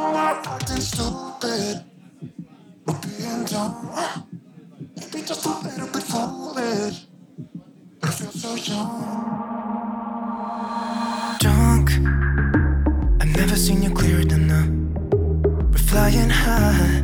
acting 0.00 0.80
stupid. 0.80 1.84
We're 2.86 2.98
being 3.00 3.44
dumb. 3.44 3.90
Maybe 4.96 5.26
just 5.26 5.46
a 5.46 5.50
little 5.50 5.88
bit 5.88 6.02
foolish. 6.02 7.06
But 8.00 8.10
I 8.10 8.12
feel 8.12 8.30
so 8.30 8.54
young. 8.56 9.36
drunk. 11.40 11.90
I've 13.20 13.36
never 13.36 13.56
seen 13.56 13.82
you 13.82 13.90
clearer 13.90 14.24
than 14.24 14.46
now. 14.46 14.66
We're 15.70 15.78
flying 15.78 16.30
high, 16.30 17.02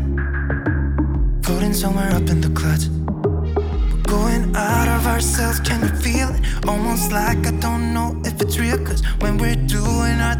floating 1.42 1.72
somewhere 1.72 2.10
up 2.12 2.28
in 2.28 2.40
the 2.40 2.50
clouds. 2.50 2.88
We're 2.88 4.02
going 4.02 4.56
out 4.56 4.88
of 4.88 5.06
ourselves, 5.06 5.60
can 5.60 5.80
you 5.82 5.94
feel 5.96 6.28
it? 6.34 6.40
Almost 6.66 7.12
like 7.12 7.46
I 7.46 7.52
don't 7.52 7.94
know 7.94 8.20
if 8.24 8.40
it's 8.40 8.58
real. 8.58 8.78
Cause 8.84 9.02
when 9.20 9.38
we're 9.38 9.56
doing 9.66 10.20
our 10.20 10.39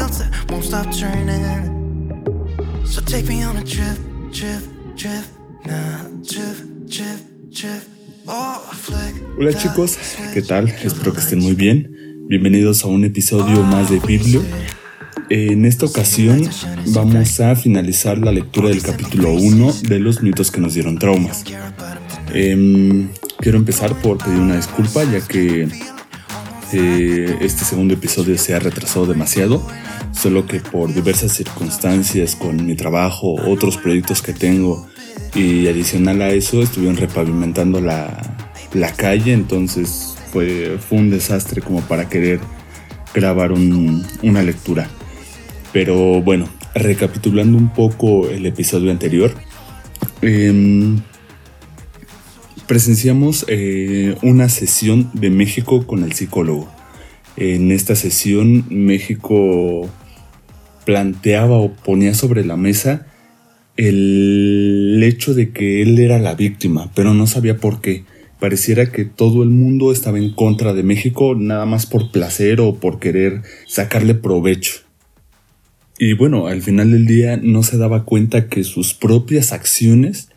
wheels 0.00 0.18
that 0.18 0.50
won't 0.50 0.64
stop 0.64 0.86
turning. 0.92 2.84
So 2.84 3.00
take 3.00 3.28
me 3.28 3.44
on 3.44 3.56
a 3.56 3.64
trip, 3.64 3.98
trip, 4.32 4.62
trip, 4.96 5.24
now, 5.64 6.06
trip, 6.26 6.56
trip, 6.88 7.20
trip. 7.52 7.82
Oh, 8.26 8.58
flick. 8.72 9.14
Hola 9.38 9.52
chicos, 9.54 9.98
¿qué 10.34 10.42
tal? 10.42 10.68
Espero 10.68 11.12
que 11.12 11.20
estén 11.20 11.40
muy 11.40 11.54
bien. 11.54 12.26
Bienvenidos 12.28 12.84
a 12.84 12.88
un 12.88 13.04
episodio 13.04 13.62
más 13.62 13.90
de 13.90 13.98
Biblio. 14.00 14.42
En 15.28 15.64
esta 15.64 15.86
ocasión 15.86 16.48
vamos 16.88 17.40
a 17.40 17.54
finalizar 17.54 18.18
la 18.18 18.32
lectura 18.32 18.68
del 18.68 18.82
capítulo 18.82 19.32
1 19.32 19.72
de 19.82 20.00
los 20.00 20.22
mitos 20.22 20.50
que 20.50 20.60
nos 20.60 20.74
dieron 20.74 20.98
traumas. 20.98 21.44
Em, 22.32 23.08
quiero 23.38 23.58
empezar 23.58 23.94
por 24.00 24.18
pedir 24.18 24.38
una 24.38 24.56
disculpa 24.56 25.04
ya 25.04 25.20
que 25.20 25.68
eh, 26.72 27.36
este 27.40 27.64
segundo 27.64 27.94
episodio 27.94 28.36
se 28.38 28.54
ha 28.54 28.58
retrasado 28.58 29.06
demasiado, 29.06 29.66
solo 30.12 30.46
que 30.46 30.60
por 30.60 30.92
diversas 30.92 31.32
circunstancias 31.32 32.36
con 32.36 32.64
mi 32.66 32.74
trabajo, 32.74 33.34
otros 33.48 33.76
proyectos 33.76 34.22
que 34.22 34.32
tengo 34.32 34.86
y 35.34 35.66
adicional 35.68 36.22
a 36.22 36.30
eso 36.30 36.62
estuvieron 36.62 36.96
repavimentando 36.96 37.80
la, 37.80 38.36
la 38.74 38.92
calle, 38.92 39.32
entonces 39.32 40.16
fue, 40.32 40.78
fue 40.88 40.98
un 40.98 41.10
desastre 41.10 41.60
como 41.62 41.80
para 41.82 42.08
querer 42.08 42.40
grabar 43.14 43.52
un- 43.52 44.06
una 44.22 44.42
lectura. 44.42 44.88
Pero 45.72 46.20
bueno, 46.22 46.48
recapitulando 46.74 47.56
un 47.58 47.72
poco 47.72 48.28
el 48.28 48.46
episodio 48.46 48.90
anterior, 48.90 49.32
em, 50.22 51.00
presenciamos 52.70 53.44
eh, 53.48 54.14
una 54.22 54.48
sesión 54.48 55.10
de 55.12 55.28
México 55.28 55.88
con 55.88 56.04
el 56.04 56.12
psicólogo. 56.12 56.70
En 57.36 57.72
esta 57.72 57.96
sesión 57.96 58.64
México 58.70 59.90
planteaba 60.84 61.56
o 61.56 61.72
ponía 61.72 62.14
sobre 62.14 62.44
la 62.44 62.56
mesa 62.56 63.08
el 63.76 65.00
hecho 65.02 65.34
de 65.34 65.50
que 65.50 65.82
él 65.82 65.98
era 65.98 66.20
la 66.20 66.36
víctima, 66.36 66.92
pero 66.94 67.12
no 67.12 67.26
sabía 67.26 67.56
por 67.56 67.80
qué. 67.80 68.04
Pareciera 68.38 68.92
que 68.92 69.04
todo 69.04 69.42
el 69.42 69.50
mundo 69.50 69.90
estaba 69.90 70.18
en 70.18 70.32
contra 70.32 70.72
de 70.72 70.84
México 70.84 71.34
nada 71.34 71.66
más 71.66 71.86
por 71.86 72.12
placer 72.12 72.60
o 72.60 72.76
por 72.76 73.00
querer 73.00 73.42
sacarle 73.66 74.14
provecho. 74.14 74.74
Y 75.98 76.12
bueno, 76.12 76.46
al 76.46 76.62
final 76.62 76.92
del 76.92 77.08
día 77.08 77.36
no 77.36 77.64
se 77.64 77.78
daba 77.78 78.04
cuenta 78.04 78.46
que 78.46 78.62
sus 78.62 78.94
propias 78.94 79.50
acciones 79.50 80.29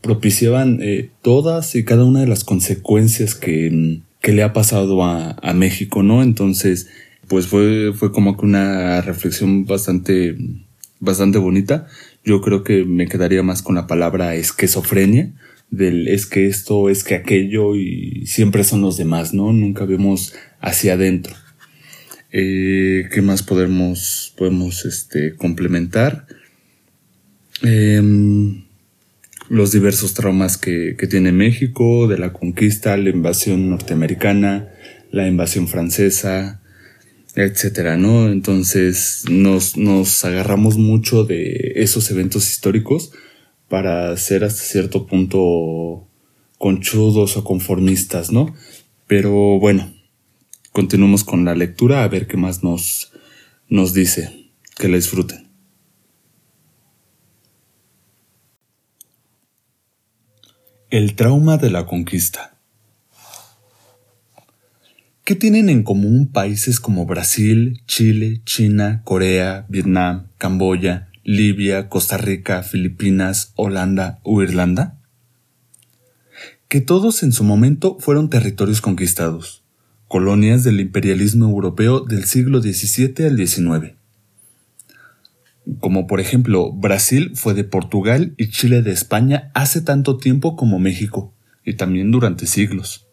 propiciaban 0.00 0.78
eh, 0.82 1.10
todas 1.22 1.74
y 1.74 1.84
cada 1.84 2.04
una 2.04 2.20
de 2.20 2.26
las 2.26 2.44
consecuencias 2.44 3.34
que, 3.34 3.70
mm, 3.70 4.02
que 4.20 4.32
le 4.32 4.42
ha 4.42 4.52
pasado 4.52 5.04
a, 5.04 5.32
a 5.42 5.52
México, 5.52 6.02
¿no? 6.02 6.22
Entonces, 6.22 6.88
pues 7.28 7.46
fue, 7.46 7.92
fue 7.94 8.12
como 8.12 8.36
que 8.36 8.46
una 8.46 9.00
reflexión 9.00 9.64
bastante, 9.64 10.36
bastante 11.00 11.38
bonita. 11.38 11.86
Yo 12.24 12.40
creo 12.40 12.62
que 12.62 12.84
me 12.84 13.08
quedaría 13.08 13.42
más 13.42 13.62
con 13.62 13.74
la 13.74 13.86
palabra 13.86 14.34
esquizofrenia, 14.34 15.32
del 15.70 16.08
es 16.08 16.26
que 16.26 16.46
esto, 16.46 16.88
es 16.88 17.02
que 17.02 17.16
aquello 17.16 17.74
y 17.74 18.26
siempre 18.26 18.64
son 18.64 18.82
los 18.82 18.96
demás, 18.96 19.34
¿no? 19.34 19.52
Nunca 19.52 19.84
vemos 19.84 20.34
hacia 20.60 20.94
adentro. 20.94 21.34
Eh, 22.30 23.08
¿Qué 23.12 23.22
más 23.22 23.42
podemos, 23.42 24.34
podemos 24.36 24.84
este, 24.84 25.34
complementar? 25.34 26.26
Em, 27.62 28.65
los 29.48 29.72
diversos 29.72 30.14
traumas 30.14 30.56
que, 30.56 30.96
que 30.98 31.06
tiene 31.06 31.32
México, 31.32 32.08
de 32.08 32.18
la 32.18 32.32
conquista, 32.32 32.96
la 32.96 33.10
invasión 33.10 33.70
norteamericana, 33.70 34.68
la 35.10 35.28
invasión 35.28 35.68
francesa, 35.68 36.60
etcétera, 37.36 37.96
¿no? 37.96 38.30
Entonces 38.30 39.24
nos, 39.30 39.76
nos 39.76 40.24
agarramos 40.24 40.78
mucho 40.78 41.24
de 41.24 41.74
esos 41.76 42.10
eventos 42.10 42.50
históricos 42.50 43.12
para 43.68 44.16
ser 44.16 44.44
hasta 44.44 44.62
cierto 44.62 45.06
punto 45.06 46.08
conchudos 46.58 47.36
o 47.36 47.44
conformistas, 47.44 48.32
¿no? 48.32 48.54
Pero 49.06 49.58
bueno, 49.58 49.92
continuemos 50.72 51.24
con 51.24 51.44
la 51.44 51.54
lectura 51.54 52.02
a 52.02 52.08
ver 52.08 52.26
qué 52.26 52.36
más 52.36 52.62
nos, 52.62 53.12
nos 53.68 53.92
dice. 53.92 54.32
Que 54.76 54.88
la 54.88 54.96
disfruten. 54.96 55.45
El 60.88 61.16
trauma 61.16 61.56
de 61.56 61.68
la 61.68 61.84
conquista. 61.84 62.54
¿Qué 65.24 65.34
tienen 65.34 65.68
en 65.68 65.82
común 65.82 66.28
países 66.28 66.78
como 66.78 67.06
Brasil, 67.06 67.82
Chile, 67.88 68.40
China, 68.44 69.02
Corea, 69.02 69.66
Vietnam, 69.68 70.28
Camboya, 70.38 71.08
Libia, 71.24 71.88
Costa 71.88 72.18
Rica, 72.18 72.62
Filipinas, 72.62 73.52
Holanda 73.56 74.20
o 74.22 74.44
Irlanda? 74.44 74.96
Que 76.68 76.80
todos 76.80 77.24
en 77.24 77.32
su 77.32 77.42
momento 77.42 77.96
fueron 77.98 78.30
territorios 78.30 78.80
conquistados, 78.80 79.64
colonias 80.06 80.62
del 80.62 80.78
imperialismo 80.78 81.46
europeo 81.46 81.98
del 81.98 82.26
siglo 82.26 82.62
XVII 82.62 83.26
al 83.26 83.36
XIX. 83.44 83.95
Como 85.80 86.06
por 86.06 86.20
ejemplo, 86.20 86.72
Brasil 86.72 87.32
fue 87.34 87.54
de 87.54 87.64
Portugal 87.64 88.34
y 88.36 88.50
Chile 88.50 88.82
de 88.82 88.92
España 88.92 89.50
hace 89.54 89.80
tanto 89.80 90.16
tiempo 90.16 90.54
como 90.56 90.78
México, 90.78 91.34
y 91.64 91.74
también 91.74 92.12
durante 92.12 92.46
siglos. 92.46 93.06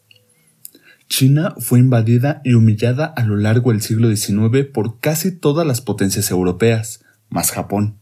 China 1.08 1.54
fue 1.58 1.80
invadida 1.80 2.40
y 2.44 2.54
humillada 2.54 3.06
a 3.06 3.24
lo 3.24 3.36
largo 3.36 3.72
del 3.72 3.82
siglo 3.82 4.14
XIX 4.14 4.66
por 4.72 5.00
casi 5.00 5.32
todas 5.32 5.66
las 5.66 5.80
potencias 5.80 6.30
europeas, 6.30 7.04
más 7.28 7.50
Japón. 7.50 7.98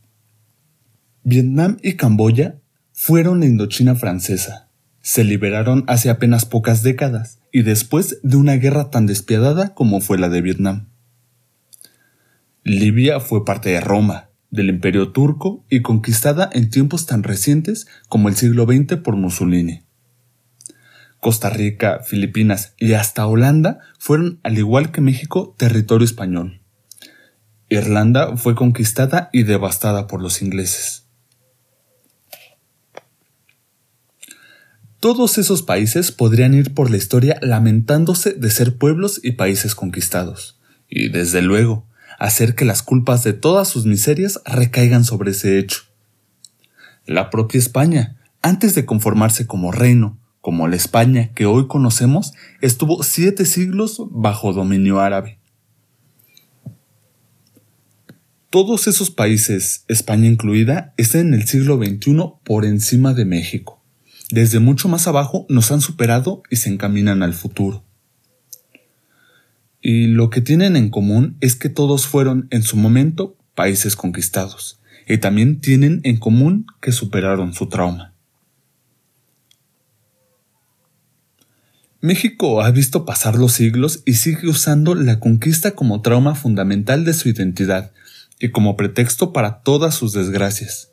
Vietnam 1.25 1.79
y 1.83 1.95
Camboya 1.95 2.61
fueron 2.93 3.41
la 3.41 3.47
Indochina 3.47 3.95
francesa. 3.95 4.69
Se 5.01 5.25
liberaron 5.25 5.85
hace 5.89 6.11
apenas 6.11 6.45
pocas 6.45 6.83
décadas 6.83 7.41
y 7.51 7.63
después 7.63 8.21
de 8.23 8.37
una 8.37 8.55
guerra 8.55 8.91
tan 8.91 9.07
despiadada 9.07 9.75
como 9.75 10.01
fue 10.01 10.19
la 10.19 10.29
de 10.29 10.43
Vietnam. 10.43 10.89
Libia 12.65 13.19
fue 13.19 13.45
parte 13.45 13.71
de 13.71 13.81
Roma, 13.81 14.31
del 14.53 14.69
Imperio 14.69 15.11
turco 15.11 15.65
y 15.69 15.83
conquistada 15.83 16.49
en 16.53 16.71
tiempos 16.71 17.07
tan 17.07 17.25
recientes 17.25 17.89
como 18.09 18.29
el 18.29 18.37
siglo 18.37 18.67
XX 18.67 18.99
por 19.03 19.17
Mussolini. 19.17 19.83
Costa 21.19 21.51
Rica, 21.51 22.01
Filipinas 22.05 22.75
y 22.79 22.93
hasta 22.93 23.27
Holanda 23.27 23.81
fueron, 23.99 24.41
al 24.43 24.59
igual 24.59 24.93
que 24.93 25.01
México, 25.01 25.55
territorio 25.59 26.05
español. 26.05 26.61
Irlanda 27.69 28.37
fue 28.37 28.55
conquistada 28.55 29.31
y 29.33 29.45
devastada 29.45 30.07
por 30.07 30.21
los 30.21 30.43
ingleses. 30.43 31.07
Todos 35.01 35.39
esos 35.39 35.63
países 35.63 36.13
podrían 36.13 36.55
ir 36.55 36.75
por 36.75 36.91
la 36.91 36.99
historia 36.99 37.39
lamentándose 37.41 38.35
de 38.35 38.51
ser 38.51 38.77
pueblos 38.77 39.19
y 39.23 39.33
países 39.33 39.75
conquistados, 39.75 40.61
y 40.89 41.09
desde 41.09 41.41
luego, 41.41 41.87
hacer 42.23 42.55
que 42.55 42.65
las 42.65 42.85
culpas 42.85 43.25
de 43.25 43.33
todas 43.33 43.67
sus 43.67 43.85
miserias 43.85 44.41
recaigan 44.45 45.05
sobre 45.05 45.33
ese 45.33 45.59
hecho. 45.59 45.83
La 47.05 47.31
propia 47.31 47.59
España, 47.59 48.17
antes 48.43 48.77
de 48.77 48.85
conformarse 48.85 49.49
como 49.49 49.73
reino, 49.73 50.21
como 50.41 50.69
la 50.69 50.77
España 50.77 51.33
que 51.35 51.47
hoy 51.47 51.67
conocemos, 51.67 52.33
estuvo 52.61 53.03
siete 53.03 53.45
siglos 53.45 54.01
bajo 54.13 54.53
dominio 54.53 55.01
árabe. 55.01 55.41
Todos 58.51 58.87
esos 58.87 59.11
países, 59.11 59.85
España 59.89 60.29
incluida, 60.29 60.95
están 60.99 61.29
en 61.29 61.35
el 61.35 61.49
siglo 61.49 61.77
XXI 61.77 62.35
por 62.45 62.65
encima 62.65 63.15
de 63.15 63.25
México. 63.25 63.83
Desde 64.31 64.61
mucho 64.61 64.89
más 64.89 65.09
abajo 65.09 65.45
nos 65.49 65.73
han 65.73 65.81
superado 65.81 66.45
y 66.51 66.57
se 66.57 66.69
encaminan 66.69 67.25
al 67.25 67.35
futuro. 67.35 67.83
Y 69.83 70.07
lo 70.07 70.31
que 70.31 70.41
tienen 70.41 70.77
en 70.77 70.91
común 70.91 71.37
es 71.41 71.57
que 71.57 71.69
todos 71.69 72.07
fueron 72.07 72.47
en 72.51 72.63
su 72.63 72.77
momento 72.77 73.37
países 73.57 73.97
conquistados, 73.97 74.81
y 75.09 75.19
también 75.19 75.61
tienen 75.61 76.01
en 76.05 76.19
común 76.19 76.67
que 76.81 76.93
superaron 76.93 77.53
su 77.53 77.69
trauma. 77.69 78.15
México 82.01 82.63
ha 82.63 82.71
visto 82.71 83.05
pasar 83.05 83.37
los 83.37 83.53
siglos 83.53 84.03
y 84.07 84.15
sigue 84.15 84.49
usando 84.49 84.95
la 84.95 85.21
conquista 85.21 85.73
como 85.73 86.01
trauma 86.01 86.37
fundamental 86.37 87.05
de 87.05 87.15
su 87.15 87.29
identidad, 87.29 87.93
y 88.39 88.51
como 88.51 88.77
pretexto 88.77 89.33
para 89.33 89.63
todas 89.63 89.97
sus 89.97 90.13
desgracias. 90.13 90.91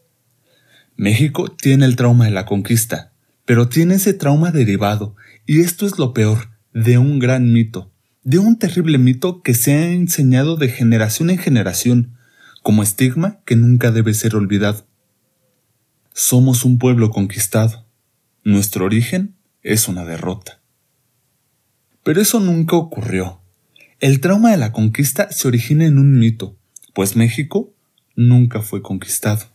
México 0.96 1.52
tiene 1.52 1.86
el 1.86 1.96
trauma 1.96 2.26
de 2.26 2.32
la 2.32 2.46
conquista, 2.46 3.14
pero 3.46 3.70
tiene 3.70 3.96
ese 3.96 4.14
trauma 4.14 4.52
derivado, 4.52 5.16
y 5.46 5.62
esto 5.62 5.86
es 5.86 6.00
lo 6.00 6.14
peor, 6.14 6.50
de 6.74 6.98
un 6.98 7.20
gran 7.20 7.54
mito, 7.54 7.92
de 8.30 8.38
un 8.38 8.60
terrible 8.60 9.00
mito 9.00 9.42
que 9.42 9.56
se 9.56 9.74
ha 9.74 9.92
enseñado 9.92 10.56
de 10.56 10.70
generación 10.70 11.32
en 11.32 11.40
generación, 11.40 12.16
como 12.62 12.84
estigma 12.84 13.40
que 13.44 13.56
nunca 13.56 13.90
debe 13.90 14.14
ser 14.14 14.36
olvidado. 14.36 14.86
Somos 16.14 16.64
un 16.64 16.78
pueblo 16.78 17.10
conquistado. 17.10 17.88
Nuestro 18.44 18.86
origen 18.86 19.34
es 19.64 19.88
una 19.88 20.06
derrota. 20.06 20.62
Pero 22.04 22.22
eso 22.22 22.40
nunca 22.40 22.76
ocurrió. 22.76 23.42
El 24.00 24.20
trauma 24.20 24.52
de 24.52 24.58
la 24.58 24.74
conquista 24.74 25.32
se 25.32 25.48
origina 25.48 25.88
en 25.88 25.98
un 25.98 26.20
mito, 26.20 26.56
pues 26.94 27.16
México 27.16 27.74
nunca 28.16 28.62
fue 28.62 28.84
conquistado. 28.84 29.48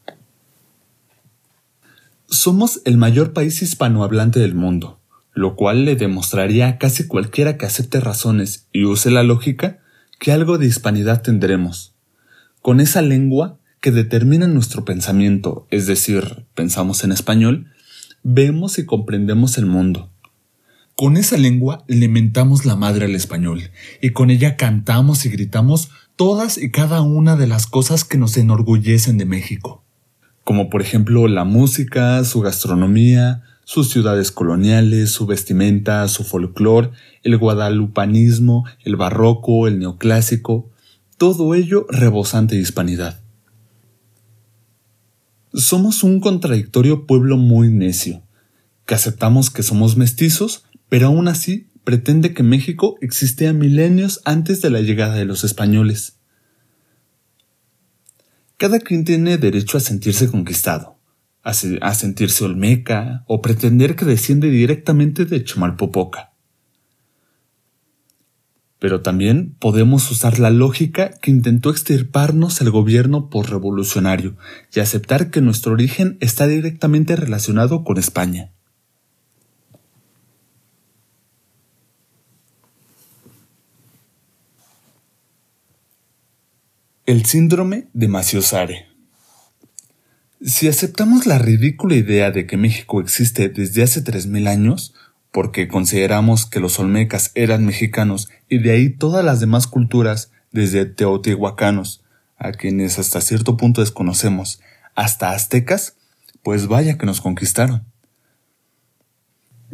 Somos 2.26 2.82
el 2.84 2.96
mayor 2.96 3.34
país 3.34 3.62
hispanohablante 3.62 4.40
del 4.40 4.56
mundo, 4.56 4.98
lo 5.34 5.56
cual 5.56 5.84
le 5.84 5.96
demostraría 5.96 6.68
a 6.68 6.78
casi 6.78 7.06
cualquiera 7.06 7.58
que 7.58 7.66
acepte 7.66 8.00
razones 8.00 8.68
y 8.72 8.84
use 8.84 9.10
la 9.10 9.24
lógica 9.24 9.80
que 10.18 10.32
algo 10.32 10.58
de 10.58 10.66
hispanidad 10.66 11.22
tendremos. 11.22 11.94
Con 12.62 12.80
esa 12.80 13.02
lengua 13.02 13.58
que 13.80 13.90
determina 13.90 14.46
nuestro 14.46 14.84
pensamiento, 14.84 15.66
es 15.70 15.86
decir, 15.86 16.46
pensamos 16.54 17.04
en 17.04 17.12
español, 17.12 17.66
vemos 18.22 18.78
y 18.78 18.86
comprendemos 18.86 19.58
el 19.58 19.66
mundo. 19.66 20.10
Con 20.96 21.16
esa 21.16 21.36
lengua 21.36 21.84
le 21.88 22.08
mentamos 22.08 22.64
la 22.64 22.76
madre 22.76 23.06
al 23.06 23.16
español, 23.16 23.70
y 24.00 24.10
con 24.10 24.30
ella 24.30 24.56
cantamos 24.56 25.26
y 25.26 25.28
gritamos 25.28 25.90
todas 26.16 26.56
y 26.56 26.70
cada 26.70 27.02
una 27.02 27.36
de 27.36 27.48
las 27.48 27.66
cosas 27.66 28.04
que 28.04 28.16
nos 28.16 28.36
enorgullecen 28.36 29.18
de 29.18 29.24
México, 29.24 29.84
como 30.44 30.70
por 30.70 30.80
ejemplo 30.80 31.26
la 31.26 31.44
música, 31.44 32.22
su 32.24 32.40
gastronomía, 32.40 33.42
sus 33.64 33.90
ciudades 33.90 34.30
coloniales, 34.30 35.10
su 35.10 35.26
vestimenta, 35.26 36.06
su 36.08 36.24
folclore, 36.24 36.90
el 37.22 37.38
guadalupanismo, 37.38 38.64
el 38.84 38.96
barroco, 38.96 39.66
el 39.66 39.78
neoclásico, 39.78 40.70
todo 41.16 41.54
ello 41.54 41.86
rebosante 41.88 42.54
de 42.54 42.60
hispanidad. 42.60 43.20
Somos 45.52 46.02
un 46.02 46.20
contradictorio 46.20 47.06
pueblo 47.06 47.36
muy 47.36 47.68
necio, 47.68 48.22
que 48.86 48.94
aceptamos 48.94 49.50
que 49.50 49.62
somos 49.62 49.96
mestizos, 49.96 50.64
pero 50.88 51.06
aún 51.06 51.28
así 51.28 51.68
pretende 51.84 52.34
que 52.34 52.42
México 52.42 52.96
existía 53.00 53.52
milenios 53.52 54.20
antes 54.24 54.60
de 54.62 54.70
la 54.70 54.80
llegada 54.80 55.14
de 55.14 55.26
los 55.26 55.44
españoles. 55.44 56.16
Cada 58.56 58.80
quien 58.80 59.04
tiene 59.04 59.36
derecho 59.36 59.76
a 59.76 59.80
sentirse 59.80 60.30
conquistado, 60.30 60.93
a, 61.44 61.94
sentirse 61.94 62.44
olmeca 62.44 63.22
o 63.26 63.42
pretender 63.42 63.96
que 63.96 64.06
desciende 64.06 64.48
directamente 64.48 65.26
de 65.26 65.44
Chumalpopoca. 65.44 66.32
Pero 68.78 69.02
también 69.02 69.54
podemos 69.58 70.10
usar 70.10 70.38
la 70.38 70.50
lógica 70.50 71.10
que 71.22 71.30
intentó 71.30 71.70
extirparnos 71.70 72.60
el 72.60 72.70
gobierno 72.70 73.28
por 73.28 73.50
revolucionario 73.50 74.36
y 74.74 74.80
aceptar 74.80 75.30
que 75.30 75.42
nuestro 75.42 75.72
origen 75.72 76.16
está 76.20 76.46
directamente 76.46 77.14
relacionado 77.14 77.84
con 77.84 77.98
España. 77.98 78.50
El 87.06 87.26
síndrome 87.26 87.88
de 87.92 88.08
Maciosare. 88.08 88.93
Si 90.46 90.68
aceptamos 90.68 91.24
la 91.24 91.38
ridícula 91.38 91.94
idea 91.94 92.30
de 92.30 92.46
que 92.46 92.58
México 92.58 93.00
existe 93.00 93.48
desde 93.48 93.82
hace 93.82 94.04
3.000 94.04 94.46
años, 94.46 94.92
porque 95.32 95.68
consideramos 95.68 96.44
que 96.44 96.60
los 96.60 96.78
olmecas 96.78 97.32
eran 97.34 97.64
mexicanos 97.64 98.28
y 98.46 98.58
de 98.58 98.72
ahí 98.72 98.90
todas 98.90 99.24
las 99.24 99.40
demás 99.40 99.66
culturas, 99.66 100.32
desde 100.52 100.84
teotihuacanos, 100.84 102.04
a 102.36 102.52
quienes 102.52 102.98
hasta 102.98 103.22
cierto 103.22 103.56
punto 103.56 103.80
desconocemos, 103.80 104.60
hasta 104.94 105.30
aztecas, 105.30 105.96
pues 106.42 106.66
vaya 106.66 106.98
que 106.98 107.06
nos 107.06 107.22
conquistaron. 107.22 107.86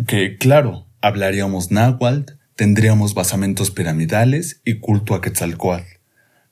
Que, 0.07 0.39
claro, 0.39 0.87
hablaríamos 1.01 1.73
náhuatl, 1.73 2.35
tendríamos 2.55 3.15
basamentos 3.15 3.73
piramidales 3.73 4.61
y 4.65 4.79
culto 4.79 5.17
a 5.17 5.21
Quetzalcoatl 5.21 6.01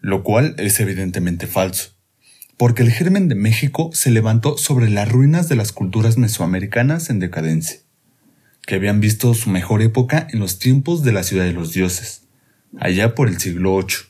lo 0.01 0.23
cual 0.23 0.55
es 0.59 0.79
evidentemente 0.81 1.47
falso, 1.47 1.91
porque 2.59 2.83
el 2.83 2.91
germen 2.91 3.29
de 3.29 3.37
México 3.37 3.91
se 3.95 4.11
levantó 4.11 4.59
sobre 4.59 4.91
las 4.91 5.11
ruinas 5.11 5.49
de 5.49 5.55
las 5.55 5.71
culturas 5.71 6.19
mesoamericanas 6.19 7.09
en 7.09 7.21
decadencia, 7.21 7.79
que 8.67 8.75
habían 8.75 9.01
visto 9.01 9.33
su 9.33 9.49
mejor 9.49 9.81
época 9.81 10.27
en 10.31 10.41
los 10.41 10.59
tiempos 10.59 11.05
de 11.05 11.13
la 11.13 11.23
ciudad 11.23 11.45
de 11.45 11.53
los 11.53 11.73
dioses, 11.73 12.23
allá 12.79 13.15
por 13.15 13.29
el 13.29 13.39
siglo 13.39 13.79
VIII. 13.79 14.09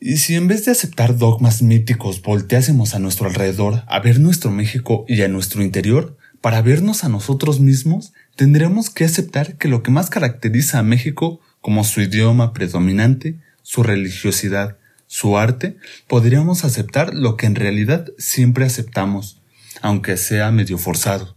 Y 0.00 0.16
si 0.16 0.36
en 0.36 0.48
vez 0.48 0.64
de 0.64 0.72
aceptar 0.72 1.18
dogmas 1.18 1.60
míticos 1.60 2.22
volteásemos 2.22 2.94
a 2.94 2.98
nuestro 2.98 3.28
alrededor 3.28 3.82
a 3.88 4.00
ver 4.00 4.20
nuestro 4.20 4.50
México 4.50 5.04
y 5.06 5.20
a 5.20 5.28
nuestro 5.28 5.62
interior, 5.62 6.16
para 6.40 6.62
vernos 6.62 7.04
a 7.04 7.10
nosotros 7.10 7.60
mismos, 7.60 8.14
tendremos 8.36 8.88
que 8.88 9.04
aceptar 9.04 9.58
que 9.58 9.68
lo 9.68 9.82
que 9.82 9.90
más 9.90 10.08
caracteriza 10.08 10.78
a 10.78 10.82
México 10.82 11.40
como 11.60 11.84
su 11.84 12.00
idioma 12.00 12.54
predominante, 12.54 13.36
su 13.62 13.82
religiosidad, 13.82 14.77
su 15.08 15.36
arte, 15.36 15.76
podríamos 16.06 16.64
aceptar 16.64 17.14
lo 17.14 17.36
que 17.36 17.46
en 17.46 17.56
realidad 17.56 18.12
siempre 18.18 18.64
aceptamos, 18.64 19.40
aunque 19.82 20.16
sea 20.16 20.52
medio 20.52 20.78
forzado, 20.78 21.36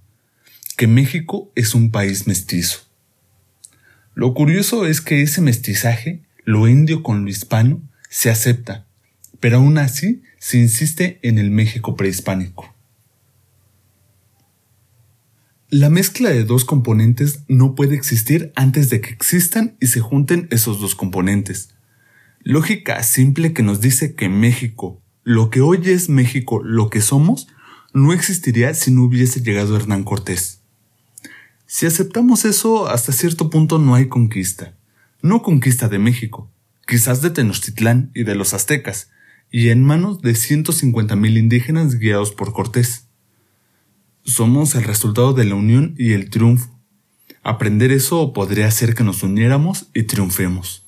que 0.78 0.86
México 0.86 1.52
es 1.56 1.74
un 1.74 1.90
país 1.90 2.28
mestizo. 2.28 2.82
Lo 4.14 4.34
curioso 4.34 4.86
es 4.86 5.02
que 5.02 5.22
ese 5.24 5.42
mestizaje, 5.42 6.22
lo 6.44 6.68
indio 6.68 7.02
con 7.02 7.24
lo 7.24 7.30
hispano, 7.30 7.82
se 8.10 8.30
acepta, 8.30 8.86
pero 9.40 9.58
aún 9.58 9.78
así 9.78 10.22
se 10.38 10.58
insiste 10.60 11.20
en 11.24 11.40
el 11.40 11.50
México 11.50 11.96
prehispánico. 11.96 12.76
La 15.70 15.90
mezcla 15.90 16.30
de 16.30 16.44
dos 16.44 16.66
componentes 16.66 17.44
no 17.48 17.76
puede 17.76 17.96
existir 17.96 18.52
antes 18.56 18.90
de 18.90 19.00
que 19.00 19.12
existan 19.12 19.78
y 19.80 19.88
se 19.88 20.02
junten 20.02 20.50
esos 20.52 20.82
dos 20.82 20.96
componentes. 20.96 21.70
Lógica 22.44 23.04
simple 23.04 23.54
que 23.54 23.62
nos 23.62 23.82
dice 23.82 24.16
que 24.16 24.28
México, 24.28 25.00
lo 25.24 25.52
que 25.52 25.62
hoy 25.62 25.80
es 25.86 26.10
México, 26.10 26.62
lo 26.64 26.90
que 26.90 27.02
somos, 27.02 27.48
no 27.94 28.14
existiría 28.14 28.74
si 28.74 28.90
no 28.90 29.04
hubiese 29.04 29.42
llegado 29.42 29.76
Hernán 29.76 30.04
Cortés. 30.04 30.62
Si 31.68 31.86
aceptamos 31.86 32.46
eso, 32.46 32.90
hasta 32.90 33.12
cierto 33.12 33.50
punto 33.50 33.78
no 33.78 33.94
hay 33.94 34.08
conquista. 34.08 34.76
No 35.22 35.44
conquista 35.44 35.88
de 35.88 36.00
México, 36.00 36.52
quizás 36.88 37.22
de 37.22 37.30
Tenochtitlán 37.30 38.12
y 38.16 38.24
de 38.24 38.34
los 38.34 38.56
aztecas, 38.56 39.12
y 39.52 39.70
en 39.70 39.84
manos 39.84 40.22
de 40.22 40.32
150.000 40.32 41.38
indígenas 41.38 42.00
guiados 42.00 42.32
por 42.32 42.54
Cortés. 42.54 43.08
Somos 44.24 44.74
el 44.74 44.84
resultado 44.84 45.34
de 45.34 45.46
la 45.46 45.56
unión 45.56 45.94
y 45.98 46.14
el 46.14 46.32
triunfo. 46.32 46.80
Aprender 47.44 47.92
eso 47.92 48.34
podría 48.34 48.68
hacer 48.68 48.96
que 48.96 49.04
nos 49.04 49.22
uniéramos 49.22 49.90
y 49.94 50.04
triunfemos. 50.04 50.81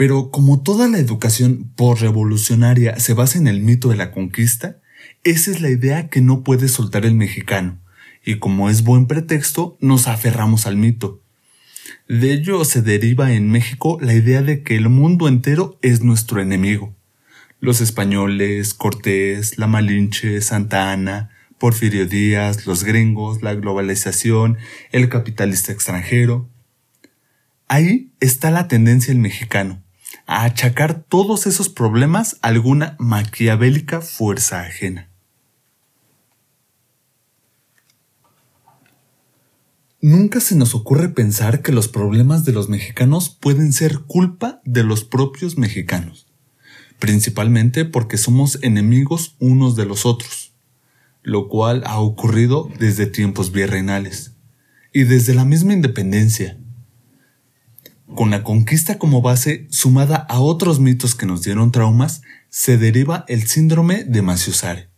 Pero 0.00 0.30
como 0.30 0.62
toda 0.62 0.88
la 0.88 0.96
educación 0.96 1.70
por-revolucionaria 1.76 2.98
se 2.98 3.12
basa 3.12 3.36
en 3.36 3.46
el 3.46 3.60
mito 3.60 3.90
de 3.90 3.96
la 3.96 4.12
conquista, 4.12 4.78
esa 5.24 5.50
es 5.50 5.60
la 5.60 5.68
idea 5.68 6.08
que 6.08 6.22
no 6.22 6.42
puede 6.42 6.68
soltar 6.68 7.04
el 7.04 7.14
mexicano, 7.14 7.78
y 8.24 8.38
como 8.38 8.70
es 8.70 8.82
buen 8.82 9.04
pretexto, 9.04 9.76
nos 9.78 10.08
aferramos 10.08 10.66
al 10.66 10.78
mito. 10.78 11.20
De 12.08 12.32
ello 12.32 12.64
se 12.64 12.80
deriva 12.80 13.34
en 13.34 13.50
México 13.50 13.98
la 14.00 14.14
idea 14.14 14.40
de 14.40 14.62
que 14.62 14.76
el 14.76 14.88
mundo 14.88 15.28
entero 15.28 15.78
es 15.82 16.02
nuestro 16.02 16.40
enemigo 16.40 16.96
los 17.60 17.82
españoles, 17.82 18.72
Cortés, 18.72 19.58
la 19.58 19.66
Malinche, 19.66 20.40
Santa 20.40 20.92
Ana, 20.92 21.28
Porfirio 21.58 22.06
Díaz, 22.06 22.66
los 22.66 22.84
gringos, 22.84 23.42
la 23.42 23.52
globalización, 23.52 24.56
el 24.92 25.10
capitalista 25.10 25.70
extranjero. 25.70 26.48
Ahí 27.68 28.12
está 28.18 28.50
la 28.50 28.66
tendencia 28.66 29.12
del 29.12 29.20
mexicano, 29.20 29.82
a 30.30 30.44
achacar 30.44 31.02
todos 31.02 31.46
esos 31.46 31.68
problemas 31.68 32.38
a 32.40 32.48
alguna 32.48 32.96
maquiavélica 32.98 34.00
fuerza 34.00 34.60
ajena. 34.60 35.10
Nunca 40.00 40.40
se 40.40 40.56
nos 40.56 40.74
ocurre 40.74 41.10
pensar 41.10 41.60
que 41.60 41.72
los 41.72 41.88
problemas 41.88 42.46
de 42.46 42.52
los 42.52 42.70
mexicanos 42.70 43.28
pueden 43.28 43.74
ser 43.74 43.98
culpa 43.98 44.62
de 44.64 44.84
los 44.84 45.04
propios 45.04 45.58
mexicanos 45.58 46.30
principalmente 47.00 47.84
porque 47.84 48.18
somos 48.18 48.58
enemigos 48.62 49.34
unos 49.40 49.74
de 49.74 49.86
los 49.86 50.06
otros, 50.06 50.52
lo 51.22 51.48
cual 51.48 51.82
ha 51.86 51.98
ocurrido 51.98 52.70
desde 52.78 53.06
tiempos 53.06 53.50
virreinales 53.50 54.36
y 54.92 55.04
desde 55.04 55.34
la 55.34 55.44
misma 55.44 55.72
independencia. 55.72 56.58
Con 58.14 58.30
la 58.30 58.42
conquista 58.42 58.98
como 58.98 59.22
base, 59.22 59.68
sumada 59.70 60.16
a 60.16 60.40
otros 60.40 60.80
mitos 60.80 61.14
que 61.14 61.26
nos 61.26 61.42
dieron 61.42 61.70
traumas, 61.70 62.22
se 62.48 62.76
deriva 62.76 63.24
el 63.28 63.46
síndrome 63.46 64.02
de 64.02 64.20
Maciosare. 64.20 64.88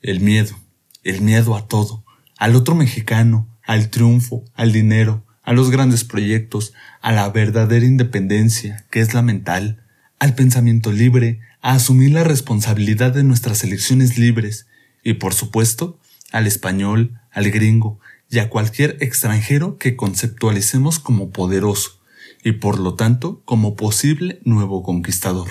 El 0.00 0.20
miedo, 0.20 0.58
el 1.04 1.20
miedo 1.20 1.54
a 1.54 1.68
todo, 1.68 2.04
al 2.38 2.56
otro 2.56 2.74
mexicano, 2.74 3.48
al 3.64 3.90
triunfo, 3.90 4.44
al 4.54 4.72
dinero, 4.72 5.24
a 5.42 5.52
los 5.52 5.70
grandes 5.70 6.04
proyectos, 6.04 6.72
a 7.02 7.12
la 7.12 7.28
verdadera 7.28 7.84
independencia, 7.84 8.86
que 8.90 9.00
es 9.00 9.12
la 9.12 9.20
mental, 9.20 9.84
al 10.18 10.34
pensamiento 10.34 10.90
libre, 10.90 11.40
a 11.60 11.74
asumir 11.74 12.12
la 12.12 12.24
responsabilidad 12.24 13.12
de 13.12 13.24
nuestras 13.24 13.62
elecciones 13.62 14.16
libres 14.16 14.66
y, 15.04 15.14
por 15.14 15.34
supuesto, 15.34 15.98
al 16.32 16.46
español, 16.46 17.20
al 17.30 17.50
gringo 17.50 18.00
y 18.30 18.38
a 18.38 18.48
cualquier 18.48 18.96
extranjero 19.00 19.76
que 19.76 19.96
conceptualicemos 19.96 20.98
como 20.98 21.30
poderoso 21.30 22.01
y, 22.42 22.52
por 22.52 22.78
lo 22.78 22.94
tanto, 22.94 23.42
como 23.44 23.76
posible 23.76 24.40
nuevo 24.44 24.82
conquistador. 24.82 25.48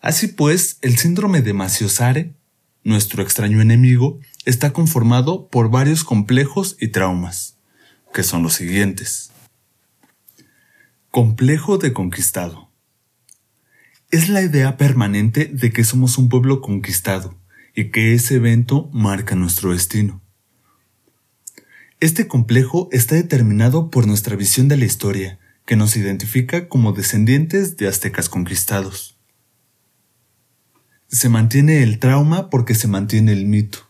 Así 0.00 0.28
pues, 0.28 0.78
el 0.82 0.98
síndrome 0.98 1.42
de 1.42 1.54
Maciosare, 1.54 2.34
nuestro 2.82 3.22
extraño 3.22 3.60
enemigo, 3.60 4.20
está 4.44 4.72
conformado 4.72 5.48
por 5.48 5.70
varios 5.70 6.04
complejos 6.04 6.76
y 6.80 6.88
traumas, 6.88 7.56
que 8.12 8.22
son 8.22 8.42
los 8.42 8.54
siguientes. 8.54 9.30
Complejo 11.10 11.78
de 11.78 11.92
conquistado. 11.92 12.70
Es 14.10 14.28
la 14.28 14.42
idea 14.42 14.76
permanente 14.76 15.46
de 15.46 15.72
que 15.72 15.84
somos 15.84 16.18
un 16.18 16.28
pueblo 16.28 16.60
conquistado 16.60 17.34
y 17.74 17.90
que 17.90 18.14
ese 18.14 18.36
evento 18.36 18.88
marca 18.92 19.34
nuestro 19.34 19.72
destino. 19.72 20.23
Este 22.04 22.28
complejo 22.28 22.90
está 22.92 23.14
determinado 23.14 23.88
por 23.88 24.06
nuestra 24.06 24.36
visión 24.36 24.68
de 24.68 24.76
la 24.76 24.84
historia, 24.84 25.38
que 25.64 25.74
nos 25.74 25.96
identifica 25.96 26.68
como 26.68 26.92
descendientes 26.92 27.78
de 27.78 27.88
aztecas 27.88 28.28
conquistados. 28.28 29.16
Se 31.08 31.30
mantiene 31.30 31.82
el 31.82 31.98
trauma 31.98 32.50
porque 32.50 32.74
se 32.74 32.88
mantiene 32.88 33.32
el 33.32 33.46
mito. 33.46 33.88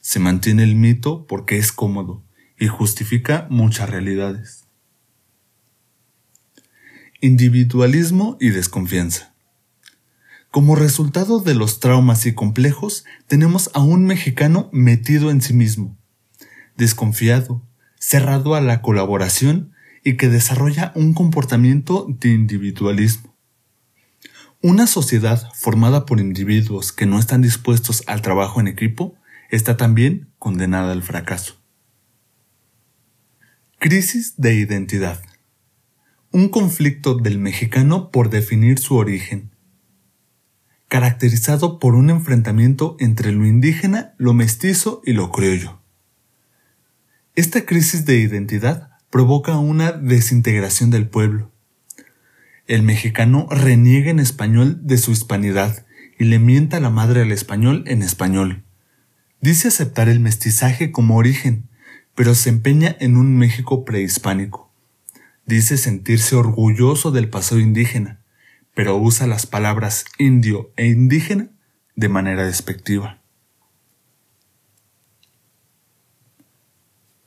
Se 0.00 0.18
mantiene 0.18 0.64
el 0.64 0.74
mito 0.74 1.24
porque 1.28 1.56
es 1.56 1.70
cómodo 1.70 2.24
y 2.58 2.66
justifica 2.66 3.46
muchas 3.48 3.88
realidades. 3.88 4.64
Individualismo 7.20 8.38
y 8.40 8.50
desconfianza. 8.50 9.36
Como 10.50 10.74
resultado 10.74 11.38
de 11.38 11.54
los 11.54 11.78
traumas 11.78 12.26
y 12.26 12.34
complejos, 12.34 13.04
tenemos 13.28 13.70
a 13.72 13.82
un 13.84 14.04
mexicano 14.04 14.68
metido 14.72 15.30
en 15.30 15.40
sí 15.40 15.54
mismo, 15.54 15.96
desconfiado, 16.76 17.62
cerrado 17.98 18.54
a 18.54 18.60
la 18.60 18.82
colaboración 18.82 19.72
y 20.04 20.16
que 20.16 20.28
desarrolla 20.28 20.92
un 20.94 21.14
comportamiento 21.14 22.06
de 22.08 22.30
individualismo. 22.30 23.36
Una 24.60 24.86
sociedad 24.86 25.50
formada 25.54 26.06
por 26.06 26.20
individuos 26.20 26.92
que 26.92 27.06
no 27.06 27.18
están 27.18 27.42
dispuestos 27.42 28.04
al 28.06 28.22
trabajo 28.22 28.60
en 28.60 28.68
equipo 28.68 29.16
está 29.50 29.76
también 29.76 30.30
condenada 30.38 30.92
al 30.92 31.02
fracaso. 31.02 31.60
Crisis 33.78 34.34
de 34.36 34.54
identidad. 34.54 35.20
Un 36.30 36.48
conflicto 36.48 37.16
del 37.16 37.38
mexicano 37.38 38.10
por 38.10 38.30
definir 38.30 38.78
su 38.78 38.94
origen, 38.94 39.50
caracterizado 40.86 41.78
por 41.78 41.94
un 41.94 42.08
enfrentamiento 42.10 42.96
entre 43.00 43.32
lo 43.32 43.44
indígena, 43.44 44.14
lo 44.16 44.32
mestizo 44.32 45.02
y 45.04 45.12
lo 45.12 45.32
criollo. 45.32 45.81
Esta 47.34 47.64
crisis 47.64 48.04
de 48.04 48.18
identidad 48.18 48.90
provoca 49.10 49.58
una 49.58 49.92
desintegración 49.92 50.90
del 50.90 51.08
pueblo, 51.08 51.52
el 52.68 52.82
mexicano 52.82 53.48
reniega 53.50 54.10
en 54.10 54.20
español 54.20 54.78
de 54.82 54.96
su 54.96 55.10
hispanidad 55.10 55.84
y 56.18 56.24
le 56.24 56.38
mienta 56.38 56.76
a 56.76 56.80
la 56.80 56.90
madre 56.90 57.22
al 57.22 57.32
español 57.32 57.84
en 57.86 58.02
español. 58.02 58.62
Dice 59.40 59.68
aceptar 59.68 60.08
el 60.08 60.20
mestizaje 60.20 60.92
como 60.92 61.16
origen, 61.16 61.68
pero 62.14 62.34
se 62.34 62.50
empeña 62.50 62.94
en 63.00 63.16
un 63.16 63.36
México 63.36 63.84
prehispánico. 63.84 64.70
Dice 65.44 65.76
sentirse 65.76 66.36
orgulloso 66.36 67.10
del 67.10 67.28
pasado 67.30 67.60
indígena, 67.60 68.20
pero 68.74 68.96
usa 68.96 69.26
las 69.26 69.46
palabras 69.46 70.04
indio 70.18 70.70
e 70.76 70.86
indígena 70.86 71.48
de 71.96 72.08
manera 72.08 72.46
despectiva. 72.46 73.21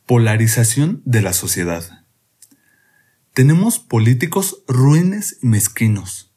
Polarización 0.08 1.02
de 1.04 1.24
la 1.24 1.34
sociedad. 1.34 2.06
Tenemos 3.34 3.80
políticos 3.80 4.62
ruines 4.68 5.40
y 5.42 5.48
mezquinos. 5.48 6.32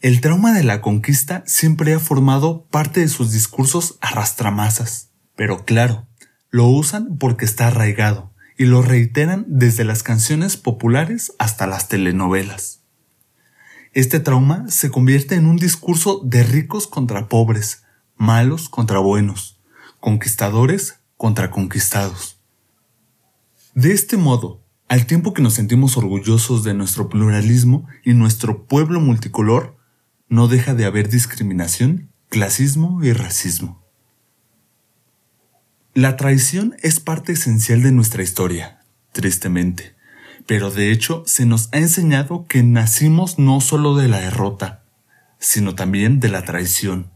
El 0.00 0.22
trauma 0.22 0.54
de 0.54 0.64
la 0.64 0.80
conquista 0.80 1.42
siempre 1.44 1.92
ha 1.92 1.98
formado 1.98 2.64
parte 2.68 3.00
de 3.00 3.08
sus 3.08 3.30
discursos 3.30 3.98
arrastramasas, 4.00 5.10
pero 5.36 5.66
claro, 5.66 6.06
lo 6.48 6.68
usan 6.68 7.18
porque 7.18 7.44
está 7.44 7.66
arraigado 7.66 8.32
y 8.56 8.64
lo 8.64 8.80
reiteran 8.80 9.44
desde 9.46 9.84
las 9.84 10.02
canciones 10.02 10.56
populares 10.56 11.34
hasta 11.38 11.66
las 11.66 11.88
telenovelas. 11.88 12.80
Este 13.92 14.20
trauma 14.20 14.64
se 14.68 14.90
convierte 14.90 15.34
en 15.34 15.44
un 15.44 15.58
discurso 15.58 16.22
de 16.24 16.44
ricos 16.44 16.86
contra 16.86 17.28
pobres, 17.28 17.82
malos 18.16 18.70
contra 18.70 19.00
buenos, 19.00 19.60
conquistadores 20.00 21.00
contra 21.18 21.50
conquistados. 21.50 22.41
De 23.74 23.92
este 23.92 24.18
modo, 24.18 24.62
al 24.88 25.06
tiempo 25.06 25.32
que 25.32 25.40
nos 25.40 25.54
sentimos 25.54 25.96
orgullosos 25.96 26.62
de 26.62 26.74
nuestro 26.74 27.08
pluralismo 27.08 27.88
y 28.04 28.12
nuestro 28.12 28.66
pueblo 28.66 29.00
multicolor, 29.00 29.78
no 30.28 30.46
deja 30.46 30.74
de 30.74 30.84
haber 30.84 31.08
discriminación, 31.08 32.10
clasismo 32.28 33.02
y 33.02 33.14
racismo. 33.14 33.82
La 35.94 36.18
traición 36.18 36.76
es 36.82 37.00
parte 37.00 37.32
esencial 37.32 37.82
de 37.82 37.92
nuestra 37.92 38.22
historia, 38.22 38.82
tristemente, 39.12 39.94
pero 40.46 40.70
de 40.70 40.92
hecho 40.92 41.22
se 41.26 41.46
nos 41.46 41.70
ha 41.72 41.78
enseñado 41.78 42.44
que 42.46 42.62
nacimos 42.62 43.38
no 43.38 43.62
solo 43.62 43.96
de 43.96 44.08
la 44.08 44.20
derrota, 44.20 44.84
sino 45.38 45.74
también 45.74 46.20
de 46.20 46.28
la 46.28 46.44
traición, 46.44 47.10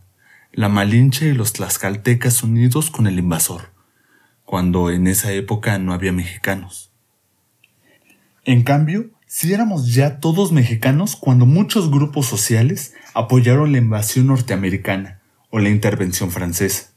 la 0.53 0.71
Malinche 0.71 1.29
y 1.29 1.35
los 1.35 1.53
tlaxcaltecas 1.53 2.43
unidos 2.43 2.91
con 2.91 3.07
el 3.07 3.19
invasor, 3.19 3.76
cuando 4.47 4.91
en 4.91 5.07
esa 5.09 5.33
época 5.33 5.79
no 5.79 5.93
había 5.93 6.13
mexicanos. 6.13 6.93
En 8.45 8.63
cambio, 8.63 9.11
si 9.27 9.53
éramos 9.53 9.93
ya 9.93 10.21
todos 10.21 10.53
mexicanos 10.53 11.17
cuando 11.17 11.45
muchos 11.45 11.91
grupos 11.91 12.27
sociales 12.27 12.95
apoyaron 13.13 13.73
la 13.73 13.79
invasión 13.79 14.29
norteamericana 14.29 15.21
o 15.51 15.59
la 15.59 15.69
intervención 15.69 16.31
francesa. 16.31 16.93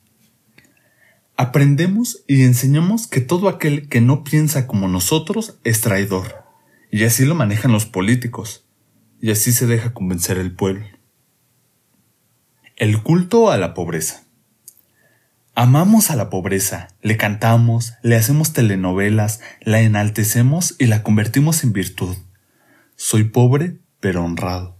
Aprendemos 1.38 2.24
y 2.28 2.44
enseñamos 2.44 3.08
que 3.08 3.20
todo 3.20 3.50
aquel 3.50 3.90
que 3.90 4.00
no 4.00 4.24
piensa 4.24 4.68
como 4.68 4.88
nosotros 4.88 5.60
es 5.64 5.82
traidor, 5.82 6.44
y 6.92 7.04
así 7.04 7.26
lo 7.26 7.34
manejan 7.34 7.72
los 7.72 7.86
políticos, 7.86 8.68
y 9.22 9.32
así 9.32 9.52
se 9.52 9.66
deja 9.66 9.94
convencer 9.94 10.38
el 10.38 10.54
pueblo. 10.54 10.86
El 12.76 13.02
culto 13.02 13.50
a 13.50 13.58
la 13.58 13.74
pobreza. 13.74 14.29
Amamos 15.62 16.10
a 16.10 16.16
la 16.16 16.30
pobreza, 16.30 16.88
le 17.02 17.18
cantamos, 17.18 17.92
le 18.02 18.16
hacemos 18.16 18.54
telenovelas, 18.54 19.42
la 19.60 19.82
enaltecemos 19.82 20.78
y 20.80 20.86
la 20.86 21.04
convertimos 21.04 21.66
en 21.66 21.74
virtud. 21.74 22.16
Soy 22.96 23.26
pobre, 23.26 23.76
pero 24.00 24.24
honrado. 24.24 24.78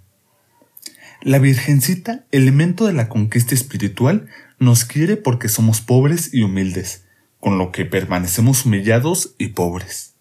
La 1.22 1.38
Virgencita, 1.38 2.24
elemento 2.32 2.86
de 2.86 2.94
la 2.94 3.10
conquista 3.10 3.56
espiritual, 3.56 4.28
nos 4.58 4.86
quiere 4.86 5.18
porque 5.18 5.50
somos 5.50 5.82
pobres 5.82 6.34
y 6.34 6.44
humildes, 6.44 7.04
con 7.42 7.58
lo 7.58 7.74
que 7.74 7.84
permanecemos 7.84 8.66
humillados 8.66 9.36
y 9.38 9.48
pobres. 9.48 10.16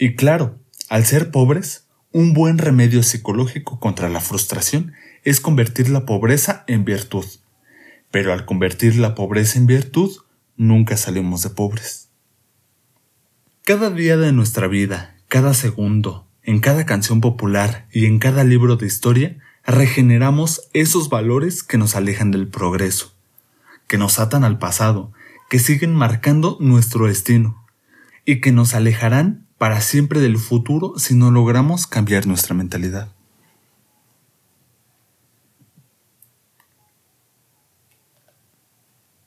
Y 0.00 0.16
claro, 0.16 0.58
al 0.88 1.04
ser 1.04 1.30
pobres, 1.30 1.86
un 2.10 2.34
buen 2.34 2.58
remedio 2.58 3.04
psicológico 3.04 3.78
contra 3.78 4.08
la 4.08 4.20
frustración 4.20 4.94
es 5.22 5.38
convertir 5.38 5.90
la 5.90 6.04
pobreza 6.06 6.64
en 6.66 6.84
virtud 6.84 7.24
pero 8.16 8.32
al 8.32 8.46
convertir 8.46 8.96
la 8.96 9.14
pobreza 9.14 9.58
en 9.58 9.66
virtud, 9.66 10.10
nunca 10.56 10.96
salimos 10.96 11.42
de 11.42 11.50
pobres. 11.50 12.08
Cada 13.62 13.90
día 13.90 14.16
de 14.16 14.32
nuestra 14.32 14.68
vida, 14.68 15.18
cada 15.28 15.52
segundo, 15.52 16.26
en 16.42 16.60
cada 16.60 16.86
canción 16.86 17.20
popular 17.20 17.86
y 17.92 18.06
en 18.06 18.18
cada 18.18 18.42
libro 18.42 18.76
de 18.76 18.86
historia, 18.86 19.36
regeneramos 19.66 20.62
esos 20.72 21.10
valores 21.10 21.62
que 21.62 21.76
nos 21.76 21.94
alejan 21.94 22.30
del 22.30 22.48
progreso, 22.48 23.12
que 23.86 23.98
nos 23.98 24.18
atan 24.18 24.44
al 24.44 24.58
pasado, 24.58 25.12
que 25.50 25.58
siguen 25.58 25.94
marcando 25.94 26.56
nuestro 26.58 27.08
destino, 27.08 27.66
y 28.24 28.40
que 28.40 28.50
nos 28.50 28.72
alejarán 28.72 29.46
para 29.58 29.82
siempre 29.82 30.20
del 30.20 30.38
futuro 30.38 30.94
si 30.96 31.14
no 31.14 31.30
logramos 31.30 31.86
cambiar 31.86 32.26
nuestra 32.26 32.54
mentalidad. 32.54 33.12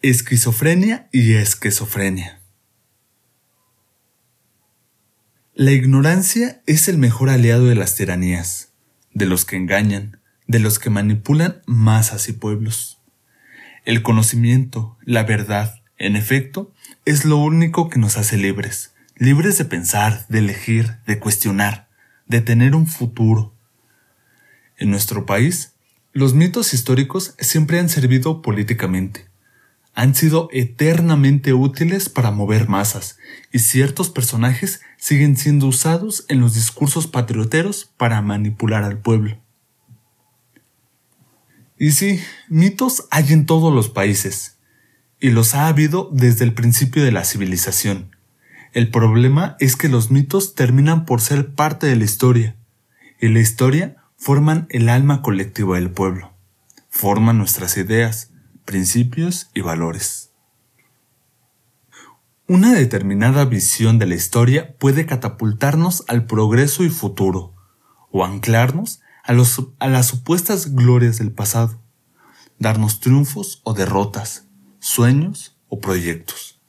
Esquizofrenia 0.01 1.09
y 1.11 1.33
esquizofrenia. 1.33 2.39
La 5.53 5.73
ignorancia 5.73 6.61
es 6.65 6.87
el 6.87 6.97
mejor 6.97 7.29
aliado 7.29 7.65
de 7.65 7.75
las 7.75 7.95
tiranías, 7.95 8.71
de 9.13 9.25
los 9.25 9.43
que 9.43 9.57
engañan, 9.57 10.21
de 10.47 10.59
los 10.59 10.79
que 10.79 10.89
manipulan 10.89 11.63
masas 11.65 12.29
y 12.29 12.31
pueblos. 12.31 13.01
El 13.83 14.01
conocimiento, 14.01 14.97
la 15.03 15.23
verdad, 15.23 15.83
en 15.97 16.15
efecto, 16.15 16.73
es 17.03 17.25
lo 17.25 17.35
único 17.35 17.89
que 17.89 17.99
nos 17.99 18.15
hace 18.15 18.37
libres, 18.37 18.93
libres 19.17 19.57
de 19.57 19.65
pensar, 19.65 20.25
de 20.29 20.39
elegir, 20.39 20.99
de 21.07 21.19
cuestionar, 21.19 21.89
de 22.25 22.39
tener 22.39 22.73
un 22.73 22.87
futuro. 22.87 23.53
En 24.77 24.91
nuestro 24.91 25.25
país, 25.25 25.73
los 26.13 26.33
mitos 26.33 26.73
históricos 26.73 27.35
siempre 27.37 27.81
han 27.81 27.89
servido 27.89 28.41
políticamente, 28.41 29.28
han 29.93 30.15
sido 30.15 30.49
eternamente 30.51 31.53
útiles 31.53 32.09
para 32.09 32.31
mover 32.31 32.69
masas, 32.69 33.17
y 33.51 33.59
ciertos 33.59 34.09
personajes 34.09 34.81
siguen 34.97 35.35
siendo 35.35 35.67
usados 35.67 36.25
en 36.29 36.39
los 36.39 36.53
discursos 36.53 37.07
patrioteros 37.07 37.91
para 37.97 38.21
manipular 38.21 38.83
al 38.83 38.99
pueblo. 38.99 39.37
Y 41.77 41.91
sí, 41.91 42.21
mitos 42.49 43.07
hay 43.09 43.31
en 43.33 43.45
todos 43.45 43.73
los 43.73 43.89
países, 43.89 44.57
y 45.19 45.29
los 45.31 45.55
ha 45.55 45.67
habido 45.67 46.09
desde 46.13 46.45
el 46.45 46.53
principio 46.53 47.03
de 47.03 47.11
la 47.11 47.25
civilización. 47.25 48.15
El 48.73 48.91
problema 48.91 49.55
es 49.59 49.75
que 49.75 49.89
los 49.89 50.11
mitos 50.11 50.55
terminan 50.55 51.05
por 51.05 51.21
ser 51.21 51.53
parte 51.55 51.87
de 51.87 51.95
la 51.95 52.05
historia, 52.05 52.55
y 53.19 53.29
la 53.29 53.39
historia 53.39 53.97
forman 54.17 54.67
el 54.69 54.89
alma 54.89 55.21
colectiva 55.21 55.75
del 55.75 55.89
pueblo, 55.89 56.33
forman 56.89 57.37
nuestras 57.37 57.77
ideas, 57.77 58.31
principios 58.69 59.49
y 59.55 59.61
valores. 59.61 60.29
Una 62.47 62.71
determinada 62.71 63.45
visión 63.45 63.97
de 63.97 64.05
la 64.05 64.13
historia 64.13 64.77
puede 64.77 65.07
catapultarnos 65.07 66.03
al 66.07 66.27
progreso 66.27 66.83
y 66.83 66.89
futuro, 66.91 67.55
o 68.11 68.23
anclarnos 68.23 69.01
a, 69.23 69.33
a 69.79 69.87
las 69.87 70.05
supuestas 70.05 70.75
glorias 70.75 71.17
del 71.17 71.31
pasado, 71.31 71.81
darnos 72.59 72.99
triunfos 72.99 73.59
o 73.63 73.73
derrotas, 73.73 74.45
sueños 74.77 75.57
o 75.67 75.79
proyectos. 75.79 76.61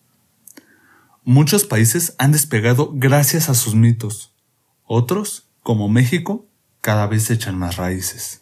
Muchos 1.23 1.65
países 1.65 2.15
han 2.17 2.33
despegado 2.33 2.93
gracias 2.95 3.51
a 3.51 3.55
sus 3.55 3.75
mitos, 3.75 4.35
otros, 4.87 5.51
como 5.63 5.91
México, 5.91 6.47
cada 6.81 7.07
vez 7.07 7.31
echan 7.31 7.59
más 7.59 7.77
raíces. 7.77 8.40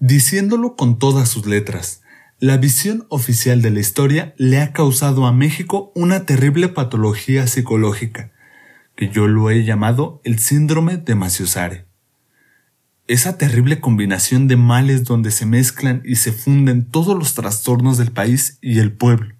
Diciéndolo 0.00 0.76
con 0.76 0.98
todas 0.98 1.28
sus 1.28 1.44
letras, 1.44 2.00
la 2.38 2.56
visión 2.56 3.04
oficial 3.10 3.60
de 3.60 3.70
la 3.70 3.80
historia 3.80 4.34
le 4.38 4.58
ha 4.58 4.72
causado 4.72 5.26
a 5.26 5.32
México 5.32 5.92
una 5.94 6.24
terrible 6.24 6.68
patología 6.68 7.46
psicológica, 7.46 8.32
que 8.96 9.10
yo 9.10 9.28
lo 9.28 9.50
he 9.50 9.62
llamado 9.62 10.22
el 10.24 10.38
síndrome 10.38 10.96
de 10.96 11.14
Maciosare. 11.14 11.84
Esa 13.08 13.36
terrible 13.36 13.80
combinación 13.80 14.48
de 14.48 14.56
males 14.56 15.04
donde 15.04 15.30
se 15.30 15.44
mezclan 15.44 16.00
y 16.02 16.16
se 16.16 16.32
funden 16.32 16.86
todos 16.86 17.14
los 17.14 17.34
trastornos 17.34 17.98
del 17.98 18.10
país 18.10 18.56
y 18.62 18.78
el 18.78 18.92
pueblo. 18.92 19.34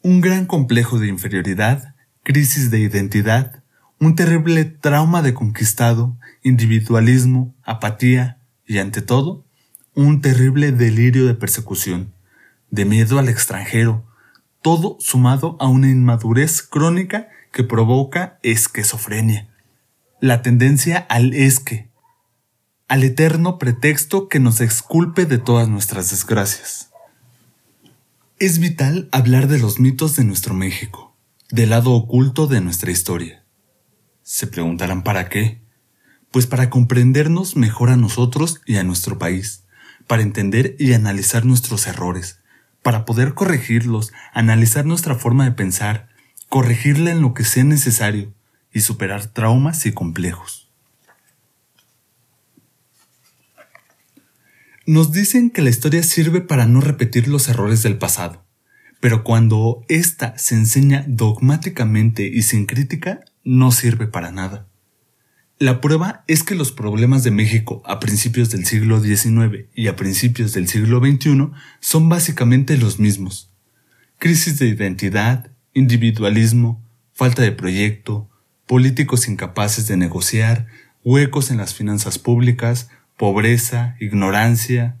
Un 0.00 0.22
gran 0.22 0.46
complejo 0.46 0.98
de 0.98 1.08
inferioridad, 1.08 1.94
crisis 2.22 2.70
de 2.70 2.78
identidad, 2.80 3.62
un 4.00 4.14
terrible 4.14 4.64
trauma 4.64 5.20
de 5.20 5.34
conquistado, 5.34 6.16
individualismo, 6.42 7.54
apatía 7.64 8.38
y, 8.64 8.78
ante 8.78 9.02
todo, 9.02 9.44
un 9.98 10.20
terrible 10.20 10.70
delirio 10.70 11.26
de 11.26 11.34
persecución, 11.34 12.14
de 12.70 12.84
miedo 12.84 13.18
al 13.18 13.28
extranjero, 13.28 14.06
todo 14.62 14.96
sumado 15.00 15.56
a 15.58 15.66
una 15.66 15.90
inmadurez 15.90 16.62
crónica 16.62 17.30
que 17.50 17.64
provoca 17.64 18.38
esquizofrenia, 18.44 19.52
la 20.20 20.40
tendencia 20.40 20.98
al 20.98 21.34
esque, 21.34 21.90
al 22.86 23.02
eterno 23.02 23.58
pretexto 23.58 24.28
que 24.28 24.38
nos 24.38 24.60
exculpe 24.60 25.26
de 25.26 25.38
todas 25.38 25.68
nuestras 25.68 26.12
desgracias. 26.12 26.90
Es 28.38 28.60
vital 28.60 29.08
hablar 29.10 29.48
de 29.48 29.58
los 29.58 29.80
mitos 29.80 30.14
de 30.14 30.22
nuestro 30.22 30.54
México, 30.54 31.16
del 31.50 31.70
lado 31.70 31.90
oculto 31.90 32.46
de 32.46 32.60
nuestra 32.60 32.92
historia. 32.92 33.44
Se 34.22 34.46
preguntarán 34.46 35.02
para 35.02 35.28
qué. 35.28 35.60
Pues 36.30 36.46
para 36.46 36.70
comprendernos 36.70 37.56
mejor 37.56 37.90
a 37.90 37.96
nosotros 37.96 38.60
y 38.64 38.76
a 38.76 38.84
nuestro 38.84 39.18
país 39.18 39.64
para 40.08 40.22
entender 40.22 40.74
y 40.80 40.94
analizar 40.94 41.44
nuestros 41.44 41.86
errores, 41.86 42.40
para 42.82 43.04
poder 43.04 43.34
corregirlos, 43.34 44.12
analizar 44.32 44.84
nuestra 44.84 45.14
forma 45.14 45.44
de 45.44 45.52
pensar, 45.52 46.08
corregirla 46.48 47.12
en 47.12 47.20
lo 47.20 47.34
que 47.34 47.44
sea 47.44 47.62
necesario 47.62 48.34
y 48.72 48.80
superar 48.80 49.26
traumas 49.26 49.86
y 49.86 49.92
complejos. 49.92 50.68
Nos 54.86 55.12
dicen 55.12 55.50
que 55.50 55.60
la 55.60 55.68
historia 55.68 56.02
sirve 56.02 56.40
para 56.40 56.64
no 56.66 56.80
repetir 56.80 57.28
los 57.28 57.50
errores 57.50 57.82
del 57.82 57.98
pasado, 57.98 58.46
pero 59.00 59.22
cuando 59.22 59.84
ésta 59.88 60.36
se 60.38 60.54
enseña 60.54 61.04
dogmáticamente 61.06 62.26
y 62.26 62.40
sin 62.40 62.64
crítica, 62.64 63.20
no 63.44 63.70
sirve 63.70 64.06
para 64.06 64.32
nada. 64.32 64.67
La 65.60 65.80
prueba 65.80 66.22
es 66.28 66.44
que 66.44 66.54
los 66.54 66.70
problemas 66.70 67.24
de 67.24 67.32
México 67.32 67.82
a 67.84 67.98
principios 67.98 68.48
del 68.50 68.64
siglo 68.64 69.00
XIX 69.00 69.66
y 69.74 69.88
a 69.88 69.96
principios 69.96 70.52
del 70.52 70.68
siglo 70.68 71.00
XXI 71.00 71.50
son 71.80 72.08
básicamente 72.08 72.78
los 72.78 73.00
mismos. 73.00 73.50
Crisis 74.18 74.60
de 74.60 74.68
identidad, 74.68 75.50
individualismo, 75.74 76.80
falta 77.12 77.42
de 77.42 77.50
proyecto, 77.50 78.30
políticos 78.66 79.26
incapaces 79.26 79.88
de 79.88 79.96
negociar, 79.96 80.68
huecos 81.02 81.50
en 81.50 81.56
las 81.56 81.74
finanzas 81.74 82.20
públicas, 82.20 82.88
pobreza, 83.16 83.96
ignorancia 83.98 84.96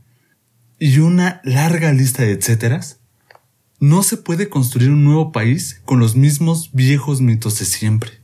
y 0.80 0.98
una 0.98 1.40
larga 1.44 1.92
lista 1.92 2.24
de 2.24 2.32
etcéteras. 2.32 2.98
No 3.78 4.02
se 4.02 4.16
puede 4.16 4.48
construir 4.48 4.90
un 4.90 5.04
nuevo 5.04 5.30
país 5.30 5.80
con 5.84 6.00
los 6.00 6.16
mismos 6.16 6.70
viejos 6.72 7.20
mitos 7.20 7.60
de 7.60 7.64
siempre. 7.64 8.17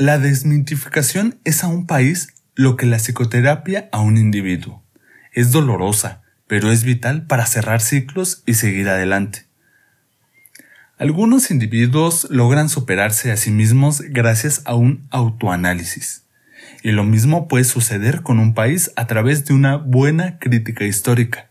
La 0.00 0.18
desmitificación 0.18 1.38
es 1.44 1.62
a 1.62 1.68
un 1.68 1.86
país 1.86 2.32
lo 2.54 2.78
que 2.78 2.86
la 2.86 2.96
psicoterapia 2.96 3.90
a 3.92 4.00
un 4.00 4.16
individuo. 4.16 4.82
Es 5.34 5.52
dolorosa, 5.52 6.22
pero 6.46 6.72
es 6.72 6.84
vital 6.84 7.26
para 7.26 7.44
cerrar 7.44 7.82
ciclos 7.82 8.42
y 8.46 8.54
seguir 8.54 8.88
adelante. 8.88 9.44
Algunos 10.96 11.50
individuos 11.50 12.26
logran 12.30 12.70
superarse 12.70 13.30
a 13.30 13.36
sí 13.36 13.50
mismos 13.50 14.00
gracias 14.00 14.62
a 14.64 14.74
un 14.74 15.06
autoanálisis. 15.10 16.24
Y 16.82 16.92
lo 16.92 17.04
mismo 17.04 17.46
puede 17.46 17.64
suceder 17.64 18.22
con 18.22 18.38
un 18.38 18.54
país 18.54 18.92
a 18.96 19.06
través 19.06 19.44
de 19.44 19.52
una 19.52 19.76
buena 19.76 20.38
crítica 20.38 20.86
histórica. 20.86 21.50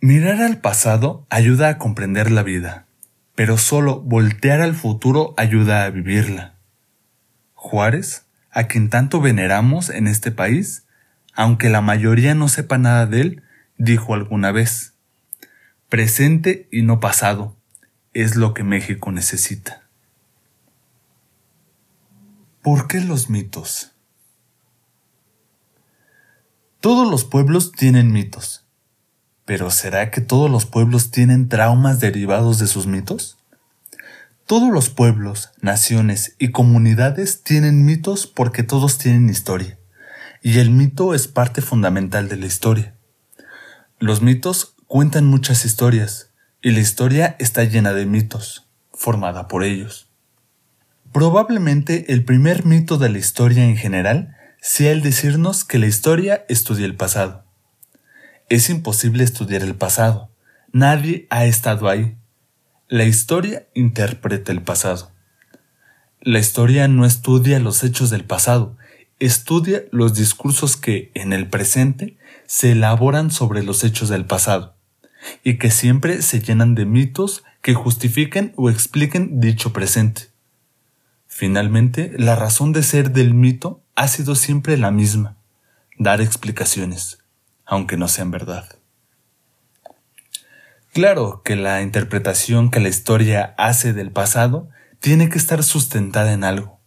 Mirar 0.00 0.40
al 0.40 0.62
pasado 0.62 1.26
ayuda 1.28 1.68
a 1.68 1.76
comprender 1.76 2.30
la 2.30 2.42
vida, 2.42 2.86
pero 3.34 3.58
solo 3.58 4.00
voltear 4.00 4.62
al 4.62 4.74
futuro 4.74 5.34
ayuda 5.36 5.84
a 5.84 5.90
vivirla. 5.90 6.51
Juárez, 7.62 8.26
a 8.50 8.64
quien 8.64 8.90
tanto 8.90 9.20
veneramos 9.20 9.88
en 9.88 10.08
este 10.08 10.32
país, 10.32 10.84
aunque 11.32 11.70
la 11.70 11.80
mayoría 11.80 12.34
no 12.34 12.48
sepa 12.48 12.76
nada 12.76 13.06
de 13.06 13.20
él, 13.20 13.42
dijo 13.78 14.14
alguna 14.14 14.50
vez, 14.50 14.94
presente 15.88 16.68
y 16.72 16.82
no 16.82 16.98
pasado, 16.98 17.56
es 18.14 18.34
lo 18.34 18.52
que 18.52 18.64
México 18.64 19.12
necesita. 19.12 19.84
¿Por 22.62 22.88
qué 22.88 23.00
los 23.00 23.30
mitos? 23.30 23.92
Todos 26.80 27.08
los 27.08 27.24
pueblos 27.24 27.70
tienen 27.70 28.10
mitos, 28.10 28.66
pero 29.44 29.70
¿será 29.70 30.10
que 30.10 30.20
todos 30.20 30.50
los 30.50 30.66
pueblos 30.66 31.12
tienen 31.12 31.48
traumas 31.48 32.00
derivados 32.00 32.58
de 32.58 32.66
sus 32.66 32.88
mitos? 32.88 33.38
Todos 34.52 34.70
los 34.70 34.90
pueblos, 34.90 35.50
naciones 35.62 36.36
y 36.38 36.48
comunidades 36.48 37.42
tienen 37.42 37.86
mitos 37.86 38.26
porque 38.26 38.62
todos 38.62 38.98
tienen 38.98 39.30
historia, 39.30 39.78
y 40.42 40.58
el 40.58 40.68
mito 40.68 41.14
es 41.14 41.26
parte 41.26 41.62
fundamental 41.62 42.28
de 42.28 42.36
la 42.36 42.44
historia. 42.44 42.94
Los 43.98 44.20
mitos 44.20 44.74
cuentan 44.86 45.24
muchas 45.24 45.64
historias, 45.64 46.32
y 46.60 46.72
la 46.72 46.80
historia 46.80 47.34
está 47.38 47.64
llena 47.64 47.94
de 47.94 48.04
mitos, 48.04 48.68
formada 48.92 49.48
por 49.48 49.64
ellos. 49.64 50.10
Probablemente 51.14 52.12
el 52.12 52.22
primer 52.22 52.66
mito 52.66 52.98
de 52.98 53.08
la 53.08 53.16
historia 53.16 53.64
en 53.64 53.78
general 53.78 54.36
sea 54.60 54.92
el 54.92 55.00
decirnos 55.00 55.64
que 55.64 55.78
la 55.78 55.86
historia 55.86 56.44
estudia 56.50 56.84
el 56.84 56.96
pasado. 56.96 57.46
Es 58.50 58.68
imposible 58.68 59.24
estudiar 59.24 59.62
el 59.62 59.76
pasado. 59.76 60.30
Nadie 60.72 61.26
ha 61.30 61.46
estado 61.46 61.88
ahí, 61.88 62.18
la 62.92 63.04
historia 63.04 63.66
interpreta 63.72 64.52
el 64.52 64.60
pasado. 64.60 65.12
La 66.20 66.38
historia 66.38 66.88
no 66.88 67.06
estudia 67.06 67.58
los 67.58 67.84
hechos 67.84 68.10
del 68.10 68.26
pasado, 68.26 68.76
estudia 69.18 69.84
los 69.92 70.12
discursos 70.12 70.76
que, 70.76 71.10
en 71.14 71.32
el 71.32 71.48
presente, 71.48 72.18
se 72.44 72.72
elaboran 72.72 73.30
sobre 73.30 73.62
los 73.62 73.82
hechos 73.82 74.10
del 74.10 74.26
pasado, 74.26 74.76
y 75.42 75.56
que 75.56 75.70
siempre 75.70 76.20
se 76.20 76.42
llenan 76.42 76.74
de 76.74 76.84
mitos 76.84 77.44
que 77.62 77.72
justifiquen 77.72 78.52
o 78.56 78.68
expliquen 78.68 79.40
dicho 79.40 79.72
presente. 79.72 80.24
Finalmente, 81.26 82.12
la 82.18 82.36
razón 82.36 82.74
de 82.74 82.82
ser 82.82 83.12
del 83.12 83.32
mito 83.32 83.82
ha 83.94 84.06
sido 84.06 84.34
siempre 84.34 84.76
la 84.76 84.90
misma, 84.90 85.38
dar 85.98 86.20
explicaciones, 86.20 87.20
aunque 87.64 87.96
no 87.96 88.06
sean 88.06 88.30
verdad. 88.30 88.81
Claro 90.92 91.40
que 91.42 91.56
la 91.56 91.80
interpretación 91.80 92.70
que 92.70 92.78
la 92.78 92.90
historia 92.90 93.54
hace 93.56 93.94
del 93.94 94.10
pasado 94.10 94.68
tiene 95.00 95.30
que 95.30 95.38
estar 95.38 95.62
sustentada 95.62 96.34
en 96.34 96.44
algo, 96.44 96.80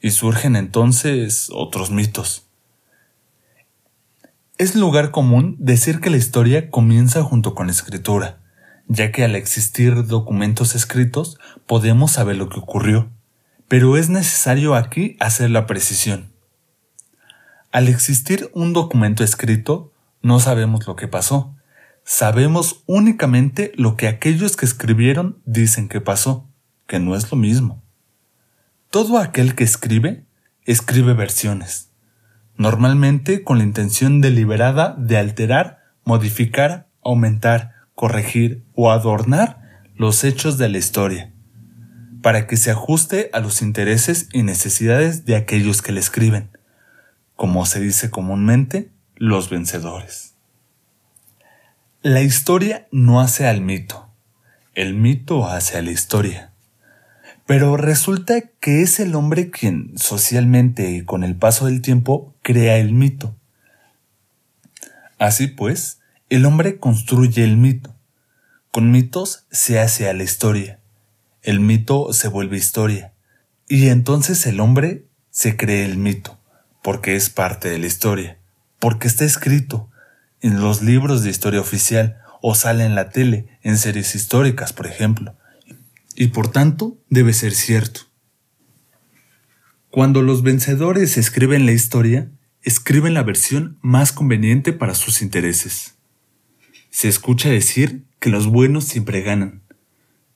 y 0.00 0.12
surgen 0.12 0.56
entonces 0.56 1.50
otros 1.52 1.90
mitos. 1.90 2.46
Es 4.56 4.74
lugar 4.74 5.10
común 5.10 5.56
decir 5.58 6.00
que 6.00 6.08
la 6.08 6.16
historia 6.16 6.70
comienza 6.70 7.22
junto 7.22 7.54
con 7.54 7.66
la 7.66 7.72
escritura, 7.72 8.38
ya 8.88 9.12
que 9.12 9.22
al 9.22 9.36
existir 9.36 10.06
documentos 10.06 10.74
escritos 10.74 11.38
podemos 11.66 12.12
saber 12.12 12.36
lo 12.36 12.48
que 12.48 12.58
ocurrió, 12.58 13.10
pero 13.68 13.98
es 13.98 14.08
necesario 14.08 14.74
aquí 14.74 15.18
hacer 15.20 15.50
la 15.50 15.66
precisión. 15.66 16.32
Al 17.70 17.88
existir 17.88 18.50
un 18.54 18.72
documento 18.72 19.22
escrito, 19.22 19.92
no 20.22 20.40
sabemos 20.40 20.86
lo 20.86 20.96
que 20.96 21.06
pasó, 21.06 21.54
sabemos 22.04 22.82
únicamente 22.86 23.72
lo 23.76 23.96
que 23.96 24.08
aquellos 24.08 24.56
que 24.56 24.66
escribieron 24.66 25.40
dicen 25.44 25.88
que 25.88 26.00
pasó, 26.00 26.48
que 26.86 26.98
no 26.98 27.16
es 27.16 27.30
lo 27.30 27.36
mismo. 27.36 27.82
Todo 28.90 29.18
aquel 29.18 29.54
que 29.54 29.64
escribe, 29.64 30.26
escribe 30.64 31.14
versiones, 31.14 31.90
normalmente 32.56 33.42
con 33.42 33.58
la 33.58 33.64
intención 33.64 34.20
deliberada 34.20 34.94
de 34.98 35.16
alterar, 35.16 35.78
modificar, 36.04 36.88
aumentar, 37.02 37.72
corregir 37.94 38.64
o 38.74 38.90
adornar 38.90 39.86
los 39.96 40.24
hechos 40.24 40.58
de 40.58 40.68
la 40.68 40.78
historia, 40.78 41.32
para 42.22 42.46
que 42.46 42.56
se 42.56 42.70
ajuste 42.70 43.30
a 43.32 43.40
los 43.40 43.62
intereses 43.62 44.28
y 44.32 44.42
necesidades 44.42 45.24
de 45.24 45.36
aquellos 45.36 45.82
que 45.82 45.92
le 45.92 46.00
escriben, 46.00 46.50
como 47.36 47.64
se 47.66 47.80
dice 47.80 48.10
comúnmente, 48.10 48.92
los 49.16 49.50
vencedores. 49.50 50.31
La 52.04 52.20
historia 52.20 52.88
no 52.90 53.20
hace 53.20 53.46
al 53.46 53.60
mito, 53.60 54.10
el 54.74 54.94
mito 54.94 55.46
hace 55.46 55.78
a 55.78 55.82
la 55.82 55.92
historia. 55.92 56.52
Pero 57.46 57.76
resulta 57.76 58.40
que 58.40 58.82
es 58.82 58.98
el 58.98 59.14
hombre 59.14 59.52
quien 59.52 59.96
socialmente 59.96 60.90
y 60.90 61.04
con 61.04 61.22
el 61.22 61.36
paso 61.36 61.66
del 61.66 61.80
tiempo 61.80 62.34
crea 62.42 62.78
el 62.78 62.92
mito. 62.92 63.36
Así 65.20 65.46
pues, 65.46 66.00
el 66.28 66.44
hombre 66.44 66.80
construye 66.80 67.44
el 67.44 67.56
mito. 67.56 67.94
Con 68.72 68.90
mitos 68.90 69.46
se 69.52 69.78
hace 69.78 70.08
a 70.08 70.12
la 70.12 70.24
historia. 70.24 70.80
El 71.40 71.60
mito 71.60 72.12
se 72.12 72.26
vuelve 72.26 72.56
historia. 72.56 73.12
Y 73.68 73.90
entonces 73.90 74.44
el 74.48 74.58
hombre 74.58 75.06
se 75.30 75.56
cree 75.56 75.84
el 75.84 75.98
mito, 75.98 76.40
porque 76.82 77.14
es 77.14 77.30
parte 77.30 77.70
de 77.70 77.78
la 77.78 77.86
historia, 77.86 78.40
porque 78.80 79.06
está 79.06 79.24
escrito, 79.24 79.91
en 80.42 80.60
los 80.60 80.82
libros 80.82 81.22
de 81.22 81.30
historia 81.30 81.60
oficial 81.60 82.18
o 82.42 82.54
sale 82.54 82.84
en 82.84 82.94
la 82.94 83.08
tele, 83.08 83.46
en 83.62 83.78
series 83.78 84.14
históricas, 84.14 84.72
por 84.72 84.86
ejemplo. 84.86 85.36
Y 86.14 86.28
por 86.28 86.48
tanto, 86.48 86.98
debe 87.08 87.32
ser 87.32 87.52
cierto. 87.52 88.02
Cuando 89.88 90.20
los 90.20 90.42
vencedores 90.42 91.16
escriben 91.16 91.64
la 91.64 91.72
historia, 91.72 92.30
escriben 92.62 93.14
la 93.14 93.22
versión 93.22 93.78
más 93.80 94.12
conveniente 94.12 94.72
para 94.72 94.94
sus 94.94 95.22
intereses. 95.22 95.94
Se 96.90 97.08
escucha 97.08 97.48
decir 97.48 98.04
que 98.18 98.28
los 98.30 98.46
buenos 98.46 98.84
siempre 98.84 99.22
ganan, 99.22 99.62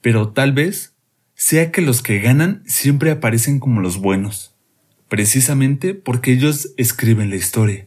pero 0.01 0.31
tal 0.31 0.53
vez 0.53 0.95
sea 1.35 1.73
que 1.73 1.83
los 1.83 2.03
que 2.03 2.21
ganan 2.21 2.63
siempre 2.67 3.11
aparecen 3.11 3.59
como 3.59 3.81
los 3.81 3.99
buenos, 3.99 4.55
precisamente 5.09 5.95
porque 5.95 6.33
ellos 6.33 6.73
escriben 6.77 7.31
la 7.31 7.37
historia. 7.37 7.87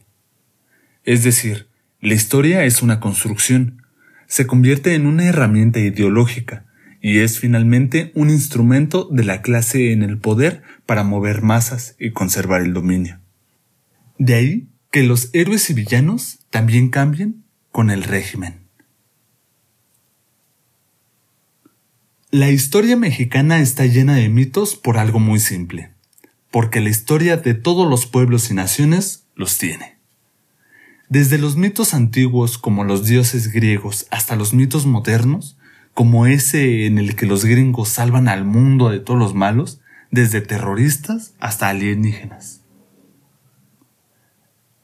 Es 1.04 1.24
decir, 1.24 1.69
la 2.00 2.14
historia 2.14 2.64
es 2.64 2.80
una 2.80 2.98
construcción, 2.98 3.82
se 4.26 4.46
convierte 4.46 4.94
en 4.94 5.06
una 5.06 5.26
herramienta 5.26 5.80
ideológica 5.80 6.64
y 7.02 7.18
es 7.18 7.38
finalmente 7.38 8.10
un 8.14 8.30
instrumento 8.30 9.06
de 9.10 9.24
la 9.24 9.42
clase 9.42 9.92
en 9.92 10.02
el 10.02 10.18
poder 10.18 10.62
para 10.86 11.04
mover 11.04 11.42
masas 11.42 11.96
y 11.98 12.12
conservar 12.12 12.62
el 12.62 12.72
dominio. 12.72 13.20
De 14.18 14.34
ahí 14.34 14.68
que 14.90 15.02
los 15.02 15.28
héroes 15.34 15.68
y 15.68 15.74
villanos 15.74 16.38
también 16.50 16.88
cambien 16.88 17.44
con 17.70 17.90
el 17.90 18.02
régimen. 18.02 18.60
La 22.30 22.50
historia 22.50 22.96
mexicana 22.96 23.60
está 23.60 23.84
llena 23.84 24.14
de 24.14 24.28
mitos 24.28 24.74
por 24.74 24.96
algo 24.96 25.18
muy 25.18 25.38
simple, 25.38 25.92
porque 26.50 26.80
la 26.80 26.88
historia 26.88 27.36
de 27.36 27.54
todos 27.54 27.88
los 27.90 28.06
pueblos 28.06 28.50
y 28.50 28.54
naciones 28.54 29.26
los 29.34 29.58
tiene. 29.58 29.99
Desde 31.10 31.38
los 31.38 31.56
mitos 31.56 31.92
antiguos 31.92 32.56
como 32.56 32.84
los 32.84 33.04
dioses 33.04 33.50
griegos 33.52 34.06
hasta 34.12 34.36
los 34.36 34.54
mitos 34.54 34.86
modernos, 34.86 35.58
como 35.92 36.26
ese 36.26 36.86
en 36.86 36.98
el 36.98 37.16
que 37.16 37.26
los 37.26 37.44
gringos 37.44 37.88
salvan 37.88 38.28
al 38.28 38.44
mundo 38.44 38.90
de 38.90 39.00
todos 39.00 39.18
los 39.18 39.34
malos, 39.34 39.80
desde 40.12 40.40
terroristas 40.40 41.34
hasta 41.40 41.68
alienígenas. 41.68 42.60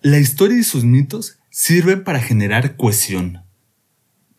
La 0.02 0.18
historia 0.18 0.58
y 0.58 0.64
sus 0.64 0.82
mitos 0.82 1.38
sirven 1.50 2.02
para 2.02 2.18
generar 2.18 2.74
cohesión, 2.74 3.44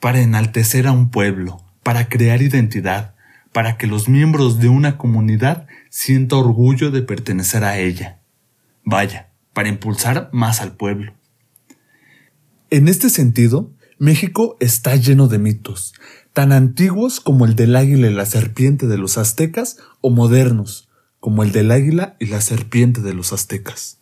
para 0.02 0.19
enaltecer 0.19 0.88
a 0.88 0.91
un 0.91 1.10
pueblo, 1.10 1.63
para 1.84 2.10
crear 2.10 2.41
identidad, 2.41 3.15
para 3.54 3.78
que 3.78 3.88
los 3.88 4.10
miembros 4.10 4.60
de 4.60 4.67
una 4.67 4.97
comunidad 4.97 5.67
sientan 5.89 6.39
orgullo 6.39 6.91
de 6.91 7.02
pertenecer 7.02 7.63
a 7.63 7.78
ella. 7.78 8.19
Vaya, 8.84 9.30
para 9.54 9.69
impulsar 9.69 10.30
más 10.34 10.60
al 10.60 10.76
pueblo. 10.76 11.16
En 12.69 12.89
este 12.89 13.10
sentido, 13.10 13.73
México 13.97 14.58
está 14.60 14.95
lleno 14.97 15.30
de 15.30 15.39
mitos, 15.39 15.93
tan 16.34 16.51
antiguos 16.51 17.21
como 17.21 17.45
el 17.45 17.56
del 17.56 17.77
águila 17.77 18.10
y 18.10 18.13
la 18.13 18.25
serpiente 18.25 18.88
de 18.88 18.97
los 18.97 19.17
aztecas 19.17 19.77
o 20.01 20.10
modernos 20.10 20.89
como 21.21 21.43
el 21.43 21.51
del 21.51 21.71
águila 21.71 22.15
y 22.19 22.25
la 22.25 22.41
serpiente 22.41 23.01
de 23.01 23.13
los 23.13 23.34
aztecas. 23.34 23.99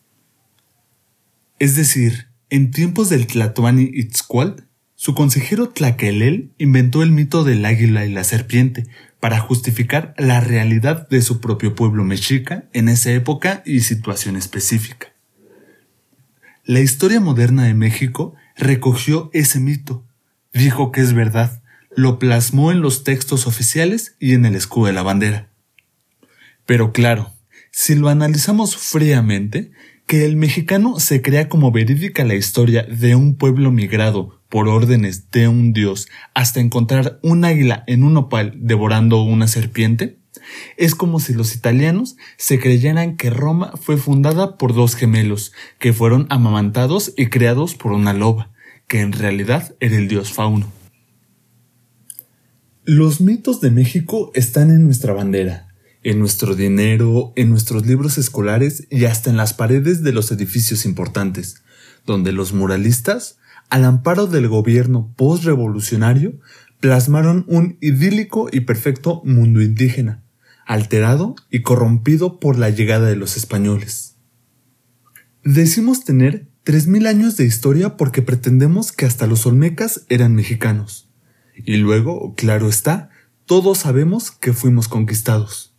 Es 1.60 1.76
decir, 1.76 2.28
en 2.50 2.72
tiempos 2.72 3.10
del 3.10 3.28
Tlatoani 3.28 3.90
Itzcual, 3.94 4.68
su 4.96 5.14
consejero 5.14 5.70
Tlaquelel 5.70 6.52
inventó 6.58 7.04
el 7.04 7.12
mito 7.12 7.44
del 7.44 7.66
águila 7.66 8.06
y 8.06 8.12
la 8.12 8.24
serpiente 8.24 8.88
para 9.20 9.40
justificar 9.40 10.16
la 10.18 10.42
realidad 10.42 11.08
de 11.08 11.22
su 11.22 11.40
propio 11.40 11.76
pueblo 11.76 12.04
mexica 12.04 12.68
en 12.74 12.90
esa 12.90 13.12
época 13.12 13.62
y 13.66 13.82
situación 13.82 14.36
específica. 14.36 15.14
La 16.64 16.80
historia 16.80 17.20
moderna 17.20 17.64
de 17.64 17.76
México 17.76 18.36
recogió 18.56 19.30
ese 19.34 19.60
mito, 19.60 20.06
dijo 20.54 20.92
que 20.92 21.02
es 21.02 21.14
verdad, 21.14 21.62
lo 21.96 22.20
plasmó 22.20 22.72
en 22.72 22.82
los 22.82 23.04
textos 23.04 23.48
oficiales 23.48 24.16
y 24.20 24.34
en 24.34 24.46
el 24.46 24.56
escudo 24.56 24.88
de 24.88 24.94
la 24.94 25.04
bandera. 25.04 25.50
Pero 26.66 26.92
claro, 26.92 27.32
si 27.72 27.96
lo 27.96 28.10
analizamos 28.10 28.76
fríamente, 28.78 29.72
que 30.08 30.26
el 30.26 30.36
mexicano 30.36 31.00
se 31.00 31.22
crea 31.22 31.50
como 31.50 31.72
verídica 31.72 32.24
la 32.24 32.36
historia 32.36 32.84
de 32.84 33.16
un 33.16 33.36
pueblo 33.38 33.72
migrado 33.72 34.42
por 34.50 34.68
órdenes 34.68 35.32
de 35.32 35.48
un 35.48 35.74
dios 35.74 36.08
hasta 36.34 36.60
encontrar 36.60 37.20
un 37.24 37.44
águila 37.44 37.84
en 37.88 38.04
un 38.04 38.16
opal 38.18 38.54
devorando 38.58 39.24
una 39.24 39.48
serpiente, 39.48 40.20
es 40.78 40.96
como 40.96 41.20
si 41.20 41.34
los 41.34 41.56
italianos 41.56 42.16
se 42.38 42.60
creyeran 42.60 43.18
que 43.18 43.30
Roma 43.30 43.74
fue 43.82 43.98
fundada 43.98 44.58
por 44.58 44.74
dos 44.74 44.96
gemelos, 44.96 45.54
que 45.80 45.94
fueron 45.94 46.28
amamantados 46.30 47.14
y 47.18 47.28
creados 47.28 47.76
por 47.76 47.92
una 47.92 48.14
loba, 48.14 48.52
que 48.88 49.02
en 49.02 49.12
realidad 49.12 49.76
era 49.80 49.98
el 49.98 50.08
dios 50.08 50.32
fauno. 50.32 50.72
Los 52.84 53.20
mitos 53.20 53.62
de 53.62 53.72
México 53.72 54.32
están 54.36 54.70
en 54.70 54.86
nuestra 54.86 55.14
bandera, 55.14 55.74
en 56.04 56.20
nuestro 56.20 56.56
dinero, 56.56 57.34
en 57.36 57.50
nuestros 57.50 57.88
libros 57.88 58.20
escolares 58.20 58.86
y 58.92 59.06
hasta 59.06 59.32
en 59.32 59.38
las 59.38 59.56
paredes 59.56 60.04
de 60.04 60.14
los 60.14 60.32
edificios 60.32 60.86
importantes, 60.86 61.64
donde 62.06 62.32
los 62.32 62.54
muralistas, 62.54 63.40
al 63.70 63.86
amparo 63.86 64.28
del 64.28 64.48
gobierno 64.48 65.12
postrevolucionario, 65.18 66.40
plasmaron 66.80 67.46
un 67.48 67.80
idílico 67.82 68.50
y 68.52 68.60
perfecto 68.60 69.24
mundo 69.26 69.64
indígena, 69.64 70.24
alterado 70.66 71.36
y 71.50 71.62
corrompido 71.62 72.40
por 72.40 72.58
la 72.58 72.70
llegada 72.70 73.08
de 73.08 73.16
los 73.16 73.38
españoles. 73.38 74.16
Decimos 75.44 76.04
tener 76.04 76.48
3.000 76.66 77.08
años 77.08 77.38
de 77.38 77.46
historia 77.46 77.98
porque 77.98 78.24
pretendemos 78.24 78.92
que 78.92 79.06
hasta 79.06 79.28
los 79.28 79.46
olmecas 79.46 80.06
eran 80.10 80.34
mexicanos. 80.34 81.08
Y 81.56 81.78
luego, 81.78 82.34
claro 82.36 82.68
está, 82.68 83.10
todos 83.46 83.78
sabemos 83.80 84.32
que 84.32 84.54
fuimos 84.54 84.88
conquistados. 84.88 85.76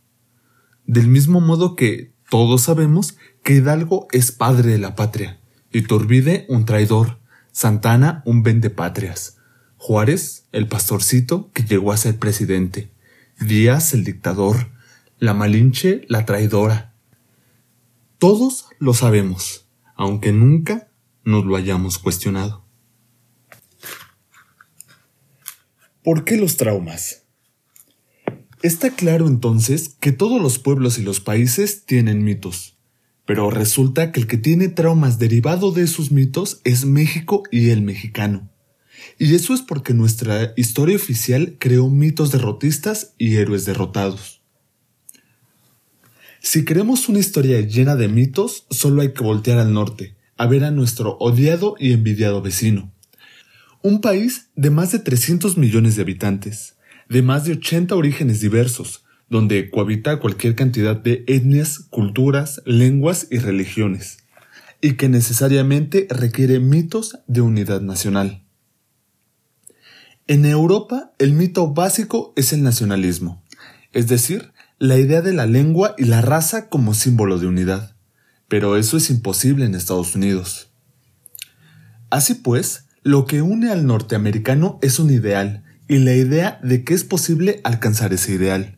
Del 0.85 1.07
mismo 1.07 1.41
modo 1.41 1.75
que 1.75 2.13
todos 2.29 2.61
sabemos 2.61 3.17
que 3.43 3.55
Hidalgo 3.55 4.07
es 4.11 4.31
padre 4.31 4.71
de 4.71 4.77
la 4.77 4.95
patria, 4.95 5.39
y 5.71 5.81
Turbide 5.81 6.45
un 6.47 6.65
traidor, 6.65 7.19
Santana 7.51 8.21
un 8.25 8.43
vendepatrias, 8.43 9.37
Juárez 9.75 10.45
el 10.51 10.67
pastorcito 10.67 11.51
que 11.51 11.63
llegó 11.63 11.91
a 11.91 11.97
ser 11.97 12.17
presidente, 12.17 12.89
Díaz 13.39 13.93
el 13.93 14.03
dictador, 14.03 14.71
la 15.19 15.33
Malinche, 15.33 16.01
la 16.09 16.25
traidora. 16.25 16.93
Todos 18.19 18.67
lo 18.79 18.93
sabemos, 18.93 19.67
aunque 19.95 20.31
nunca 20.31 20.91
nos 21.23 21.43
lo 21.45 21.55
hayamos 21.55 21.97
cuestionado. 21.97 22.65
¿Por 26.03 26.23
qué 26.23 26.37
los 26.37 26.57
traumas? 26.57 27.23
Está 28.61 28.91
claro 28.91 29.27
entonces 29.27 29.89
que 29.99 30.11
todos 30.11 30.41
los 30.41 30.59
pueblos 30.59 30.99
y 30.99 31.01
los 31.01 31.19
países 31.19 31.85
tienen 31.85 32.23
mitos, 32.23 32.77
pero 33.25 33.49
resulta 33.49 34.11
que 34.11 34.19
el 34.19 34.27
que 34.27 34.37
tiene 34.37 34.67
traumas 34.67 35.17
derivado 35.17 35.71
de 35.71 35.83
esos 35.83 36.11
mitos 36.11 36.61
es 36.63 36.85
México 36.85 37.43
y 37.51 37.71
el 37.71 37.81
mexicano. 37.81 38.51
Y 39.17 39.33
eso 39.33 39.53
es 39.53 39.61
porque 39.61 39.93
nuestra 39.93 40.53
historia 40.57 40.95
oficial 40.95 41.57
creó 41.59 41.89
mitos 41.89 42.31
derrotistas 42.31 43.15
y 43.17 43.35
héroes 43.35 43.65
derrotados. 43.65 44.36
Si 46.49 46.63
queremos 46.63 47.09
una 47.09 47.19
historia 47.19 47.59
llena 47.59 47.97
de 47.97 48.07
mitos, 48.07 48.67
solo 48.69 49.01
hay 49.01 49.11
que 49.11 49.21
voltear 49.21 49.59
al 49.59 49.73
norte, 49.73 50.15
a 50.37 50.47
ver 50.47 50.63
a 50.63 50.71
nuestro 50.71 51.17
odiado 51.19 51.75
y 51.77 51.91
envidiado 51.91 52.41
vecino. 52.41 52.93
Un 53.81 53.99
país 53.99 54.47
de 54.55 54.69
más 54.69 54.93
de 54.93 54.99
300 54.99 55.57
millones 55.57 55.97
de 55.97 56.03
habitantes, 56.03 56.77
de 57.09 57.21
más 57.21 57.43
de 57.43 57.51
80 57.51 57.93
orígenes 57.97 58.39
diversos, 58.39 59.03
donde 59.29 59.69
cohabita 59.69 60.21
cualquier 60.21 60.55
cantidad 60.55 60.95
de 60.95 61.25
etnias, 61.27 61.79
culturas, 61.79 62.61
lenguas 62.65 63.27
y 63.29 63.39
religiones, 63.39 64.19
y 64.79 64.93
que 64.93 65.09
necesariamente 65.09 66.07
requiere 66.09 66.61
mitos 66.61 67.19
de 67.27 67.41
unidad 67.41 67.81
nacional. 67.81 68.41
En 70.27 70.45
Europa, 70.45 71.11
el 71.19 71.33
mito 71.33 71.73
básico 71.73 72.31
es 72.37 72.53
el 72.53 72.63
nacionalismo, 72.63 73.43
es 73.91 74.07
decir, 74.07 74.53
la 74.79 74.97
idea 74.97 75.21
de 75.21 75.33
la 75.33 75.47
lengua 75.47 75.95
y 75.97 76.05
la 76.05 76.21
raza 76.21 76.69
como 76.69 76.93
símbolo 76.93 77.39
de 77.39 77.47
unidad. 77.47 77.95
Pero 78.47 78.77
eso 78.77 78.97
es 78.97 79.09
imposible 79.09 79.65
en 79.65 79.75
Estados 79.75 80.15
Unidos. 80.15 80.71
Así 82.09 82.35
pues, 82.35 82.85
lo 83.03 83.25
que 83.25 83.41
une 83.41 83.71
al 83.71 83.85
norteamericano 83.85 84.79
es 84.81 84.99
un 84.99 85.09
ideal, 85.09 85.63
y 85.87 85.97
la 85.99 86.13
idea 86.13 86.59
de 86.63 86.83
que 86.83 86.93
es 86.93 87.03
posible 87.03 87.61
alcanzar 87.63 88.13
ese 88.13 88.33
ideal. 88.33 88.77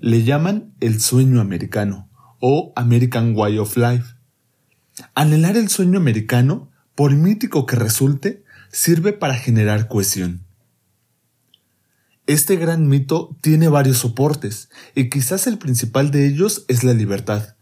Le 0.00 0.24
llaman 0.24 0.74
el 0.80 1.00
sueño 1.00 1.40
americano 1.40 2.10
o 2.40 2.72
American 2.76 3.34
Way 3.36 3.58
of 3.58 3.76
Life. 3.76 4.14
Anhelar 5.14 5.56
el 5.56 5.68
sueño 5.68 5.98
americano, 5.98 6.70
por 6.94 7.14
mítico 7.14 7.66
que 7.66 7.76
resulte, 7.76 8.44
sirve 8.70 9.12
para 9.12 9.34
generar 9.34 9.88
cohesión. 9.88 10.41
Este 12.28 12.54
gran 12.54 12.86
mito 12.86 13.36
tiene 13.40 13.66
varios 13.66 13.98
soportes, 13.98 14.70
y 14.94 15.10
quizás 15.10 15.48
el 15.48 15.58
principal 15.58 16.12
de 16.12 16.26
ellos 16.26 16.64
es 16.68 16.84
la 16.84 16.94
libertad, 16.94 17.56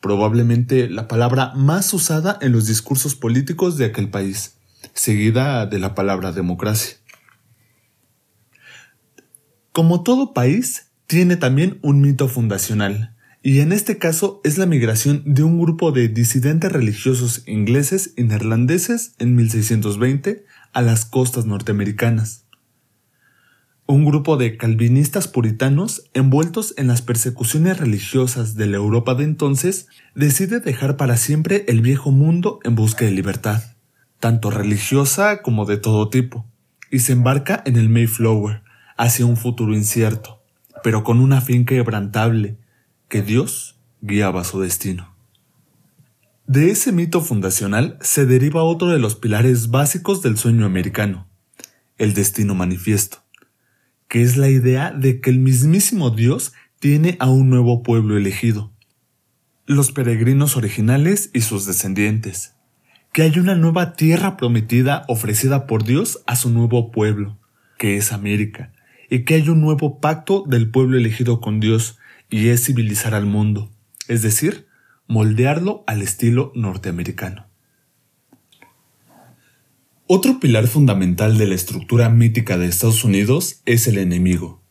probablemente 0.00 0.88
la 0.88 1.06
palabra 1.06 1.52
más 1.54 1.92
usada 1.92 2.38
en 2.40 2.52
los 2.52 2.66
discursos 2.66 3.14
políticos 3.14 3.76
de 3.76 3.84
aquel 3.84 4.08
país, 4.08 4.56
seguida 4.94 5.66
de 5.66 5.78
la 5.78 5.94
palabra 5.94 6.32
democracia. 6.32 6.96
Como 9.72 10.02
todo 10.02 10.32
país, 10.32 10.86
tiene 11.06 11.36
también 11.36 11.78
un 11.82 12.00
mito 12.00 12.26
fundacional, 12.26 13.14
y 13.42 13.60
en 13.60 13.70
este 13.70 13.98
caso 13.98 14.40
es 14.44 14.56
la 14.56 14.64
migración 14.64 15.22
de 15.26 15.42
un 15.42 15.60
grupo 15.60 15.92
de 15.92 16.08
disidentes 16.08 16.72
religiosos 16.72 17.42
ingleses 17.46 18.14
y 18.16 18.22
neerlandeses 18.22 19.12
en 19.18 19.36
1620 19.36 20.46
a 20.72 20.80
las 20.80 21.04
costas 21.04 21.44
norteamericanas. 21.44 22.45
Un 23.88 24.04
grupo 24.04 24.36
de 24.36 24.56
calvinistas 24.56 25.28
puritanos 25.28 26.10
envueltos 26.12 26.74
en 26.76 26.88
las 26.88 27.02
persecuciones 27.02 27.78
religiosas 27.78 28.56
de 28.56 28.66
la 28.66 28.78
Europa 28.78 29.14
de 29.14 29.22
entonces 29.22 29.86
decide 30.16 30.58
dejar 30.58 30.96
para 30.96 31.16
siempre 31.16 31.64
el 31.68 31.82
viejo 31.82 32.10
mundo 32.10 32.58
en 32.64 32.74
busca 32.74 33.04
de 33.04 33.12
libertad, 33.12 33.62
tanto 34.18 34.50
religiosa 34.50 35.40
como 35.40 35.66
de 35.66 35.76
todo 35.76 36.08
tipo, 36.08 36.44
y 36.90 36.98
se 36.98 37.12
embarca 37.12 37.62
en 37.64 37.76
el 37.76 37.88
Mayflower, 37.88 38.62
hacia 38.96 39.24
un 39.24 39.36
futuro 39.36 39.72
incierto, 39.72 40.42
pero 40.82 41.04
con 41.04 41.20
una 41.20 41.40
fin 41.40 41.64
quebrantable, 41.64 42.58
que 43.08 43.22
Dios 43.22 43.78
guiaba 44.00 44.42
su 44.42 44.60
destino. 44.60 45.14
De 46.48 46.70
ese 46.70 46.90
mito 46.90 47.20
fundacional 47.20 47.98
se 48.00 48.26
deriva 48.26 48.64
otro 48.64 48.88
de 48.88 48.98
los 48.98 49.14
pilares 49.14 49.70
básicos 49.70 50.22
del 50.22 50.38
sueño 50.38 50.66
americano, 50.66 51.28
el 51.98 52.14
destino 52.14 52.56
manifiesto, 52.56 53.18
que 54.08 54.22
es 54.22 54.36
la 54.36 54.48
idea 54.48 54.92
de 54.92 55.20
que 55.20 55.30
el 55.30 55.38
mismísimo 55.38 56.10
Dios 56.10 56.52
tiene 56.78 57.16
a 57.20 57.30
un 57.30 57.50
nuevo 57.50 57.82
pueblo 57.82 58.16
elegido, 58.16 58.72
los 59.66 59.90
peregrinos 59.90 60.56
originales 60.56 61.30
y 61.32 61.40
sus 61.40 61.66
descendientes, 61.66 62.54
que 63.12 63.22
hay 63.22 63.38
una 63.38 63.54
nueva 63.54 63.94
tierra 63.94 64.36
prometida 64.36 65.04
ofrecida 65.08 65.66
por 65.66 65.84
Dios 65.84 66.22
a 66.26 66.36
su 66.36 66.50
nuevo 66.50 66.90
pueblo, 66.90 67.38
que 67.78 67.96
es 67.96 68.12
América, 68.12 68.72
y 69.10 69.24
que 69.24 69.34
hay 69.34 69.48
un 69.48 69.60
nuevo 69.60 70.00
pacto 70.00 70.44
del 70.46 70.70
pueblo 70.70 70.96
elegido 70.96 71.40
con 71.40 71.60
Dios 71.60 71.98
y 72.28 72.48
es 72.48 72.64
civilizar 72.64 73.14
al 73.14 73.26
mundo, 73.26 73.70
es 74.08 74.22
decir, 74.22 74.66
moldearlo 75.06 75.84
al 75.86 76.02
estilo 76.02 76.52
norteamericano. 76.54 77.45
Otro 80.08 80.38
pilar 80.38 80.68
fundamental 80.68 81.36
de 81.36 81.48
la 81.48 81.56
estructura 81.56 82.08
mítica 82.10 82.56
de 82.56 82.68
Estados 82.68 83.02
Unidos 83.02 83.62
es 83.66 83.88
el 83.88 83.98
enemigo. 83.98 84.62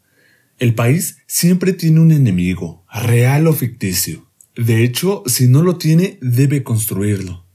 El 0.60 0.74
país 0.76 1.18
siempre 1.28 1.74
tiene 1.74 2.00
un 2.00 2.14
enemigo, 2.14 2.86
real 2.90 3.46
o 3.48 3.52
ficticio. 3.54 4.32
De 4.56 4.86
hecho, 4.86 5.24
si 5.26 5.50
no 5.50 5.62
lo 5.62 5.76
tiene, 5.78 6.18
debe 6.22 6.64
construirlo. 6.64 7.46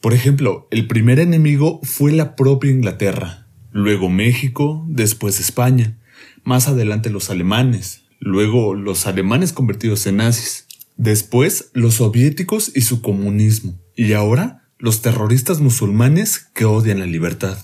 Por 0.00 0.14
ejemplo, 0.14 0.66
el 0.70 0.86
primer 0.86 1.20
enemigo 1.20 1.80
fue 1.82 2.12
la 2.12 2.34
propia 2.36 2.70
Inglaterra, 2.70 3.48
luego 3.70 4.08
México, 4.08 4.86
después 4.88 5.40
España, 5.40 5.98
más 6.42 6.68
adelante 6.68 7.10
los 7.10 7.28
alemanes, 7.28 8.04
luego 8.18 8.74
los 8.74 9.06
alemanes 9.06 9.52
convertidos 9.52 10.06
en 10.06 10.16
nazis, 10.16 10.66
después 10.96 11.68
los 11.74 11.96
soviéticos 11.96 12.72
y 12.74 12.80
su 12.80 13.02
comunismo, 13.02 13.78
y 13.94 14.14
ahora 14.14 14.67
los 14.78 15.02
terroristas 15.02 15.60
musulmanes 15.60 16.38
que 16.38 16.64
odian 16.64 17.00
la 17.00 17.06
libertad. 17.06 17.58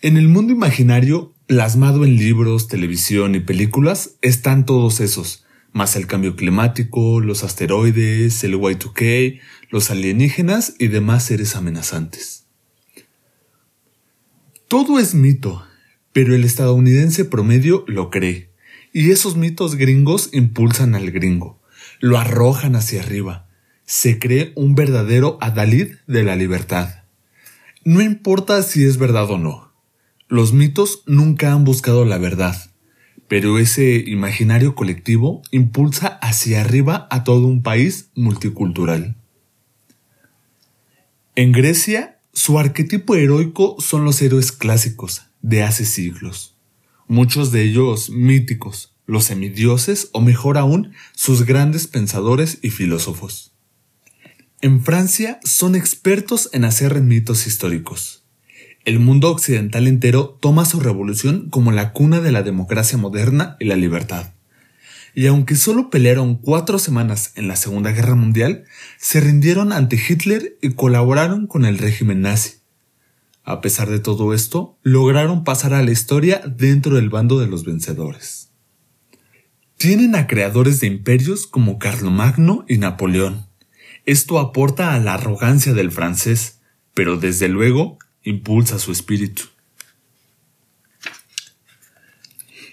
En 0.00 0.16
el 0.16 0.28
mundo 0.28 0.52
imaginario, 0.52 1.34
plasmado 1.46 2.04
en 2.04 2.16
libros, 2.16 2.68
televisión 2.68 3.34
y 3.34 3.40
películas, 3.40 4.16
están 4.22 4.64
todos 4.64 5.00
esos, 5.00 5.44
más 5.72 5.94
el 5.96 6.06
cambio 6.06 6.34
climático, 6.34 7.20
los 7.20 7.44
asteroides, 7.44 8.42
el 8.44 8.54
Y2K, 8.54 9.40
los 9.70 9.90
alienígenas 9.90 10.74
y 10.78 10.88
demás 10.88 11.24
seres 11.24 11.56
amenazantes. 11.56 12.46
Todo 14.68 14.98
es 14.98 15.14
mito, 15.14 15.66
pero 16.12 16.34
el 16.34 16.44
estadounidense 16.44 17.26
promedio 17.26 17.84
lo 17.86 18.10
cree, 18.10 18.50
y 18.92 19.10
esos 19.10 19.36
mitos 19.36 19.74
gringos 19.74 20.30
impulsan 20.32 20.94
al 20.94 21.10
gringo, 21.10 21.60
lo 22.00 22.18
arrojan 22.18 22.74
hacia 22.74 23.02
arriba, 23.02 23.45
se 23.86 24.18
cree 24.18 24.52
un 24.56 24.74
verdadero 24.74 25.38
adalid 25.40 25.94
de 26.06 26.24
la 26.24 26.36
libertad. 26.36 27.04
No 27.84 28.00
importa 28.00 28.62
si 28.62 28.84
es 28.84 28.98
verdad 28.98 29.30
o 29.30 29.38
no, 29.38 29.72
los 30.28 30.52
mitos 30.52 31.04
nunca 31.06 31.52
han 31.52 31.64
buscado 31.64 32.04
la 32.04 32.18
verdad, 32.18 32.56
pero 33.28 33.58
ese 33.58 34.02
imaginario 34.06 34.74
colectivo 34.74 35.42
impulsa 35.52 36.08
hacia 36.20 36.60
arriba 36.60 37.06
a 37.10 37.22
todo 37.22 37.46
un 37.46 37.62
país 37.62 38.10
multicultural. 38.14 39.16
En 41.36 41.52
Grecia 41.52 42.18
su 42.32 42.58
arquetipo 42.58 43.14
heroico 43.14 43.76
son 43.78 44.04
los 44.04 44.20
héroes 44.20 44.52
clásicos 44.52 45.22
de 45.40 45.62
hace 45.62 45.86
siglos, 45.86 46.56
muchos 47.06 47.52
de 47.52 47.62
ellos 47.62 48.10
míticos, 48.10 48.94
los 49.06 49.24
semidioses 49.24 50.10
o 50.12 50.20
mejor 50.20 50.58
aún, 50.58 50.92
sus 51.14 51.46
grandes 51.46 51.86
pensadores 51.86 52.58
y 52.62 52.70
filósofos. 52.70 53.55
En 54.60 54.82
Francia 54.82 55.38
son 55.44 55.74
expertos 55.74 56.48
en 56.52 56.64
hacer 56.64 57.00
mitos 57.00 57.46
históricos. 57.46 58.24
El 58.84 59.00
mundo 59.00 59.30
occidental 59.30 59.86
entero 59.86 60.38
toma 60.40 60.64
su 60.64 60.80
revolución 60.80 61.50
como 61.50 61.72
la 61.72 61.92
cuna 61.92 62.20
de 62.20 62.32
la 62.32 62.42
democracia 62.42 62.98
moderna 62.98 63.56
y 63.60 63.64
la 63.66 63.76
libertad 63.76 64.36
y 65.16 65.28
aunque 65.28 65.56
solo 65.56 65.88
pelearon 65.88 66.36
cuatro 66.36 66.78
semanas 66.78 67.32
en 67.36 67.48
la 67.48 67.56
Segunda 67.56 67.90
Guerra 67.90 68.14
Mundial, 68.14 68.64
se 68.98 69.18
rindieron 69.18 69.72
ante 69.72 69.96
Hitler 69.96 70.58
y 70.60 70.74
colaboraron 70.74 71.46
con 71.46 71.64
el 71.64 71.78
régimen 71.78 72.20
nazi. 72.20 72.58
A 73.42 73.62
pesar 73.62 73.88
de 73.88 73.98
todo 73.98 74.34
esto, 74.34 74.76
lograron 74.82 75.42
pasar 75.42 75.72
a 75.72 75.82
la 75.82 75.90
historia 75.90 76.42
dentro 76.46 76.96
del 76.96 77.08
bando 77.08 77.40
de 77.40 77.46
los 77.46 77.64
vencedores. 77.64 78.50
Tienen 79.78 80.14
a 80.16 80.26
creadores 80.26 80.80
de 80.80 80.88
imperios 80.88 81.46
como 81.46 81.78
Carlomagno 81.78 82.66
y 82.68 82.76
Napoleón. 82.76 83.45
Esto 84.06 84.38
aporta 84.38 84.94
a 84.94 84.98
la 84.98 85.14
arrogancia 85.14 85.74
del 85.74 85.92
francés, 85.92 86.60
pero 86.94 87.18
desde 87.18 87.48
luego 87.48 87.98
impulsa 88.22 88.78
su 88.78 88.90
espíritu. 88.92 89.42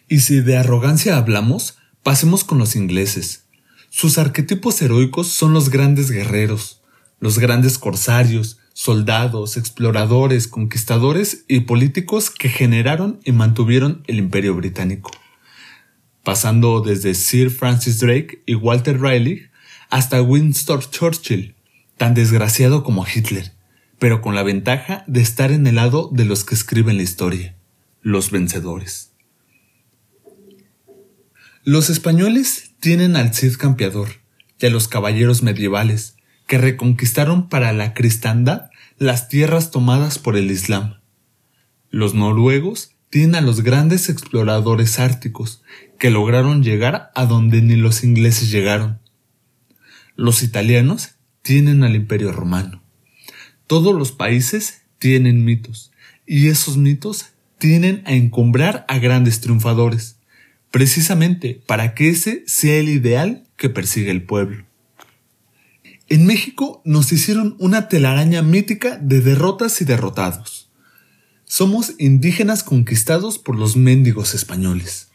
Y 0.08 0.22
si 0.22 0.40
de 0.40 0.58
arrogancia 0.58 1.18
hablamos, 1.18 1.78
Pasemos 2.04 2.44
con 2.44 2.58
los 2.58 2.76
ingleses. 2.76 3.46
Sus 3.90 4.18
arquetipos 4.18 4.82
heroicos 4.82 5.30
son 5.30 5.54
los 5.54 5.70
grandes 5.70 6.12
guerreros, 6.12 6.82
los 7.22 7.40
grandes 7.40 7.78
corsarios, 7.78 8.60
soldados, 8.74 9.56
exploradores, 9.56 10.50
conquistadores 10.50 11.46
y 11.48 11.62
políticos 11.62 12.30
que 12.30 12.50
generaron 12.50 13.22
y 13.24 13.32
mantuvieron 13.32 14.04
el 14.08 14.18
imperio 14.18 14.54
británico. 14.54 15.12
Pasando 16.26 16.82
desde 16.82 17.14
Sir 17.14 17.50
Francis 17.50 18.00
Drake 18.00 18.44
y 18.46 18.56
Walter 18.56 19.00
Raleigh 19.00 19.50
hasta 19.94 20.24
Winston 20.24 20.80
Churchill, 20.80 21.54
tan 21.98 22.16
desgraciado 22.16 22.84
como 22.84 23.06
Hitler, 23.06 23.52
pero 24.00 24.22
con 24.22 24.34
la 24.34 24.42
ventaja 24.42 25.04
de 25.06 25.22
estar 25.22 25.52
en 25.52 25.68
el 25.68 25.76
lado 25.76 26.10
de 26.12 26.26
los 26.26 26.44
que 26.44 26.56
escriben 26.56 26.98
la 26.98 27.04
historia, 27.04 27.56
los 28.02 28.32
vencedores. 28.32 29.12
Los 31.64 31.92
españoles 31.92 32.72
tienen 32.80 33.16
al 33.16 33.36
Cid 33.36 33.56
campeador 33.58 34.22
y 34.58 34.66
a 34.66 34.72
los 34.72 34.88
caballeros 34.88 35.44
medievales 35.44 36.16
que 36.48 36.58
reconquistaron 36.58 37.48
para 37.48 37.72
la 37.72 37.94
cristandad 37.94 38.72
las 38.98 39.30
tierras 39.30 39.70
tomadas 39.70 40.18
por 40.18 40.38
el 40.38 40.50
Islam. 40.50 41.02
Los 41.92 42.16
noruegos 42.16 42.96
tienen 43.12 43.36
a 43.36 43.42
los 43.42 43.62
grandes 43.62 44.10
exploradores 44.10 45.00
árticos 45.00 45.62
que 46.00 46.10
lograron 46.10 46.64
llegar 46.64 47.12
a 47.14 47.28
donde 47.28 47.62
ni 47.62 47.76
los 47.76 48.04
ingleses 48.04 48.50
llegaron. 48.50 49.03
Los 50.16 50.44
italianos 50.44 51.16
tienen 51.42 51.84
al 51.84 51.96
imperio 51.96 52.32
romano. 52.32 52.84
Todos 53.68 53.96
los 53.96 54.12
países 54.12 54.82
tienen 55.00 55.44
mitos 55.44 55.92
y 56.26 56.48
esos 56.48 56.78
mitos 56.78 57.28
tienen 57.58 58.04
a 58.06 58.14
encumbrar 58.14 58.86
a 58.88 59.00
grandes 59.00 59.42
triunfadores 59.42 60.18
precisamente 60.74 61.62
para 61.68 61.94
que 61.94 62.10
ese 62.10 62.44
sea 62.48 62.78
el 62.78 62.90
ideal 62.90 63.48
que 63.58 63.70
persigue 63.70 64.10
el 64.10 64.24
pueblo. 64.24 64.66
En 66.10 66.26
México 66.26 66.82
nos 66.84 67.12
hicieron 67.12 67.56
una 67.60 67.88
telaraña 67.88 68.42
mítica 68.42 68.98
de 68.98 69.22
derrotas 69.22 69.80
y 69.82 69.86
derrotados. 69.86 70.72
Somos 71.46 71.94
indígenas 72.00 72.64
conquistados 72.64 73.38
por 73.38 73.56
los 73.56 73.76
mendigos 73.76 74.34
españoles. 74.34 75.10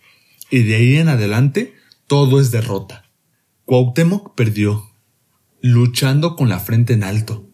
Y 0.48 0.62
de 0.62 0.76
ahí 0.76 0.96
en 0.96 1.08
adelante 1.08 1.74
todo 2.06 2.40
es 2.40 2.52
derrota. 2.52 3.10
Cuauhtémoc 3.64 4.36
perdió, 4.36 4.87
luchando 5.60 6.36
con 6.36 6.48
la 6.48 6.60
frente 6.60 6.92
en 6.92 7.04
alto. 7.04 7.48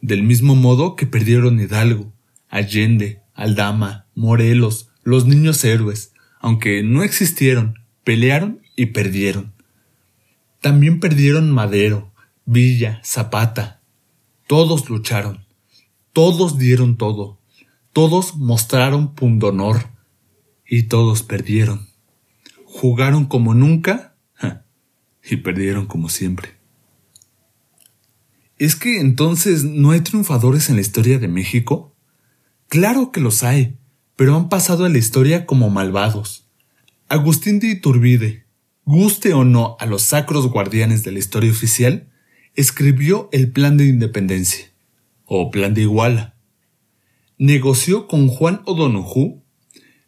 Del 0.00 0.22
mismo 0.22 0.54
modo 0.54 0.96
que 0.96 1.06
perdieron 1.06 1.60
Hidalgo, 1.60 2.12
Allende, 2.48 3.22
Aldama, 3.34 4.06
Morelos, 4.14 4.90
los 5.02 5.26
niños 5.26 5.64
héroes, 5.64 6.12
aunque 6.40 6.82
no 6.82 7.02
existieron, 7.02 7.78
pelearon 8.04 8.60
y 8.76 8.86
perdieron. 8.86 9.54
También 10.60 11.00
perdieron 11.00 11.50
Madero, 11.50 12.12
Villa, 12.44 13.00
Zapata. 13.04 13.80
Todos 14.46 14.88
lucharon, 14.90 15.46
todos 16.12 16.58
dieron 16.58 16.96
todo, 16.96 17.40
todos 17.92 18.36
mostraron 18.36 19.14
pundonor 19.14 19.88
y 20.66 20.84
todos 20.84 21.22
perdieron. 21.22 21.88
Jugaron 22.66 23.26
como 23.26 23.54
nunca 23.54 24.16
y 25.22 25.36
perdieron 25.36 25.86
como 25.86 26.08
siempre. 26.08 26.53
¿Es 28.64 28.76
que 28.76 28.98
entonces 28.98 29.64
no 29.64 29.90
hay 29.90 30.00
triunfadores 30.00 30.70
en 30.70 30.76
la 30.76 30.80
historia 30.80 31.18
de 31.18 31.28
México? 31.28 31.94
Claro 32.70 33.12
que 33.12 33.20
los 33.20 33.42
hay, 33.42 33.76
pero 34.16 34.34
han 34.36 34.48
pasado 34.48 34.86
a 34.86 34.88
la 34.88 34.96
historia 34.96 35.44
como 35.44 35.68
malvados. 35.68 36.48
Agustín 37.10 37.60
de 37.60 37.66
Iturbide, 37.66 38.46
guste 38.86 39.34
o 39.34 39.44
no 39.44 39.76
a 39.80 39.84
los 39.84 40.00
sacros 40.00 40.48
guardianes 40.48 41.02
de 41.04 41.12
la 41.12 41.18
historia 41.18 41.50
oficial, 41.50 42.08
escribió 42.54 43.28
el 43.32 43.52
Plan 43.52 43.76
de 43.76 43.84
Independencia, 43.84 44.72
o 45.26 45.50
Plan 45.50 45.74
de 45.74 45.82
Iguala. 45.82 46.34
Negoció 47.36 48.08
con 48.08 48.28
Juan 48.28 48.62
O'Donoghue, 48.64 49.42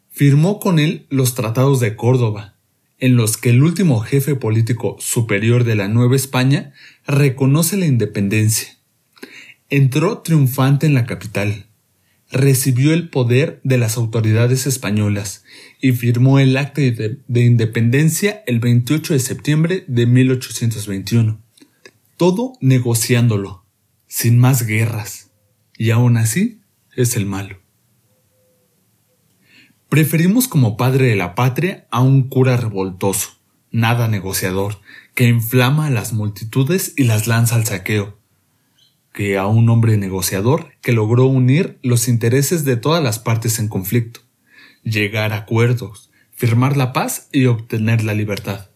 firmó 0.09 0.61
con 0.61 0.79
él 0.79 1.07
los 1.11 1.35
tratados 1.35 1.79
de 1.79 1.95
Córdoba, 1.95 2.57
en 2.97 3.16
los 3.16 3.37
que 3.37 3.51
el 3.51 3.62
último 3.62 4.01
jefe 4.01 4.35
político 4.35 4.97
superior 4.99 5.64
de 5.64 5.75
la 5.75 5.88
Nueva 5.88 6.16
España 6.16 6.73
reconoce 7.07 7.77
la 7.77 7.87
independencia. 7.87 8.77
Entró 9.71 10.19
triunfante 10.19 10.87
en 10.87 10.95
la 10.95 11.07
capital, 11.07 11.66
recibió 12.31 12.92
el 12.92 13.09
poder 13.09 13.61
de 13.64 13.79
las 13.79 13.97
autoridades 13.97 14.66
españolas 14.66 15.45
y 15.81 15.92
firmó 15.92 16.38
el 16.38 16.57
acta 16.57 16.83
de, 16.83 17.21
independencia 17.29 18.42
el 18.47 18.61
28 18.61 19.14
de 19.14 19.21
septiembre 19.21 19.85
de 19.87 20.07
1821. 20.07 21.40
Todo 22.16 22.53
negociándolo, 22.61 23.64
sin 24.07 24.38
más 24.38 24.66
guerras, 24.66 25.31
y 25.77 25.90
aún 25.90 26.16
así 26.16 26.61
es 26.97 27.16
el 27.16 27.27
malo. 27.27 27.59
Preferimos 29.88 30.49
como 30.49 30.77
padre 30.77 31.07
de 31.07 31.16
la 31.16 31.35
patria 31.35 31.87
a 31.90 32.01
un 32.01 32.29
cura 32.29 32.57
revoltoso, 32.57 33.38
nada 33.71 34.09
negociador, 34.09 34.81
que 35.17 35.25
inflama 35.27 35.87
a 35.87 35.91
las 35.91 36.13
multitudes 36.13 36.93
y 36.95 37.05
las 37.05 37.27
lanza 37.27 37.55
al 37.57 37.65
saqueo, 37.65 38.19
que 39.15 39.39
a 39.39 39.47
un 39.47 39.71
hombre 39.71 39.97
negociador 39.97 40.75
que 40.83 40.93
logró 40.93 41.25
unir 41.25 41.79
los 41.83 42.07
intereses 42.07 42.67
de 42.67 42.77
todas 42.77 43.03
las 43.03 43.19
partes 43.19 43.59
en 43.59 43.69
conflicto, 43.69 44.21
llegar 44.83 45.33
a 45.33 45.39
acuerdos, 45.39 46.11
firmar 46.33 46.77
la 46.77 46.93
paz 46.93 47.31
y 47.33 47.47
obtener 47.47 48.05
la 48.05 48.13
libertad. 48.13 48.69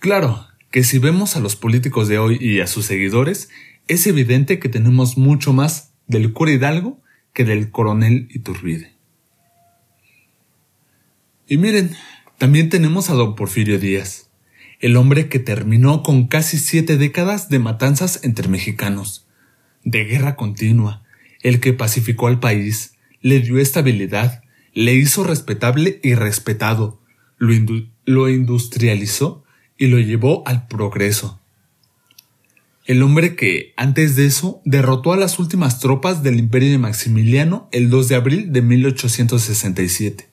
Claro 0.00 0.48
que 0.72 0.82
si 0.82 0.98
vemos 0.98 1.36
a 1.36 1.40
los 1.40 1.54
políticos 1.54 2.08
de 2.08 2.18
hoy 2.18 2.36
y 2.40 2.58
a 2.58 2.66
sus 2.66 2.86
seguidores, 2.86 3.50
es 3.86 4.08
evidente 4.08 4.58
que 4.58 4.68
tenemos 4.68 5.16
mucho 5.16 5.52
más 5.52 5.92
del 6.08 6.32
cura 6.32 6.50
Hidalgo 6.50 7.00
que 7.32 7.44
del 7.44 7.70
coronel 7.70 8.26
Iturbide. 8.32 8.94
Y 11.46 11.56
miren, 11.56 11.94
también 12.36 12.68
tenemos 12.68 13.10
a 13.10 13.14
don 13.14 13.36
Porfirio 13.36 13.78
Díaz, 13.78 14.29
el 14.80 14.96
hombre 14.96 15.28
que 15.28 15.38
terminó 15.38 16.02
con 16.02 16.26
casi 16.26 16.58
siete 16.58 16.96
décadas 16.96 17.50
de 17.50 17.58
matanzas 17.58 18.20
entre 18.22 18.48
mexicanos, 18.48 19.26
de 19.84 20.04
guerra 20.04 20.36
continua, 20.36 21.02
el 21.42 21.60
que 21.60 21.74
pacificó 21.74 22.26
al 22.26 22.40
país, 22.40 22.94
le 23.20 23.40
dio 23.40 23.58
estabilidad, 23.58 24.42
le 24.72 24.94
hizo 24.94 25.22
respetable 25.22 26.00
y 26.02 26.14
respetado, 26.14 27.00
lo, 27.36 27.54
lo 28.06 28.28
industrializó 28.28 29.44
y 29.76 29.88
lo 29.88 29.98
llevó 29.98 30.42
al 30.46 30.66
progreso. 30.66 31.40
El 32.86 33.02
hombre 33.02 33.36
que, 33.36 33.74
antes 33.76 34.16
de 34.16 34.26
eso, 34.26 34.62
derrotó 34.64 35.12
a 35.12 35.16
las 35.16 35.38
últimas 35.38 35.78
tropas 35.78 36.22
del 36.22 36.38
imperio 36.38 36.70
de 36.70 36.78
Maximiliano 36.78 37.68
el 37.70 37.90
2 37.90 38.08
de 38.08 38.14
abril 38.14 38.52
de 38.52 38.62
1867 38.62 40.28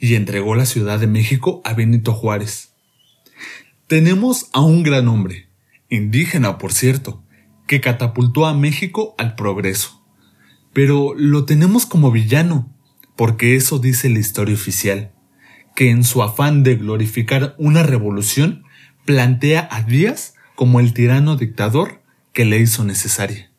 y 0.00 0.14
entregó 0.14 0.54
la 0.54 0.64
Ciudad 0.64 0.98
de 0.98 1.08
México 1.08 1.60
a 1.64 1.74
Benito 1.74 2.14
Juárez. 2.14 2.69
Tenemos 3.90 4.50
a 4.52 4.60
un 4.60 4.84
gran 4.84 5.08
hombre, 5.08 5.48
indígena 5.88 6.58
por 6.58 6.72
cierto, 6.72 7.24
que 7.66 7.80
catapultó 7.80 8.46
a 8.46 8.54
México 8.54 9.16
al 9.18 9.34
progreso. 9.34 10.06
Pero 10.72 11.12
lo 11.16 11.44
tenemos 11.44 11.86
como 11.86 12.12
villano, 12.12 12.72
porque 13.16 13.56
eso 13.56 13.80
dice 13.80 14.08
la 14.08 14.20
historia 14.20 14.54
oficial, 14.54 15.10
que 15.74 15.90
en 15.90 16.04
su 16.04 16.22
afán 16.22 16.62
de 16.62 16.76
glorificar 16.76 17.56
una 17.58 17.82
revolución 17.82 18.62
plantea 19.06 19.68
a 19.72 19.82
Díaz 19.82 20.34
como 20.54 20.78
el 20.78 20.94
tirano 20.94 21.36
dictador 21.36 22.00
que 22.32 22.44
le 22.44 22.60
hizo 22.60 22.84
necesaria. 22.84 23.50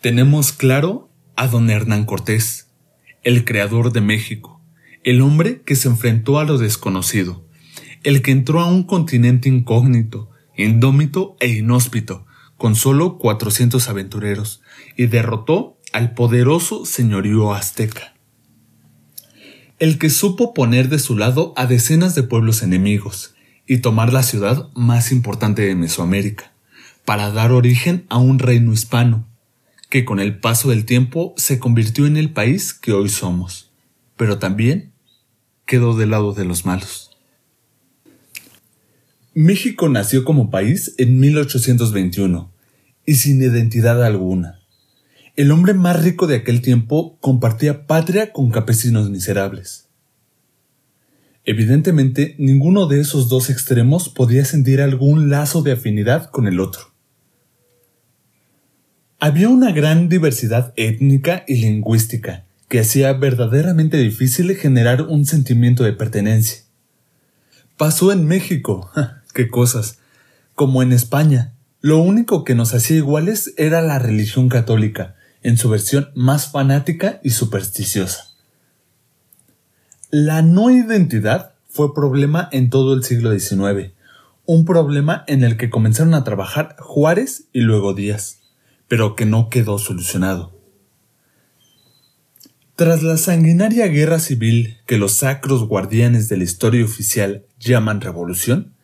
Tenemos 0.00 0.52
claro 0.52 1.10
a 1.34 1.48
don 1.48 1.68
Hernán 1.68 2.04
Cortés, 2.04 2.68
el 3.24 3.44
creador 3.44 3.92
de 3.92 4.00
México, 4.00 4.60
el 5.02 5.20
hombre 5.22 5.62
que 5.62 5.74
se 5.74 5.88
enfrentó 5.88 6.38
a 6.38 6.44
lo 6.44 6.56
desconocido, 6.56 7.49
el 8.02 8.22
que 8.22 8.30
entró 8.30 8.60
a 8.60 8.66
un 8.66 8.84
continente 8.84 9.48
incógnito, 9.48 10.30
indómito 10.56 11.36
e 11.40 11.48
inhóspito, 11.48 12.26
con 12.56 12.74
solo 12.74 13.18
400 13.18 13.88
aventureros, 13.88 14.62
y 14.96 15.06
derrotó 15.06 15.78
al 15.92 16.14
poderoso 16.14 16.84
señorío 16.84 17.52
azteca. 17.52 18.14
El 19.78 19.98
que 19.98 20.10
supo 20.10 20.52
poner 20.54 20.88
de 20.88 20.98
su 20.98 21.16
lado 21.16 21.54
a 21.56 21.66
decenas 21.66 22.14
de 22.14 22.22
pueblos 22.22 22.62
enemigos 22.62 23.34
y 23.66 23.78
tomar 23.78 24.12
la 24.12 24.22
ciudad 24.22 24.68
más 24.74 25.12
importante 25.12 25.62
de 25.62 25.74
Mesoamérica, 25.74 26.52
para 27.04 27.30
dar 27.30 27.52
origen 27.52 28.04
a 28.08 28.18
un 28.18 28.38
reino 28.38 28.72
hispano, 28.72 29.26
que 29.88 30.04
con 30.04 30.20
el 30.20 30.38
paso 30.38 30.70
del 30.70 30.84
tiempo 30.84 31.34
se 31.36 31.58
convirtió 31.58 32.06
en 32.06 32.16
el 32.16 32.32
país 32.32 32.72
que 32.72 32.92
hoy 32.92 33.08
somos, 33.08 33.72
pero 34.16 34.38
también 34.38 34.92
quedó 35.66 35.96
del 35.96 36.10
lado 36.10 36.32
de 36.32 36.44
los 36.44 36.66
malos. 36.66 37.09
México 39.42 39.88
nació 39.88 40.26
como 40.26 40.50
país 40.50 40.94
en 40.98 41.18
1821 41.18 42.52
y 43.06 43.14
sin 43.14 43.42
identidad 43.42 44.04
alguna. 44.04 44.60
El 45.34 45.50
hombre 45.50 45.72
más 45.72 46.02
rico 46.02 46.26
de 46.26 46.36
aquel 46.36 46.60
tiempo 46.60 47.16
compartía 47.20 47.86
patria 47.86 48.34
con 48.34 48.50
campesinos 48.50 49.08
miserables. 49.08 49.88
Evidentemente, 51.46 52.34
ninguno 52.36 52.86
de 52.86 53.00
esos 53.00 53.30
dos 53.30 53.48
extremos 53.48 54.10
podía 54.10 54.44
sentir 54.44 54.82
algún 54.82 55.30
lazo 55.30 55.62
de 55.62 55.72
afinidad 55.72 56.28
con 56.28 56.46
el 56.46 56.60
otro. 56.60 56.92
Había 59.20 59.48
una 59.48 59.72
gran 59.72 60.10
diversidad 60.10 60.74
étnica 60.76 61.44
y 61.48 61.62
lingüística 61.62 62.44
que 62.68 62.80
hacía 62.80 63.14
verdaderamente 63.14 63.96
difícil 63.96 64.54
generar 64.54 65.00
un 65.00 65.24
sentimiento 65.24 65.82
de 65.82 65.94
pertenencia. 65.94 66.58
Pasó 67.78 68.12
en 68.12 68.26
México, 68.26 68.90
qué 69.32 69.48
cosas, 69.48 69.98
como 70.54 70.82
en 70.82 70.92
España. 70.92 71.54
Lo 71.80 71.98
único 71.98 72.44
que 72.44 72.54
nos 72.54 72.74
hacía 72.74 72.98
iguales 72.98 73.54
era 73.56 73.80
la 73.82 73.98
religión 73.98 74.48
católica, 74.48 75.16
en 75.42 75.56
su 75.56 75.68
versión 75.68 76.10
más 76.14 76.50
fanática 76.50 77.20
y 77.22 77.30
supersticiosa. 77.30 78.34
La 80.10 80.42
no 80.42 80.70
identidad 80.70 81.54
fue 81.68 81.94
problema 81.94 82.48
en 82.52 82.68
todo 82.68 82.94
el 82.94 83.04
siglo 83.04 83.38
XIX, 83.38 83.92
un 84.44 84.64
problema 84.64 85.24
en 85.28 85.44
el 85.44 85.56
que 85.56 85.70
comenzaron 85.70 86.14
a 86.14 86.24
trabajar 86.24 86.76
Juárez 86.80 87.44
y 87.52 87.60
luego 87.60 87.94
Díaz, 87.94 88.40
pero 88.88 89.14
que 89.14 89.24
no 89.24 89.48
quedó 89.48 89.78
solucionado. 89.78 90.58
Tras 92.74 93.02
la 93.02 93.16
sanguinaria 93.16 93.86
guerra 93.86 94.18
civil 94.18 94.78
que 94.86 94.98
los 94.98 95.12
sacros 95.12 95.68
guardianes 95.68 96.28
de 96.28 96.38
la 96.38 96.44
historia 96.44 96.84
oficial 96.84 97.44
llaman 97.60 98.00
revolución, 98.00 98.74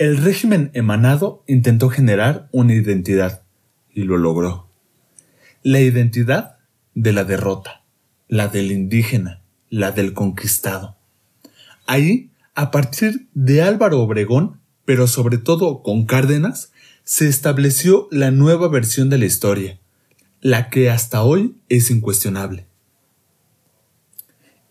el 0.00 0.16
régimen 0.16 0.70
emanado 0.72 1.44
intentó 1.46 1.90
generar 1.90 2.48
una 2.52 2.72
identidad, 2.72 3.42
y 3.92 4.04
lo 4.04 4.16
logró. 4.16 4.66
La 5.62 5.80
identidad 5.80 6.56
de 6.94 7.12
la 7.12 7.24
derrota, 7.24 7.84
la 8.26 8.48
del 8.48 8.72
indígena, 8.72 9.42
la 9.68 9.92
del 9.92 10.14
conquistado. 10.14 10.96
Ahí, 11.86 12.30
a 12.54 12.70
partir 12.70 13.28
de 13.34 13.60
Álvaro 13.60 14.00
Obregón, 14.00 14.58
pero 14.86 15.06
sobre 15.06 15.36
todo 15.36 15.82
con 15.82 16.06
Cárdenas, 16.06 16.72
se 17.04 17.28
estableció 17.28 18.08
la 18.10 18.30
nueva 18.30 18.68
versión 18.68 19.10
de 19.10 19.18
la 19.18 19.26
historia, 19.26 19.80
la 20.40 20.70
que 20.70 20.88
hasta 20.88 21.22
hoy 21.24 21.56
es 21.68 21.90
incuestionable. 21.90 22.66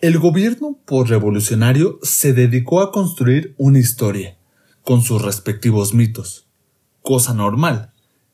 El 0.01 0.17
gobierno 0.17 0.79
revolucionario 0.87 1.99
se 2.01 2.33
dedicó 2.33 2.81
a 2.81 2.91
construir 2.91 3.53
una 3.59 3.77
historia, 3.77 4.38
con 4.89 5.03
sus 5.03 5.21
respectivos 5.21 5.93
mitos, 5.93 6.47
cosa 7.03 7.35
normal, 7.35 7.91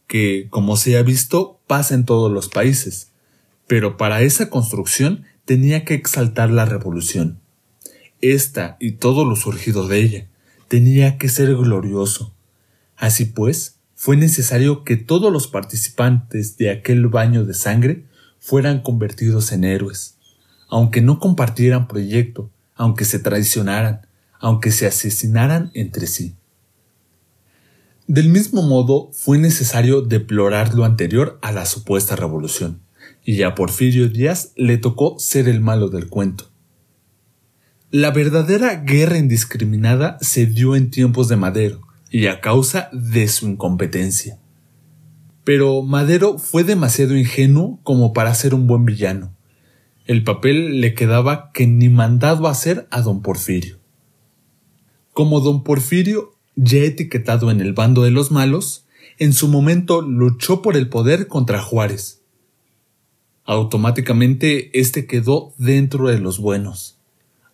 que, 0.08 0.48
como 0.50 0.78
se 0.78 0.98
ha 0.98 1.04
visto, 1.04 1.60
pasa 1.68 1.96
en 1.96 2.06
todos 2.06 2.32
los 2.32 2.48
países, 2.48 3.12
pero 3.68 3.98
para 3.98 4.22
esa 4.22 4.50
construcción 4.50 5.26
tenía 5.44 5.84
que 5.84 5.96
exaltar 5.96 6.50
la 6.50 6.64
revolución. 6.64 7.42
Esta 8.22 8.78
y 8.80 8.94
todo 8.94 9.26
lo 9.26 9.36
surgido 9.36 9.86
de 9.90 10.00
ella 10.00 10.28
tenía 10.70 11.18
que 11.18 11.28
ser 11.28 11.54
glorioso. 11.58 12.34
Así 12.96 13.26
pues, 13.26 13.76
fue 13.94 14.16
necesario 14.16 14.86
que 14.86 14.96
todos 14.96 15.34
los 15.34 15.50
participantes 15.50 16.56
de 16.56 16.70
aquel 16.72 17.10
baño 17.10 17.44
de 17.44 17.54
sangre 17.54 18.06
fueran 18.40 18.80
convertidos 18.80 19.52
en 19.52 19.66
héroes, 19.66 20.20
aunque 20.70 21.02
no 21.02 21.20
compartieran 21.20 21.90
proyecto, 21.90 22.50
aunque 22.76 23.04
se 23.04 23.20
traicionaran, 23.20 24.08
aunque 24.40 24.72
se 24.72 24.88
asesinaran 24.88 25.70
entre 25.74 26.08
sí. 26.08 26.38
Del 28.08 28.30
mismo 28.30 28.62
modo, 28.62 29.10
fue 29.14 29.40
necesario 29.40 30.02
deplorar 30.02 30.76
lo 30.76 30.86
anterior 30.86 31.40
a 31.42 31.52
la 31.52 31.66
supuesta 31.66 32.16
revolución 32.16 32.82
y 33.24 33.42
a 33.42 33.56
Porfirio 33.56 34.10
Díaz 34.10 34.52
le 34.56 34.78
tocó 34.78 35.18
ser 35.18 35.50
el 35.50 35.60
malo 35.60 35.90
del 35.90 36.08
cuento. 36.08 36.52
La 37.90 38.12
verdadera 38.12 38.76
guerra 38.76 39.18
indiscriminada 39.18 40.20
se 40.22 40.46
dio 40.46 40.76
en 40.76 40.92
tiempos 40.92 41.30
de 41.30 41.36
Madero 41.36 41.82
y 42.12 42.28
a 42.28 42.42
causa 42.42 42.90
de 42.94 43.28
su 43.28 43.48
incompetencia. 43.48 44.38
Pero 45.44 45.82
Madero 45.82 46.38
fue 46.38 46.64
demasiado 46.64 47.18
ingenuo 47.18 47.80
como 47.82 48.14
para 48.14 48.36
ser 48.36 48.54
un 48.54 48.68
buen 48.68 48.86
villano. 48.86 49.36
El 50.06 50.24
papel 50.24 50.80
le 50.80 50.94
quedaba 50.94 51.52
que 51.54 51.66
ni 51.66 51.90
mandado 51.90 52.48
hacer 52.48 52.88
a 52.92 53.02
don 53.02 53.24
Porfirio. 53.24 53.80
Como 55.14 55.40
don 55.40 55.64
Porfirio, 55.64 56.35
ya 56.56 56.80
etiquetado 56.80 57.52
en 57.52 57.62
el 57.62 57.74
bando 57.74 58.04
de 58.04 58.12
los 58.12 58.32
malos, 58.32 58.86
en 59.18 59.34
su 59.34 59.48
momento 59.48 60.02
luchó 60.02 60.62
por 60.62 60.76
el 60.76 60.90
poder 60.90 61.28
contra 61.28 61.62
Juárez, 61.62 62.22
automáticamente 63.46 64.78
éste 64.80 65.06
quedó 65.06 65.54
dentro 65.58 66.10
de 66.10 66.20
los 66.20 66.40
buenos, 66.40 66.98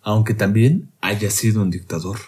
aunque 0.02 0.34
también 0.34 0.90
haya 1.00 1.30
sido 1.30 1.62
un 1.62 1.70
dictador. 1.70 2.18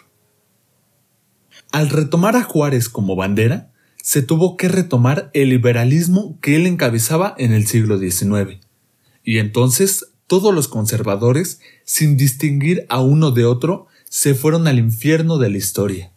Al 1.73 1.91
retomar 1.91 2.37
a 2.37 2.43
Juárez 2.43 2.89
como 2.89 3.17
bandera, 3.17 3.73
se 4.03 4.23
tuvo 4.23 4.57
que 4.57 4.69
retomar 4.69 5.31
el 5.33 5.49
liberalismo 5.49 6.39
que 6.41 6.57
él 6.57 6.67
encabezaba 6.67 7.35
en 7.39 7.53
el 7.53 7.67
siglo 7.67 7.99
XIX, 7.99 8.61
y 9.25 9.39
entonces 9.39 10.13
todos 10.27 10.55
los 10.55 10.69
conservadores, 10.69 11.61
sin 11.85 12.17
distinguir 12.17 12.87
a 12.89 13.01
uno 13.01 13.31
de 13.31 13.47
otro, 13.47 13.87
se 14.09 14.35
fueron 14.35 14.69
al 14.69 14.79
infierno 14.79 15.39
de 15.39 15.51
la 15.51 15.59
historia. 15.59 16.14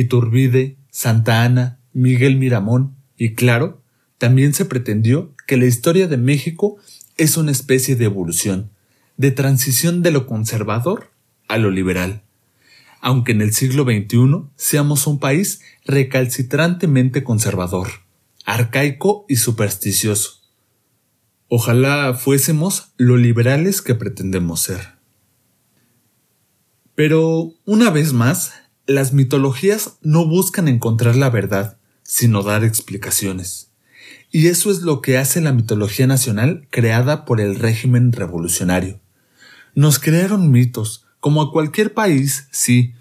Iturbide, 0.00 0.76
Santa 0.90 1.42
Ana, 1.42 1.78
Miguel 1.92 2.36
Miramón 2.36 2.96
y 3.16 3.34
claro, 3.34 3.82
también 4.18 4.54
se 4.54 4.64
pretendió 4.64 5.34
que 5.46 5.56
la 5.56 5.66
historia 5.66 6.08
de 6.08 6.16
México 6.16 6.76
es 7.16 7.36
una 7.36 7.50
especie 7.50 7.96
de 7.96 8.04
evolución, 8.04 8.70
de 9.16 9.30
transición 9.30 10.02
de 10.02 10.10
lo 10.10 10.26
conservador 10.26 11.10
a 11.48 11.58
lo 11.58 11.70
liberal, 11.70 12.22
aunque 13.00 13.32
en 13.32 13.40
el 13.40 13.54
siglo 13.54 13.84
XXI 13.84 14.50
seamos 14.56 15.06
un 15.06 15.18
país 15.18 15.60
recalcitrantemente 15.84 17.24
conservador, 17.24 17.88
arcaico 18.44 19.24
y 19.28 19.36
supersticioso. 19.36 20.42
Ojalá 21.48 22.14
fuésemos 22.14 22.92
lo 22.96 23.16
liberales 23.16 23.80
que 23.80 23.94
pretendemos 23.94 24.62
ser. 24.62 24.96
Pero, 26.94 27.52
una 27.66 27.90
vez 27.90 28.12
más, 28.12 28.52
las 28.86 29.12
mitologías 29.12 29.98
no 30.02 30.26
buscan 30.26 30.68
encontrar 30.68 31.16
la 31.16 31.30
verdad, 31.30 31.78
sino 32.02 32.42
dar 32.42 32.64
explicaciones. 32.64 33.70
Y 34.30 34.48
eso 34.48 34.70
es 34.70 34.82
lo 34.82 35.00
que 35.00 35.18
hace 35.18 35.40
la 35.40 35.52
mitología 35.52 36.06
nacional 36.06 36.66
creada 36.70 37.24
por 37.24 37.40
el 37.40 37.56
régimen 37.56 38.12
revolucionario. 38.12 39.00
Nos 39.74 39.98
crearon 39.98 40.50
mitos, 40.50 41.04
como 41.20 41.42
a 41.42 41.52
cualquier 41.52 41.94
país, 41.94 42.48
sí, 42.52 42.94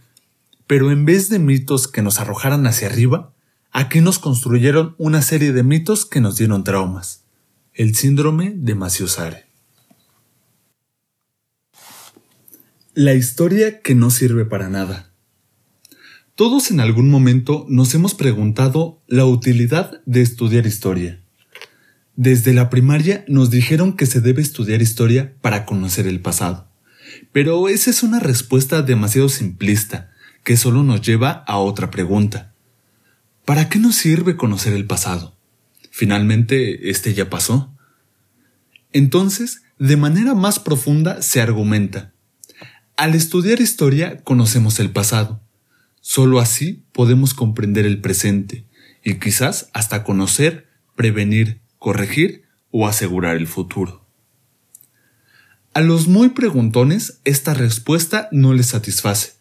pero 0.67 0.91
en 0.91 1.05
vez 1.05 1.29
de 1.29 1.39
mitos 1.39 1.87
que 1.87 2.01
nos 2.01 2.19
arrojaran 2.19 2.65
hacia 2.65 2.87
arriba, 2.87 3.33
aquí 3.71 4.01
nos 4.01 4.19
construyeron 4.19 4.95
una 4.97 5.21
serie 5.21 5.53
de 5.53 5.63
mitos 5.63 6.05
que 6.05 6.21
nos 6.21 6.37
dieron 6.37 6.63
traumas. 6.63 7.23
El 7.73 7.95
síndrome 7.95 8.53
de 8.55 8.73
Maciosare. 8.73 9.45
La 12.93 13.13
historia 13.13 13.81
que 13.81 13.93
no 13.93 14.09
sirve 14.09 14.45
para 14.45 14.69
nada. 14.69 15.11
Todos 16.35 16.69
en 16.69 16.81
algún 16.81 17.09
momento 17.09 17.65
nos 17.69 17.95
hemos 17.95 18.13
preguntado 18.13 19.01
la 19.07 19.23
utilidad 19.23 20.01
de 20.05 20.21
estudiar 20.21 20.67
historia. 20.67 21.21
Desde 22.17 22.53
la 22.53 22.69
primaria 22.69 23.23
nos 23.29 23.49
dijeron 23.51 23.95
que 23.95 24.05
se 24.05 24.19
debe 24.19 24.41
estudiar 24.41 24.81
historia 24.81 25.33
para 25.39 25.65
conocer 25.65 26.07
el 26.07 26.19
pasado. 26.19 26.67
Pero 27.31 27.69
esa 27.69 27.89
es 27.89 28.03
una 28.03 28.19
respuesta 28.19 28.81
demasiado 28.81 29.29
simplista, 29.29 30.11
que 30.43 30.57
solo 30.57 30.83
nos 30.83 31.01
lleva 31.01 31.31
a 31.47 31.57
otra 31.57 31.89
pregunta. 31.89 32.53
¿Para 33.45 33.69
qué 33.69 33.79
nos 33.79 33.95
sirve 33.95 34.35
conocer 34.35 34.73
el 34.73 34.85
pasado? 34.85 35.37
Finalmente, 35.89 36.89
este 36.89 37.13
ya 37.13 37.29
pasó. 37.29 37.73
Entonces, 38.91 39.61
de 39.79 39.95
manera 39.95 40.35
más 40.35 40.59
profunda 40.59 41.21
se 41.21 41.39
argumenta. 41.39 42.11
Al 42.97 43.15
estudiar 43.15 43.61
historia 43.61 44.17
conocemos 44.17 44.81
el 44.81 44.89
pasado, 44.89 45.44
Solo 46.07 46.39
así 46.39 46.85
podemos 46.91 47.33
comprender 47.33 47.83
el 47.87 47.99
presente 47.99 48.67
y 49.03 49.15
quizás 49.15 49.71
hasta 49.73 50.03
conocer, 50.03 50.67
prevenir, 50.95 51.61
corregir 51.79 52.43
o 52.69 52.87
asegurar 52.87 53.37
el 53.37 53.47
futuro. 53.47 54.07
A 55.73 55.81
los 55.81 56.07
muy 56.07 56.29
preguntones 56.29 57.21
esta 57.23 57.55
respuesta 57.55 58.29
no 58.31 58.53
les 58.53 58.67
satisface, 58.67 59.31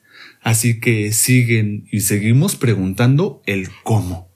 así 0.40 0.80
que 0.80 1.12
siguen 1.12 1.86
y 1.92 2.00
seguimos 2.00 2.56
preguntando 2.56 3.42
el 3.44 3.68
cómo. 3.82 4.32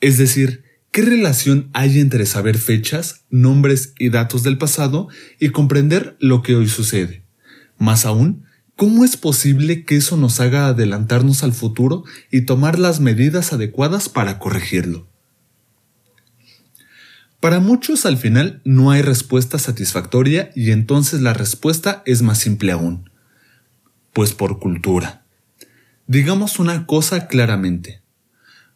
Es 0.00 0.16
decir, 0.16 0.62
¿qué 0.92 1.02
relación 1.02 1.70
hay 1.72 1.98
entre 1.98 2.24
saber 2.26 2.56
fechas, 2.56 3.24
nombres 3.30 3.94
y 3.98 4.10
datos 4.10 4.44
del 4.44 4.58
pasado 4.58 5.08
y 5.40 5.48
comprender 5.48 6.16
lo 6.20 6.40
que 6.42 6.54
hoy 6.54 6.68
sucede? 6.68 7.24
Más 7.78 8.06
aún, 8.06 8.44
¿Cómo 8.78 9.04
es 9.04 9.16
posible 9.16 9.84
que 9.84 9.96
eso 9.96 10.16
nos 10.16 10.38
haga 10.38 10.68
adelantarnos 10.68 11.42
al 11.42 11.52
futuro 11.52 12.04
y 12.30 12.42
tomar 12.42 12.78
las 12.78 13.00
medidas 13.00 13.52
adecuadas 13.52 14.08
para 14.08 14.38
corregirlo? 14.38 15.08
Para 17.40 17.58
muchos 17.58 18.06
al 18.06 18.18
final 18.18 18.62
no 18.64 18.92
hay 18.92 19.02
respuesta 19.02 19.58
satisfactoria 19.58 20.52
y 20.54 20.70
entonces 20.70 21.22
la 21.22 21.34
respuesta 21.34 22.04
es 22.06 22.22
más 22.22 22.38
simple 22.38 22.70
aún. 22.70 23.10
Pues 24.12 24.32
por 24.32 24.60
cultura. 24.60 25.24
Digamos 26.06 26.60
una 26.60 26.86
cosa 26.86 27.26
claramente. 27.26 28.00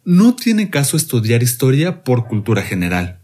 No 0.05 0.35
tiene 0.35 0.69
caso 0.69 0.97
estudiar 0.97 1.45
historia 1.45 2.03
por 2.03 2.27
cultura 2.27 2.63
general, 2.63 3.21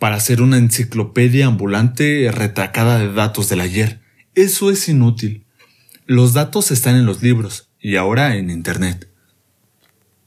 para 0.00 0.16
hacer 0.16 0.42
una 0.42 0.58
enciclopedia 0.58 1.46
ambulante 1.46 2.28
retacada 2.32 2.98
de 2.98 3.12
datos 3.12 3.48
del 3.48 3.60
ayer. 3.60 4.00
Eso 4.34 4.72
es 4.72 4.88
inútil. 4.88 5.44
Los 6.10 6.32
datos 6.32 6.70
están 6.70 6.96
en 6.96 7.04
los 7.04 7.22
libros 7.22 7.68
y 7.78 7.96
ahora 7.96 8.36
en 8.36 8.48
Internet. 8.48 9.10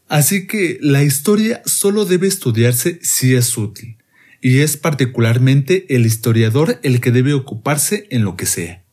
Así 0.08 0.46
que 0.46 0.78
la 0.80 1.02
historia 1.02 1.64
solo 1.66 2.06
debe 2.06 2.28
estudiarse 2.28 3.00
si 3.02 3.34
es 3.34 3.58
útil, 3.58 3.98
y 4.42 4.60
es 4.60 4.78
particularmente 4.78 5.88
el 5.96 6.06
historiador 6.06 6.80
el 6.84 7.02
que 7.02 7.10
debe 7.10 7.34
ocuparse 7.34 8.06
en 8.12 8.24
lo 8.24 8.36
que 8.36 8.46
sea. 8.46 8.84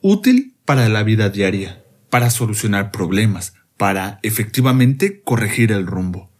Útil 0.00 0.54
para 0.64 0.88
la 0.88 1.02
vida 1.02 1.28
diaria, 1.28 1.82
para 2.08 2.30
solucionar 2.30 2.92
problemas, 2.92 3.54
para 3.76 4.20
efectivamente 4.22 5.22
corregir 5.22 5.72
el 5.72 5.88
rumbo. 5.88 6.30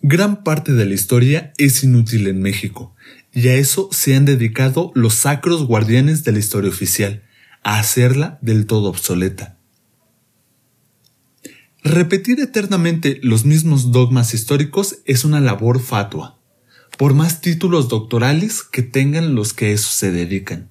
Gran 0.00 0.42
parte 0.42 0.72
de 0.72 0.86
la 0.86 0.94
historia 0.94 1.52
es 1.58 1.84
inútil 1.84 2.28
en 2.28 2.40
México, 2.40 2.94
y 3.36 3.48
a 3.48 3.54
eso 3.54 3.90
se 3.92 4.16
han 4.16 4.24
dedicado 4.24 4.92
los 4.94 5.12
sacros 5.12 5.66
guardianes 5.66 6.24
de 6.24 6.32
la 6.32 6.38
historia 6.38 6.70
oficial, 6.70 7.22
a 7.62 7.78
hacerla 7.78 8.38
del 8.40 8.64
todo 8.64 8.88
obsoleta. 8.88 9.58
Repetir 11.84 12.40
eternamente 12.40 13.20
los 13.22 13.44
mismos 13.44 13.92
dogmas 13.92 14.32
históricos 14.32 15.00
es 15.04 15.26
una 15.26 15.38
labor 15.40 15.82
fatua, 15.82 16.38
por 16.96 17.12
más 17.12 17.42
títulos 17.42 17.90
doctorales 17.90 18.62
que 18.62 18.80
tengan 18.80 19.34
los 19.34 19.52
que 19.52 19.66
a 19.66 19.70
eso 19.72 19.90
se 19.90 20.10
dedican. 20.10 20.70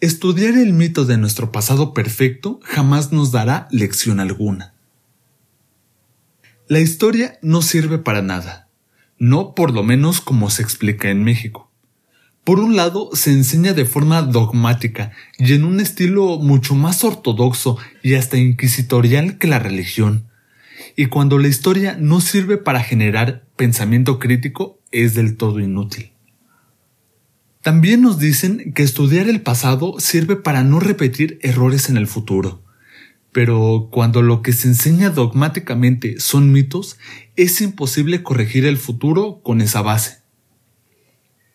Estudiar 0.00 0.56
el 0.56 0.72
mito 0.72 1.06
de 1.06 1.18
nuestro 1.18 1.50
pasado 1.50 1.92
perfecto 1.92 2.60
jamás 2.62 3.10
nos 3.10 3.32
dará 3.32 3.66
lección 3.72 4.20
alguna. 4.20 4.74
La 6.68 6.78
historia 6.78 7.40
no 7.42 7.62
sirve 7.62 7.98
para 7.98 8.22
nada, 8.22 8.67
no 9.18 9.54
por 9.54 9.72
lo 9.72 9.82
menos 9.82 10.20
como 10.20 10.50
se 10.50 10.62
explica 10.62 11.10
en 11.10 11.24
México. 11.24 11.70
Por 12.44 12.60
un 12.60 12.76
lado, 12.76 13.10
se 13.12 13.30
enseña 13.30 13.74
de 13.74 13.84
forma 13.84 14.22
dogmática 14.22 15.12
y 15.38 15.52
en 15.52 15.64
un 15.64 15.80
estilo 15.80 16.38
mucho 16.38 16.74
más 16.74 17.04
ortodoxo 17.04 17.76
y 18.02 18.14
hasta 18.14 18.38
inquisitorial 18.38 19.36
que 19.36 19.48
la 19.48 19.58
religión. 19.58 20.28
Y 20.96 21.06
cuando 21.06 21.38
la 21.38 21.48
historia 21.48 21.96
no 22.00 22.20
sirve 22.20 22.56
para 22.56 22.82
generar 22.82 23.44
pensamiento 23.56 24.18
crítico, 24.18 24.80
es 24.92 25.14
del 25.14 25.36
todo 25.36 25.60
inútil. 25.60 26.12
También 27.60 28.00
nos 28.00 28.18
dicen 28.18 28.72
que 28.72 28.82
estudiar 28.82 29.28
el 29.28 29.42
pasado 29.42 29.96
sirve 29.98 30.36
para 30.36 30.64
no 30.64 30.80
repetir 30.80 31.38
errores 31.42 31.90
en 31.90 31.98
el 31.98 32.06
futuro. 32.06 32.62
Pero 33.32 33.88
cuando 33.92 34.22
lo 34.22 34.42
que 34.42 34.52
se 34.52 34.68
enseña 34.68 35.10
dogmáticamente 35.10 36.18
son 36.18 36.52
mitos, 36.52 36.98
es 37.36 37.60
imposible 37.60 38.22
corregir 38.22 38.64
el 38.66 38.78
futuro 38.78 39.40
con 39.42 39.60
esa 39.60 39.82
base. 39.82 40.22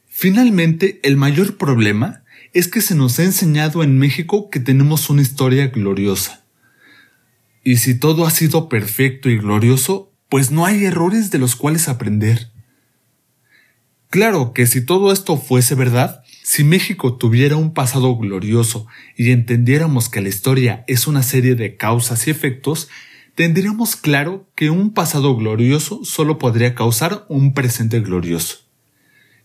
Finalmente, 0.07 0.99
el 1.03 1.17
mayor 1.17 1.57
problema 1.57 2.23
es 2.53 2.67
que 2.67 2.81
se 2.81 2.95
nos 2.95 3.17
ha 3.19 3.23
enseñado 3.23 3.83
en 3.83 3.97
México 3.97 4.49
que 4.49 4.59
tenemos 4.59 5.09
una 5.09 5.23
historia 5.23 5.67
gloriosa. 5.67 6.45
Y 7.63 7.77
si 7.77 7.97
todo 7.97 8.25
ha 8.25 8.29
sido 8.29 8.69
perfecto 8.69 9.29
y 9.29 9.37
glorioso, 9.37 10.13
pues 10.29 10.51
no 10.51 10.65
hay 10.65 10.85
errores 10.85 11.31
de 11.31 11.39
los 11.39 11.55
cuales 11.55 11.87
aprender. 11.87 12.51
Claro 14.09 14.53
que 14.53 14.67
si 14.67 14.85
todo 14.85 15.11
esto 15.11 15.37
fuese 15.37 15.73
verdad, 15.73 16.22
si 16.43 16.65
México 16.65 17.15
tuviera 17.15 17.55
un 17.55 17.73
pasado 17.73 18.15
glorioso 18.17 18.85
y 19.15 19.31
entendiéramos 19.31 20.09
que 20.09 20.19
la 20.21 20.27
historia 20.27 20.83
es 20.87 21.07
una 21.07 21.23
serie 21.23 21.55
de 21.55 21.77
causas 21.77 22.27
y 22.27 22.31
efectos, 22.31 22.89
tendríamos 23.33 23.95
claro 23.95 24.45
que 24.53 24.69
un 24.69 24.93
pasado 24.93 25.37
glorioso 25.37 26.03
solo 26.03 26.37
podría 26.37 26.75
causar 26.75 27.25
un 27.29 27.53
presente 27.53 28.01
glorioso. 28.01 28.57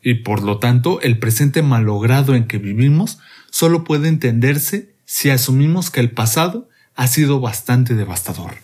Y 0.03 0.15
por 0.15 0.43
lo 0.43 0.59
tanto, 0.59 1.01
el 1.01 1.21
presente 1.21 1.63
malogrado 1.63 2.35
en 2.35 2.49
que 2.49 2.59
vivimos 2.59 3.21
solo 3.51 3.85
puede 3.85 4.09
entenderse 4.09 4.93
si 5.05 5.31
asumimos 5.31 5.91
que 5.91 6.01
el 6.01 6.11
pasado 6.11 6.69
ha 6.97 7.07
sido 7.07 7.39
bastante 7.39 7.95
devastador. 7.95 8.57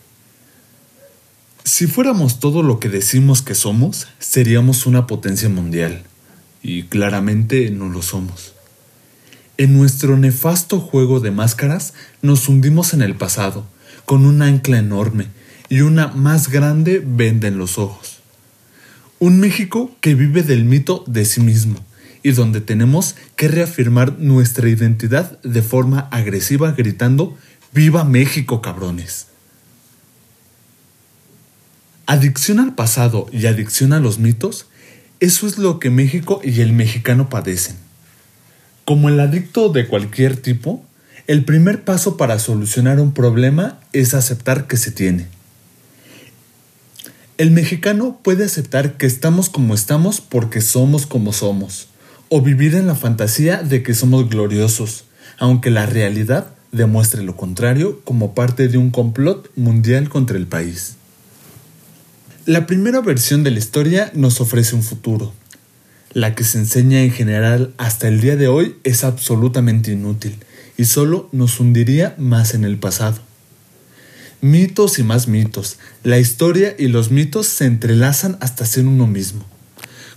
Si 1.63 1.87
fuéramos 1.87 2.41
todo 2.41 2.63
lo 2.63 2.81
que 2.81 2.89
decimos 2.89 3.41
que 3.41 3.55
somos, 3.55 4.07
seríamos 4.19 4.85
una 4.85 5.07
potencia 5.07 5.47
mundial, 5.47 6.03
y 6.67 6.81
claramente 6.81 7.69
no 7.69 7.89
lo 7.89 8.01
somos. 8.01 8.55
En 9.59 9.77
nuestro 9.77 10.17
nefasto 10.17 10.79
juego 10.79 11.19
de 11.19 11.29
máscaras 11.29 11.93
nos 12.23 12.49
hundimos 12.49 12.95
en 12.95 13.03
el 13.03 13.13
pasado, 13.13 13.67
con 14.05 14.25
un 14.25 14.41
ancla 14.41 14.79
enorme 14.79 15.27
y 15.69 15.81
una 15.81 16.07
más 16.07 16.49
grande 16.49 17.03
venda 17.05 17.47
en 17.47 17.59
los 17.59 17.77
ojos. 17.77 18.17
Un 19.19 19.39
México 19.39 19.95
que 20.01 20.15
vive 20.15 20.41
del 20.41 20.65
mito 20.65 21.03
de 21.05 21.25
sí 21.25 21.39
mismo 21.39 21.77
y 22.23 22.31
donde 22.31 22.61
tenemos 22.61 23.15
que 23.35 23.47
reafirmar 23.47 24.17
nuestra 24.17 24.67
identidad 24.67 25.39
de 25.43 25.61
forma 25.61 26.09
agresiva 26.11 26.71
gritando 26.71 27.37
¡Viva 27.73 28.03
México, 28.05 28.63
cabrones! 28.63 29.27
Adicción 32.07 32.59
al 32.59 32.73
pasado 32.73 33.27
y 33.31 33.45
adicción 33.45 33.93
a 33.93 33.99
los 33.99 34.17
mitos, 34.17 34.65
eso 35.25 35.47
es 35.47 35.57
lo 35.57 35.79
que 35.79 35.89
México 35.89 36.39
y 36.43 36.61
el 36.61 36.71
mexicano 36.71 37.29
padecen. 37.29 37.75
Como 38.85 39.09
el 39.09 39.19
adicto 39.19 39.69
de 39.69 39.87
cualquier 39.87 40.37
tipo, 40.37 40.85
el 41.25 41.43
primer 41.43 41.83
paso 41.83 42.15
para 42.15 42.37
solucionar 42.37 42.99
un 42.99 43.11
problema 43.11 43.79
es 43.91 44.13
aceptar 44.13 44.67
que 44.67 44.77
se 44.77 44.91
tiene. 44.91 45.25
El 47.39 47.49
mexicano 47.49 48.19
puede 48.21 48.45
aceptar 48.45 48.97
que 48.97 49.07
estamos 49.07 49.49
como 49.49 49.73
estamos 49.73 50.21
porque 50.21 50.61
somos 50.61 51.07
como 51.07 51.33
somos, 51.33 51.87
o 52.29 52.41
vivir 52.41 52.75
en 52.75 52.85
la 52.85 52.95
fantasía 52.95 53.63
de 53.63 53.81
que 53.81 53.95
somos 53.95 54.29
gloriosos, 54.29 55.05
aunque 55.39 55.71
la 55.71 55.87
realidad 55.87 56.49
demuestre 56.71 57.23
lo 57.23 57.35
contrario 57.35 57.99
como 58.03 58.35
parte 58.35 58.67
de 58.67 58.77
un 58.77 58.91
complot 58.91 59.49
mundial 59.55 60.07
contra 60.07 60.37
el 60.37 60.45
país. 60.45 60.97
La 62.47 62.67
primera 62.67 63.01
versión 63.01 63.43
de 63.43 63.49
la 63.49 63.57
historia 63.57 64.11
nos 64.13 64.39
ofrece 64.39 64.75
un 64.75 64.83
futuro. 64.83 65.33
La 66.13 66.35
que 66.35 66.43
se 66.43 66.59
enseña 66.59 67.01
en 67.01 67.11
general 67.11 67.73
hasta 67.77 68.07
el 68.07 68.21
día 68.21 68.35
de 68.35 68.47
hoy 68.47 68.75
es 68.83 69.03
absolutamente 69.03 69.91
inútil 69.91 70.35
y 70.77 70.85
solo 70.85 71.27
nos 71.31 71.59
hundiría 71.59 72.13
más 72.19 72.53
en 72.53 72.63
el 72.63 72.77
pasado. 72.77 73.17
Mitos 74.41 74.99
y 74.99 75.03
más 75.03 75.27
mitos. 75.27 75.79
La 76.03 76.19
historia 76.19 76.75
y 76.77 76.87
los 76.87 77.09
mitos 77.09 77.47
se 77.47 77.65
entrelazan 77.65 78.37
hasta 78.41 78.67
ser 78.67 78.85
uno 78.85 79.07
mismo, 79.07 79.43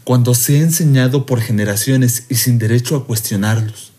cuando 0.05 0.35
se 0.35 0.57
ha 0.57 0.62
enseñado 0.62 1.24
por 1.24 1.41
generaciones 1.41 2.24
y 2.29 2.35
sin 2.35 2.59
derecho 2.59 2.95
a 2.95 3.07
cuestionarlos. 3.07 3.93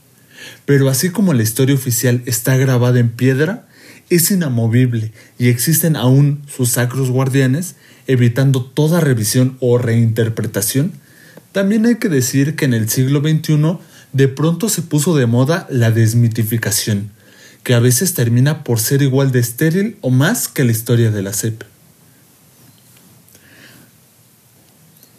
Pero 0.66 0.88
así 0.90 1.10
como 1.10 1.34
la 1.34 1.42
historia 1.42 1.74
oficial 1.74 2.22
está 2.28 2.58
grabada 2.58 3.00
en 3.00 3.10
piedra, 3.10 3.68
es 4.12 4.30
inamovible 4.30 5.14
y 5.40 5.48
existen 5.48 5.96
aún 5.96 6.44
sus 6.48 6.70
sacros 6.70 7.10
guardianes 7.10 7.76
evitando 8.10 8.66
toda 8.66 9.00
revisión 9.00 9.56
o 9.60 9.78
reinterpretación, 9.78 10.94
también 11.52 11.86
hay 11.86 11.96
que 11.96 12.10
decir 12.10 12.56
que 12.56 12.66
en 12.66 12.74
el 12.74 12.90
siglo 12.90 13.22
XXI 13.22 13.78
de 14.14 14.28
pronto 14.28 14.68
se 14.68 14.82
puso 14.82 15.16
de 15.16 15.28
moda 15.28 15.68
la 15.70 15.92
desmitificación, 15.92 17.12
que 17.62 17.76
a 17.76 17.80
veces 17.80 18.16
termina 18.16 18.64
por 18.64 18.80
ser 18.80 19.04
igual 19.04 19.32
de 19.32 19.40
estéril 19.40 19.98
o 20.02 20.10
más 20.10 20.48
que 20.48 20.64
la 20.64 20.72
historia 20.72 21.12
de 21.12 21.22
la 21.22 21.34
CEP. 21.34 21.64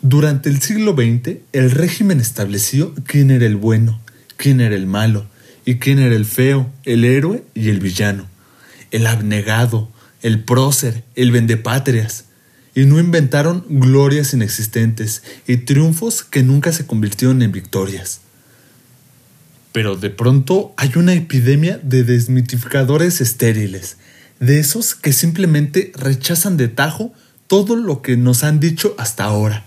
Durante 0.03 0.49
el 0.49 0.61
siglo 0.61 0.95
XX, 0.95 1.37
el 1.53 1.71
régimen 1.71 2.19
estableció 2.19 2.93
quién 3.07 3.31
era 3.31 3.47
el 3.47 3.55
bueno, 3.55 4.01
quién 4.37 4.61
era 4.61 4.75
el 4.75 4.89
malo, 4.89 5.27
y 5.65 5.77
quién 5.77 6.01
era 6.01 6.17
el 6.17 6.25
feo, 6.25 6.69
el 6.83 7.05
héroe 7.05 7.45
y 7.55 7.69
el 7.69 7.79
villano, 7.79 8.27
el 8.91 9.07
abnegado, 9.07 9.93
el 10.23 10.43
prócer, 10.43 11.05
el 11.15 11.31
vendepatrias, 11.31 12.25
y 12.75 12.85
no 12.85 13.01
inventaron 13.01 13.65
glorias 13.69 14.33
inexistentes 14.33 15.23
y 15.47 15.59
triunfos 15.59 16.23
que 16.23 16.43
nunca 16.43 16.73
se 16.73 16.87
convirtieron 16.87 17.43
en 17.43 17.53
victorias. 17.53 18.21
Pero 19.73 19.97
de 19.97 20.11
pronto 20.11 20.73
hay 20.77 20.93
una 20.97 21.15
epidemia 21.15 21.79
de 21.83 22.05
desmitificadores 22.05 23.21
estériles, 23.21 23.97
de 24.41 24.59
esos 24.59 24.95
que 24.95 25.13
simplemente 25.13 25.93
rechazan 25.95 26.57
de 26.57 26.69
tajo 26.69 27.13
todo 27.47 27.77
lo 27.77 28.03
que 28.03 28.17
nos 28.17 28.43
han 28.43 28.61
dicho 28.61 28.95
hasta 28.99 29.25
ahora. 29.25 29.67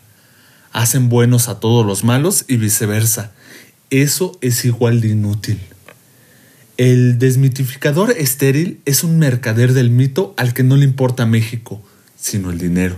Hacen 0.72 1.10
buenos 1.10 1.48
a 1.48 1.60
todos 1.60 1.86
los 1.86 2.04
malos 2.04 2.46
y 2.48 2.58
viceversa. 2.58 3.32
Eso 3.90 4.38
es 4.42 4.66
igual 4.66 5.02
de 5.02 5.10
inútil. 5.10 5.60
El 6.78 7.20
desmitificador 7.20 8.12
estéril 8.12 8.82
es 8.86 9.04
un 9.04 9.20
mercader 9.20 9.74
del 9.74 9.92
mito 9.92 10.34
al 10.38 10.56
que 10.56 10.64
no 10.64 10.76
le 10.76 10.86
importa 10.86 11.28
México, 11.28 11.84
sino 12.24 12.52
el 12.52 12.58
dinero. 12.58 12.96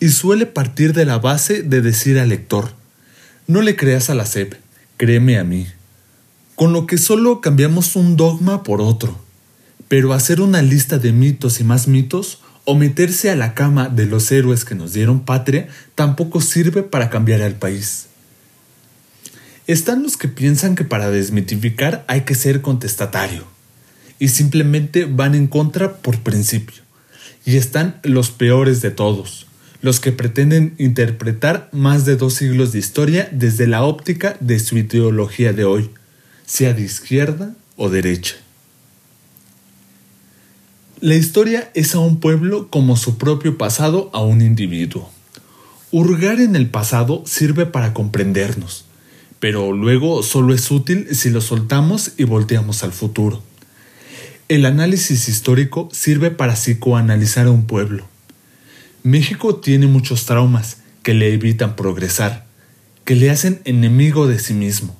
Y 0.00 0.10
suele 0.10 0.44
partir 0.44 0.92
de 0.92 1.06
la 1.06 1.18
base 1.18 1.62
de 1.62 1.80
decir 1.80 2.18
al 2.18 2.28
lector, 2.28 2.74
no 3.46 3.62
le 3.62 3.74
creas 3.74 4.10
a 4.10 4.14
la 4.14 4.26
SEP, 4.26 4.54
créeme 4.98 5.38
a 5.38 5.44
mí. 5.44 5.66
con 6.54 6.72
lo 6.72 6.86
que 6.86 6.96
solo 6.96 7.42
cambiamos 7.42 7.96
un 7.96 8.16
dogma 8.16 8.62
por 8.62 8.80
otro. 8.80 9.18
Pero 9.88 10.14
hacer 10.14 10.40
una 10.40 10.62
lista 10.62 10.98
de 10.98 11.12
mitos 11.12 11.60
y 11.60 11.64
más 11.64 11.86
mitos 11.86 12.40
o 12.64 12.74
meterse 12.74 13.30
a 13.30 13.36
la 13.36 13.52
cama 13.52 13.90
de 13.90 14.06
los 14.06 14.32
héroes 14.32 14.64
que 14.64 14.74
nos 14.74 14.94
dieron 14.94 15.20
patria 15.20 15.68
tampoco 15.94 16.40
sirve 16.40 16.82
para 16.82 17.10
cambiar 17.10 17.42
al 17.42 17.56
país. 17.56 18.06
Están 19.66 20.02
los 20.02 20.16
que 20.16 20.28
piensan 20.28 20.76
que 20.76 20.84
para 20.84 21.10
desmitificar 21.10 22.06
hay 22.08 22.22
que 22.22 22.34
ser 22.34 22.62
contestatario 22.62 23.44
y 24.18 24.28
simplemente 24.28 25.04
van 25.04 25.34
en 25.34 25.46
contra 25.46 25.98
por 25.98 26.20
principio. 26.20 26.85
Y 27.46 27.56
están 27.56 28.00
los 28.02 28.30
peores 28.30 28.82
de 28.82 28.90
todos, 28.90 29.46
los 29.80 30.00
que 30.00 30.12
pretenden 30.12 30.74
interpretar 30.76 31.70
más 31.72 32.04
de 32.04 32.16
dos 32.16 32.34
siglos 32.34 32.72
de 32.72 32.80
historia 32.80 33.28
desde 33.32 33.66
la 33.66 33.84
óptica 33.84 34.36
de 34.40 34.58
su 34.58 34.76
ideología 34.76 35.54
de 35.54 35.64
hoy, 35.64 35.90
sea 36.44 36.74
de 36.74 36.82
izquierda 36.82 37.54
o 37.76 37.88
derecha. 37.88 38.34
La 41.00 41.14
historia 41.14 41.70
es 41.74 41.94
a 41.94 42.00
un 42.00 42.20
pueblo 42.20 42.68
como 42.68 42.96
su 42.96 43.16
propio 43.16 43.56
pasado 43.56 44.10
a 44.12 44.22
un 44.22 44.42
individuo. 44.42 45.08
Hurgar 45.92 46.40
en 46.40 46.56
el 46.56 46.68
pasado 46.68 47.22
sirve 47.26 47.64
para 47.64 47.94
comprendernos, 47.94 48.86
pero 49.38 49.72
luego 49.72 50.24
solo 50.24 50.52
es 50.52 50.68
útil 50.70 51.14
si 51.14 51.30
lo 51.30 51.40
soltamos 51.40 52.12
y 52.16 52.24
volteamos 52.24 52.82
al 52.82 52.92
futuro. 52.92 53.40
El 54.48 54.64
análisis 54.64 55.28
histórico 55.28 55.88
sirve 55.90 56.30
para 56.30 56.54
psicoanalizar 56.54 57.48
a 57.48 57.50
un 57.50 57.66
pueblo. 57.66 58.06
México 59.02 59.56
tiene 59.56 59.88
muchos 59.88 60.24
traumas 60.24 60.76
que 61.02 61.14
le 61.14 61.32
evitan 61.32 61.74
progresar, 61.74 62.46
que 63.04 63.16
le 63.16 63.28
hacen 63.28 63.60
enemigo 63.64 64.28
de 64.28 64.38
sí 64.38 64.54
mismo. 64.54 64.96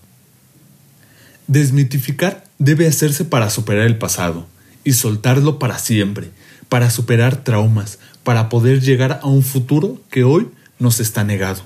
Desmitificar 1.47 2.45
debe 2.59 2.89
hacerse 2.89 3.25
para 3.25 3.49
superar 3.49 3.87
el 3.87 3.99
pasado 3.99 4.49
y 4.83 4.95
soltarlo 4.95 5.61
para 5.61 5.79
siempre, 5.79 6.31
para 6.69 6.91
superar 6.91 7.45
traumas, 7.45 8.01
para 8.25 8.49
poder 8.49 8.81
llegar 8.81 9.21
a 9.23 9.27
un 9.29 9.45
futuro 9.45 10.03
que 10.11 10.25
hoy 10.25 10.49
nos 10.81 10.99
está 10.99 11.23
negado. 11.23 11.63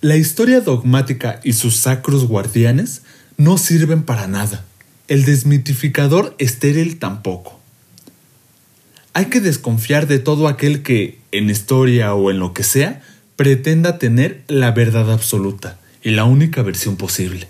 La 0.00 0.16
historia 0.16 0.60
dogmática 0.62 1.38
y 1.44 1.52
sus 1.52 1.76
sacros 1.76 2.26
guardianes 2.26 3.02
no 3.36 3.56
sirven 3.56 4.02
para 4.02 4.26
nada. 4.26 4.64
El 5.08 5.24
desmitificador 5.24 6.34
estéril 6.38 6.98
tampoco. 6.98 7.60
Hay 9.14 9.26
que 9.26 9.40
desconfiar 9.40 10.06
de 10.06 10.20
todo 10.20 10.46
aquel 10.48 10.82
que, 10.82 11.18
en 11.32 11.50
historia 11.50 12.14
o 12.14 12.30
en 12.30 12.38
lo 12.38 12.54
que 12.54 12.62
sea, 12.62 13.02
pretenda 13.36 13.98
tener 13.98 14.42
la 14.46 14.70
verdad 14.70 15.12
absoluta 15.12 15.78
y 16.02 16.10
la 16.10 16.24
única 16.24 16.62
versión 16.62 16.96
posible. 16.96 17.48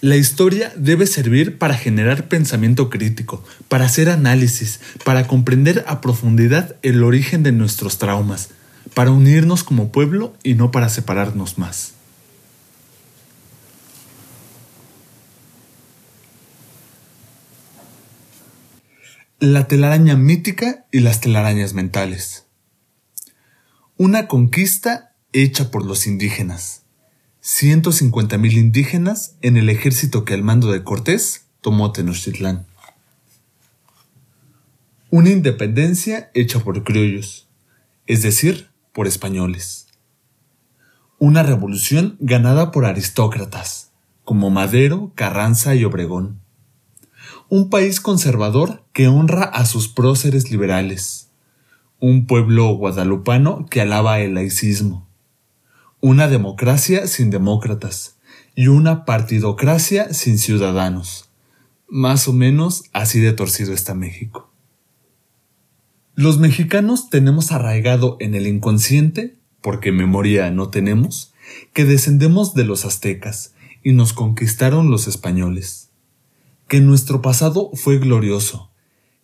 La 0.00 0.16
historia 0.16 0.72
debe 0.76 1.08
servir 1.08 1.58
para 1.58 1.74
generar 1.74 2.28
pensamiento 2.28 2.88
crítico, 2.88 3.44
para 3.66 3.86
hacer 3.86 4.08
análisis, 4.08 4.78
para 5.04 5.26
comprender 5.26 5.84
a 5.88 6.00
profundidad 6.00 6.76
el 6.82 7.02
origen 7.02 7.42
de 7.42 7.50
nuestros 7.50 7.98
traumas, 7.98 8.50
para 8.94 9.10
unirnos 9.10 9.64
como 9.64 9.90
pueblo 9.90 10.34
y 10.44 10.54
no 10.54 10.70
para 10.70 10.88
separarnos 10.88 11.58
más. 11.58 11.97
La 19.40 19.68
telaraña 19.68 20.16
mítica 20.16 20.86
y 20.90 20.98
las 20.98 21.20
telarañas 21.20 21.72
mentales. 21.72 22.46
Una 23.96 24.26
conquista 24.26 25.14
hecha 25.32 25.70
por 25.70 25.86
los 25.86 26.08
indígenas. 26.08 26.82
150.000 27.44 28.52
indígenas 28.54 29.36
en 29.40 29.56
el 29.56 29.70
ejército 29.70 30.24
que 30.24 30.34
al 30.34 30.42
mando 30.42 30.72
de 30.72 30.82
Cortés 30.82 31.44
tomó 31.60 31.92
Tenochtitlán. 31.92 32.66
Una 35.10 35.30
independencia 35.30 36.32
hecha 36.34 36.58
por 36.58 36.82
criollos, 36.82 37.46
es 38.08 38.22
decir, 38.22 38.70
por 38.92 39.06
españoles. 39.06 39.86
Una 41.20 41.44
revolución 41.44 42.16
ganada 42.18 42.72
por 42.72 42.86
aristócratas, 42.86 43.92
como 44.24 44.50
Madero, 44.50 45.12
Carranza 45.14 45.76
y 45.76 45.84
Obregón. 45.84 46.40
Un 47.48 47.70
país 47.70 48.00
conservador 48.00 48.84
que 48.92 49.08
honra 49.08 49.44
a 49.44 49.64
sus 49.66 49.88
próceres 49.88 50.50
liberales. 50.50 51.30
Un 52.00 52.26
pueblo 52.26 52.68
guadalupano 52.74 53.66
que 53.66 53.80
alaba 53.80 54.20
el 54.20 54.34
laicismo 54.34 55.08
una 56.00 56.28
democracia 56.28 57.08
sin 57.08 57.30
demócratas 57.30 58.18
y 58.54 58.68
una 58.68 59.04
partidocracia 59.04 60.14
sin 60.14 60.38
ciudadanos. 60.38 61.28
Más 61.88 62.28
o 62.28 62.32
menos 62.32 62.84
así 62.92 63.18
de 63.18 63.32
torcido 63.32 63.72
está 63.72 63.94
México. 63.94 64.52
Los 66.14 66.38
mexicanos 66.38 67.10
tenemos 67.10 67.50
arraigado 67.50 68.16
en 68.20 68.34
el 68.34 68.46
inconsciente, 68.46 69.36
porque 69.60 69.90
memoria 69.90 70.50
no 70.50 70.68
tenemos, 70.68 71.32
que 71.72 71.84
descendemos 71.84 72.54
de 72.54 72.64
los 72.64 72.84
aztecas 72.84 73.54
y 73.82 73.92
nos 73.92 74.12
conquistaron 74.12 74.90
los 74.90 75.08
españoles. 75.08 75.87
Que 76.68 76.80
nuestro 76.80 77.22
pasado 77.22 77.70
fue 77.74 77.98
glorioso, 77.98 78.70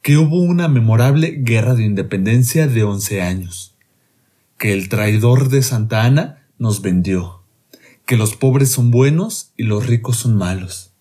que 0.02 0.18
hubo 0.18 0.38
una 0.38 0.66
memorable 0.66 1.30
guerra 1.38 1.74
de 1.74 1.84
independencia 1.84 2.66
de 2.66 2.84
once 2.84 3.22
años, 3.22 3.74
que 4.58 4.72
el 4.72 4.88
traidor 4.88 5.48
de 5.48 5.62
Santa 5.62 6.04
Ana 6.04 6.46
nos 6.58 6.82
vendió, 6.82 7.42
que 8.06 8.16
los 8.16 8.34
pobres 8.34 8.70
son 8.70 8.90
buenos 8.90 9.52
y 9.56 9.64
los 9.64 9.86
ricos 9.86 10.16
son 10.16 10.36
malos, 10.36 10.92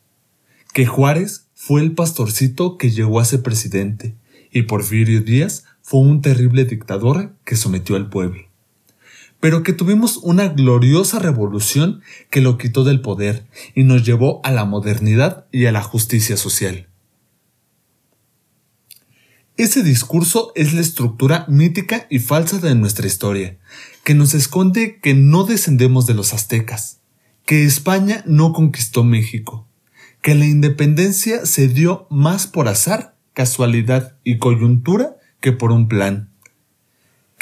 que 0.73 0.85
Juárez 0.85 1.47
fue 1.53 1.81
el 1.81 1.93
pastorcito 1.93 2.77
que 2.77 2.91
llegó 2.91 3.19
a 3.19 3.25
ser 3.25 3.41
presidente 3.41 4.15
y 4.51 4.63
Porfirio 4.63 5.21
Díaz 5.21 5.65
fue 5.81 6.01
un 6.01 6.21
terrible 6.21 6.65
dictador 6.65 7.33
que 7.45 7.55
sometió 7.55 7.95
al 7.95 8.09
pueblo, 8.09 8.43
pero 9.43 9.61
que 9.61 9.73
tuvimos 9.73 10.21
una 10.23 10.47
gloriosa 10.47 11.19
revolución 11.19 12.01
que 12.29 12.39
lo 12.39 12.57
quitó 12.57 12.85
del 12.85 13.01
poder 13.01 13.45
y 13.75 13.83
nos 13.83 14.05
llevó 14.05 14.39
a 14.45 14.51
la 14.51 14.63
modernidad 14.63 15.47
y 15.51 15.65
a 15.65 15.73
la 15.73 15.81
justicia 15.81 16.37
social. 16.37 16.87
Ese 19.57 19.83
discurso 19.83 20.53
es 20.55 20.71
la 20.71 20.79
estructura 20.79 21.43
mítica 21.49 22.07
y 22.09 22.19
falsa 22.19 22.59
de 22.59 22.73
nuestra 22.73 23.05
historia, 23.05 23.57
que 24.05 24.13
nos 24.13 24.33
esconde 24.33 25.01
que 25.01 25.13
no 25.13 25.43
descendemos 25.43 26.05
de 26.05 26.13
los 26.13 26.33
aztecas, 26.33 27.01
que 27.45 27.65
España 27.65 28.23
no 28.25 28.53
conquistó 28.53 29.03
México, 29.03 29.67
que 30.21 30.35
la 30.35 30.45
independencia 30.45 31.45
se 31.45 31.67
dio 31.67 32.07
más 32.09 32.47
por 32.47 32.69
azar, 32.69 33.17
casualidad 33.33 34.15
y 34.23 34.37
coyuntura 34.37 35.17
que 35.41 35.51
por 35.51 35.73
un 35.73 35.89
plan, 35.89 36.32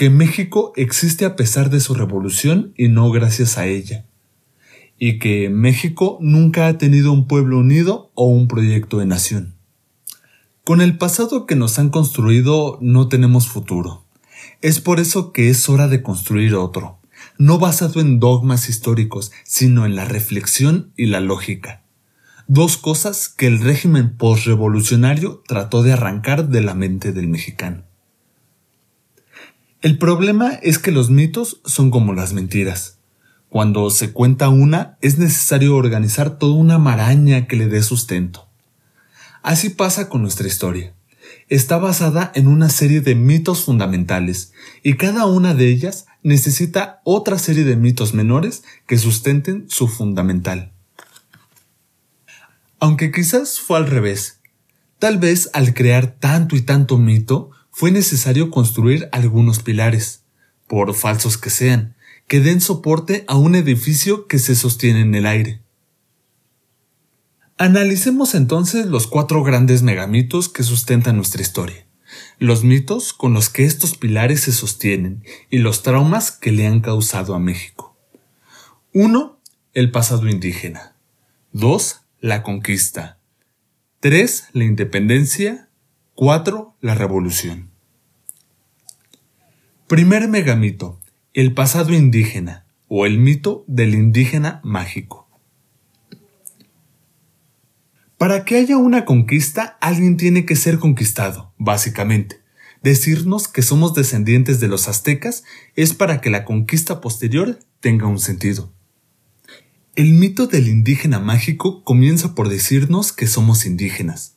que 0.02 0.10
México 0.10 0.74
existe 0.78 1.26
a 1.26 1.36
pesar 1.36 1.70
de 1.70 1.80
su 1.80 1.94
revolución 1.94 2.74
y 2.76 2.88
no 2.88 3.12
gracias 3.12 3.60
a 3.60 3.68
ella, 3.68 4.08
y 4.98 5.20
que 5.20 5.52
México 5.52 6.18
nunca 6.22 6.66
ha 6.66 6.80
tenido 6.80 7.14
un 7.14 7.28
pueblo 7.28 7.60
unido 7.60 8.10
o 8.16 8.26
un 8.26 8.48
proyecto 8.48 8.98
de 8.98 9.06
nación. 9.06 9.54
Con 10.64 10.82
el 10.82 10.98
pasado 10.98 11.46
que 11.46 11.56
nos 11.56 11.78
han 11.78 11.90
construido 11.90 12.80
no 12.82 13.10
tenemos 13.10 13.48
futuro. 13.48 14.08
Es 14.64 14.80
por 14.80 15.00
eso 15.00 15.32
que 15.34 15.52
es 15.52 15.70
hora 15.70 15.88
de 15.88 16.02
construir 16.02 16.56
otro, 16.56 16.98
no 17.38 17.60
basado 17.60 18.02
en 18.02 18.20
dogmas 18.20 18.70
históricos, 18.70 19.32
sino 19.44 19.86
en 19.86 19.96
la 19.96 20.06
reflexión 20.06 20.94
y 20.98 21.06
la 21.06 21.20
lógica. 21.20 21.84
Dos 22.48 22.76
cosas 22.76 23.30
que 23.30 23.46
el 23.46 23.60
régimen 23.60 24.18
postrevolucionario 24.18 25.44
trató 25.48 25.84
de 25.84 25.94
arrancar 25.94 26.50
de 26.50 26.62
la 26.62 26.74
mente 26.74 27.14
del 27.14 27.28
mexicano. 27.28 27.84
El 29.82 29.98
problema 29.98 30.54
es 30.62 30.78
que 30.78 30.92
los 30.92 31.10
mitos 31.10 31.60
son 31.66 31.90
como 31.90 32.14
las 32.14 32.34
mentiras. 32.34 33.00
Cuando 33.50 33.90
se 33.90 34.12
cuenta 34.12 34.50
una, 34.50 35.00
es 35.02 35.18
necesario 35.18 35.76
organizar 35.76 36.38
toda 36.38 36.54
una 36.54 36.78
maraña 36.78 37.48
que 37.48 37.56
le 37.56 37.68
dé 37.68 37.82
sustento. 37.82 38.48
Así 39.42 39.70
pasa 39.70 40.08
con 40.08 40.22
nuestra 40.22 40.48
historia. 40.48 40.94
Está 41.50 41.80
basada 41.80 42.32
en 42.36 42.48
una 42.48 42.70
serie 42.70 43.02
de 43.02 43.16
mitos 43.16 43.64
fundamentales 43.64 44.54
y 44.84 44.98
cada 44.98 45.26
una 45.26 45.56
de 45.56 45.70
ellas 45.70 46.06
necesita 46.22 47.02
otra 47.04 47.40
serie 47.40 47.64
de 47.64 47.76
mitos 47.76 48.14
menores 48.14 48.64
que 48.86 49.00
sustenten 49.00 49.66
su 49.68 49.88
fundamental. 49.88 50.74
Aunque 52.80 53.12
quizás 53.12 53.60
fue 53.60 53.78
al 53.78 53.88
revés. 53.88 54.42
Tal 55.00 55.18
vez 55.18 55.50
al 55.54 55.74
crear 55.74 56.16
tanto 56.20 56.56
y 56.56 56.62
tanto 56.62 57.00
mito 57.00 57.50
fue 57.72 57.92
necesario 57.92 58.52
construir 58.52 59.10
algunos 59.12 59.64
pilares, 59.64 60.24
por 60.68 60.94
falsos 60.94 61.38
que 61.38 61.50
sean, 61.50 61.96
que 62.28 62.40
den 62.40 62.62
soporte 62.62 63.26
a 63.28 63.36
un 63.36 63.56
edificio 63.56 64.28
que 64.28 64.40
se 64.40 64.56
sostiene 64.56 65.02
en 65.02 65.16
el 65.16 65.26
aire. 65.26 65.62
Analicemos 67.58 68.36
entonces 68.36 68.86
los 68.86 69.08
cuatro 69.08 69.44
grandes 69.44 69.84
megamitos 69.84 70.50
que 70.50 70.64
sustentan 70.64 71.16
nuestra 71.16 71.42
historia, 71.42 71.86
los 72.40 72.64
mitos 72.64 73.14
con 73.14 73.34
los 73.34 73.50
que 73.50 73.66
estos 73.66 73.98
pilares 73.98 74.42
se 74.42 74.52
sostienen 74.52 75.24
y 75.50 75.60
los 75.60 75.84
traumas 75.84 76.32
que 76.32 76.52
le 76.52 76.66
han 76.66 76.82
causado 76.82 77.36
a 77.36 77.40
México. 77.40 77.98
1. 78.94 79.40
El 79.74 79.92
pasado 79.92 80.28
indígena. 80.28 80.96
2. 81.54 82.02
La 82.20 82.44
conquista. 82.44 83.20
3. 84.00 84.46
La 84.54 84.64
independencia. 84.64 85.70
4. 86.24 86.76
La 86.82 86.94
revolución. 86.94 87.72
Primer 89.88 90.28
megamito. 90.28 91.00
El 91.34 91.56
pasado 91.56 91.96
indígena 91.96 92.68
o 92.88 93.08
el 93.08 93.18
mito 93.18 93.66
del 93.66 93.96
indígena 93.96 94.62
mágico. 94.64 95.28
Para 98.20 98.46
que 98.46 98.58
haya 98.58 98.78
una 98.78 99.04
conquista, 99.04 99.80
alguien 99.82 100.16
tiene 100.16 100.46
que 100.46 100.56
ser 100.56 100.78
conquistado, 100.78 101.56
básicamente. 101.58 102.42
Decirnos 102.84 103.48
que 103.48 103.64
somos 103.64 103.96
descendientes 103.96 104.60
de 104.60 104.68
los 104.68 104.88
aztecas 104.88 105.44
es 105.76 105.96
para 105.96 106.22
que 106.22 106.30
la 106.30 106.46
conquista 106.46 107.02
posterior 107.02 107.58
tenga 107.80 108.06
un 108.06 108.20
sentido. 108.20 108.72
El 109.96 110.14
mito 110.14 110.46
del 110.46 110.68
indígena 110.68 111.20
mágico 111.20 111.84
comienza 111.84 112.36
por 112.36 112.48
decirnos 112.48 113.12
que 113.12 113.26
somos 113.26 113.66
indígenas, 113.66 114.36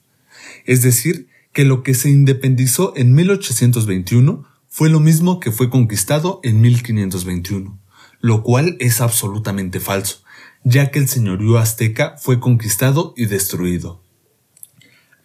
es 0.65 0.81
decir, 0.81 1.29
que 1.55 1.65
lo 1.65 1.83
que 1.83 1.95
se 1.95 2.11
independizó 2.11 2.93
en 2.95 3.15
1821 3.15 4.45
fue 4.69 4.91
lo 4.91 5.01
mismo 5.01 5.41
que 5.41 5.51
fue 5.51 5.71
conquistado 5.71 6.41
en 6.43 6.61
1521, 6.61 7.81
lo 8.21 8.43
cual 8.43 8.77
es 8.81 9.01
absolutamente 9.01 9.81
falso 9.81 10.25
ya 10.65 10.91
que 10.91 10.99
el 10.99 11.09
señorío 11.09 11.59
azteca 11.59 12.17
fue 12.19 12.41
conquistado 12.41 13.13
y 13.17 13.27
destruido. 13.27 14.03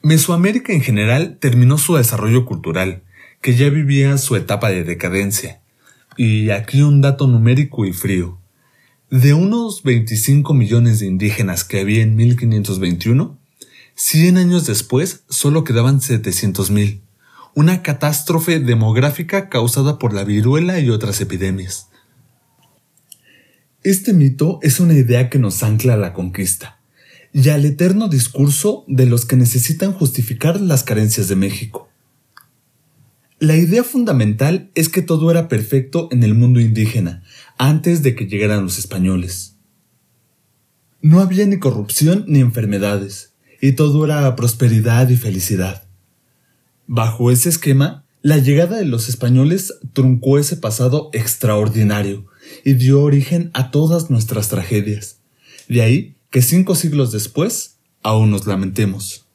Mesoamérica 0.04 0.74
en 0.74 0.82
general 0.82 1.38
terminó 1.40 1.78
su 1.78 1.96
desarrollo 1.96 2.46
cultural, 2.46 3.04
que 3.42 3.56
ya 3.56 3.70
vivía 3.70 4.18
su 4.18 4.36
etapa 4.36 4.70
de 4.70 4.84
decadencia. 4.84 5.62
Y 6.18 6.50
aquí 6.50 6.82
un 6.82 7.00
dato 7.00 7.28
numérico 7.28 7.86
y 7.86 7.94
frío. 7.94 8.38
De 9.10 9.34
unos 9.34 9.84
25 9.84 10.54
millones 10.54 11.00
de 11.00 11.08
indígenas 11.08 11.64
que 11.64 11.80
había 11.80 12.04
en 12.04 12.16
1521, 12.18 13.40
100 14.02 14.38
años 14.38 14.66
después 14.66 15.24
solo 15.28 15.66
quedaban 15.66 16.00
700 16.00 16.72
mil, 16.72 17.02
una 17.54 17.84
catástrofe 17.84 18.62
demográfica 18.62 19.50
causada 19.50 20.00
por 20.00 20.14
la 20.14 20.24
viruela 20.24 20.80
y 20.80 20.90
otras 20.90 21.20
epidemias. 21.20 21.90
Este 23.84 24.14
mito 24.14 24.60
es 24.62 24.80
una 24.80 24.94
idea 24.94 25.30
que 25.30 25.38
nos 25.38 25.64
ancla 25.64 25.96
a 25.96 25.98
la 25.98 26.14
conquista 26.14 26.80
y 27.34 27.50
al 27.50 27.66
eterno 27.66 28.08
discurso 28.08 28.86
de 28.88 29.06
los 29.06 29.26
que 29.26 29.36
necesitan 29.36 29.92
justificar 29.92 30.62
las 30.62 30.84
carencias 30.84 31.28
de 31.28 31.36
México. 31.36 31.90
La 33.38 33.58
idea 33.58 33.84
fundamental 33.84 34.72
es 34.76 34.88
que 34.88 35.02
todo 35.02 35.30
era 35.30 35.50
perfecto 35.50 36.08
en 36.12 36.24
el 36.24 36.36
mundo 36.36 36.62
indígena 36.62 37.24
antes 37.58 38.02
de 38.02 38.16
que 38.16 38.28
llegaran 38.28 38.64
los 38.64 38.80
españoles. 38.80 39.58
No 41.02 41.20
había 41.20 41.46
ni 41.46 41.60
corrupción 41.60 42.24
ni 42.30 42.40
enfermedades, 42.40 43.29
y 43.62 43.74
todo 43.74 44.06
era 44.06 44.36
prosperidad 44.36 45.10
y 45.10 45.18
felicidad. 45.18 45.84
Bajo 46.88 47.32
ese 47.32 47.50
esquema, 47.50 48.06
la 48.22 48.38
llegada 48.38 48.78
de 48.78 48.86
los 48.86 49.10
españoles 49.10 49.74
truncó 49.94 50.40
ese 50.40 50.58
pasado 50.58 51.10
extraordinario 51.14 52.26
y 52.66 52.74
dio 52.74 53.02
origen 53.02 53.52
a 53.54 53.72
todas 53.72 54.10
nuestras 54.10 54.50
tragedias. 54.50 55.20
De 55.68 55.82
ahí 55.82 56.16
que 56.30 56.42
cinco 56.42 56.76
siglos 56.76 57.12
después 57.12 57.78
aún 58.04 58.32
nos 58.32 58.46
lamentemos. 58.46 59.26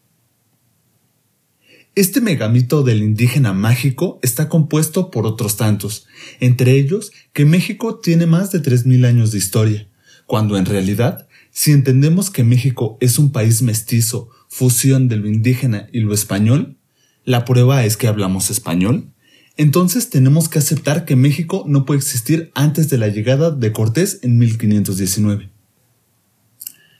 Este 1.96 2.20
megamito 2.20 2.82
del 2.82 3.02
indígena 3.02 3.52
mágico 3.52 4.18
está 4.22 4.48
compuesto 4.48 5.12
por 5.12 5.26
otros 5.26 5.56
tantos, 5.56 6.06
entre 6.40 6.72
ellos 6.72 7.12
que 7.32 7.44
México 7.44 8.00
tiene 8.00 8.26
más 8.26 8.50
de 8.50 8.60
3.000 8.60 9.06
años 9.06 9.30
de 9.30 9.38
historia, 9.38 9.88
cuando 10.26 10.56
en 10.56 10.66
realidad, 10.66 11.28
si 11.56 11.70
entendemos 11.70 12.30
que 12.30 12.42
México 12.42 12.98
es 13.00 13.16
un 13.16 13.30
país 13.30 13.62
mestizo, 13.62 14.28
fusión 14.48 15.06
de 15.06 15.16
lo 15.16 15.28
indígena 15.28 15.88
y 15.92 16.00
lo 16.00 16.12
español, 16.12 16.78
la 17.24 17.44
prueba 17.44 17.84
es 17.84 17.96
que 17.96 18.08
hablamos 18.08 18.50
español, 18.50 19.12
entonces 19.56 20.10
tenemos 20.10 20.48
que 20.48 20.58
aceptar 20.58 21.04
que 21.04 21.14
México 21.14 21.64
no 21.68 21.84
puede 21.84 22.00
existir 22.00 22.50
antes 22.56 22.90
de 22.90 22.98
la 22.98 23.06
llegada 23.06 23.52
de 23.52 23.70
Cortés 23.70 24.18
en 24.22 24.36
1519. 24.36 25.48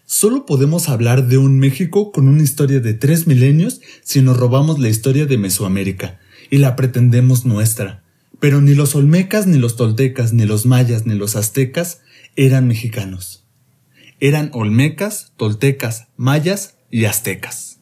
Solo 0.07 0.47
podemos 0.47 0.89
hablar 0.89 1.27
de 1.27 1.37
un 1.37 1.59
México 1.59 2.13
con 2.13 2.29
una 2.29 2.45
historia 2.45 2.79
de 2.79 2.95
tres 2.95 3.27
milenios 3.27 3.81
si 4.05 4.23
nos 4.23 4.37
robamos 4.37 4.79
la 4.79 4.89
historia 4.89 5.27
de 5.27 5.37
Mesoamérica 5.37 6.21
y 6.49 6.59
la 6.59 6.77
pretendemos 6.77 7.45
nuestra. 7.45 8.05
Pero 8.39 8.61
ni 8.61 8.75
los 8.75 8.95
olmecas, 8.95 9.49
ni 9.49 9.59
los 9.59 9.75
toltecas, 9.75 10.33
ni 10.33 10.47
los 10.47 10.65
mayas, 10.65 11.07
ni 11.07 11.15
los 11.15 11.35
aztecas 11.35 12.03
eran 12.37 12.69
mexicanos. 12.69 13.44
Eran 14.25 14.49
olmecas, 14.55 15.35
toltecas, 15.37 16.07
mayas 16.17 16.79
y 16.91 17.05
aztecas. 17.05 17.81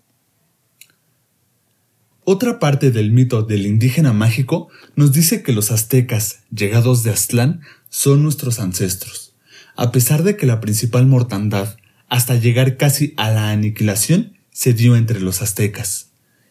Otra 2.25 2.59
parte 2.59 2.91
del 2.91 3.13
mito 3.13 3.45
del 3.45 3.65
indígena 3.65 4.13
mágico 4.13 4.69
nos 4.97 5.13
dice 5.13 5.45
que 5.45 5.53
los 5.53 5.71
aztecas, 5.71 6.41
llegados 6.51 7.05
de 7.05 7.13
Aztlán, 7.13 7.61
son 7.91 8.25
nuestros 8.25 8.59
ancestros, 8.59 9.37
a 9.77 9.93
pesar 9.93 10.25
de 10.25 10.37
que 10.37 10.47
la 10.47 10.61
principal 10.61 11.07
mortandad, 11.07 11.77
hasta 12.09 12.35
llegar 12.35 12.77
casi 12.77 13.15
a 13.17 13.31
la 13.31 13.53
aniquilación, 13.53 14.37
se 14.51 14.73
dio 14.73 14.97
entre 14.97 15.21
los 15.21 15.43
aztecas. 15.43 16.11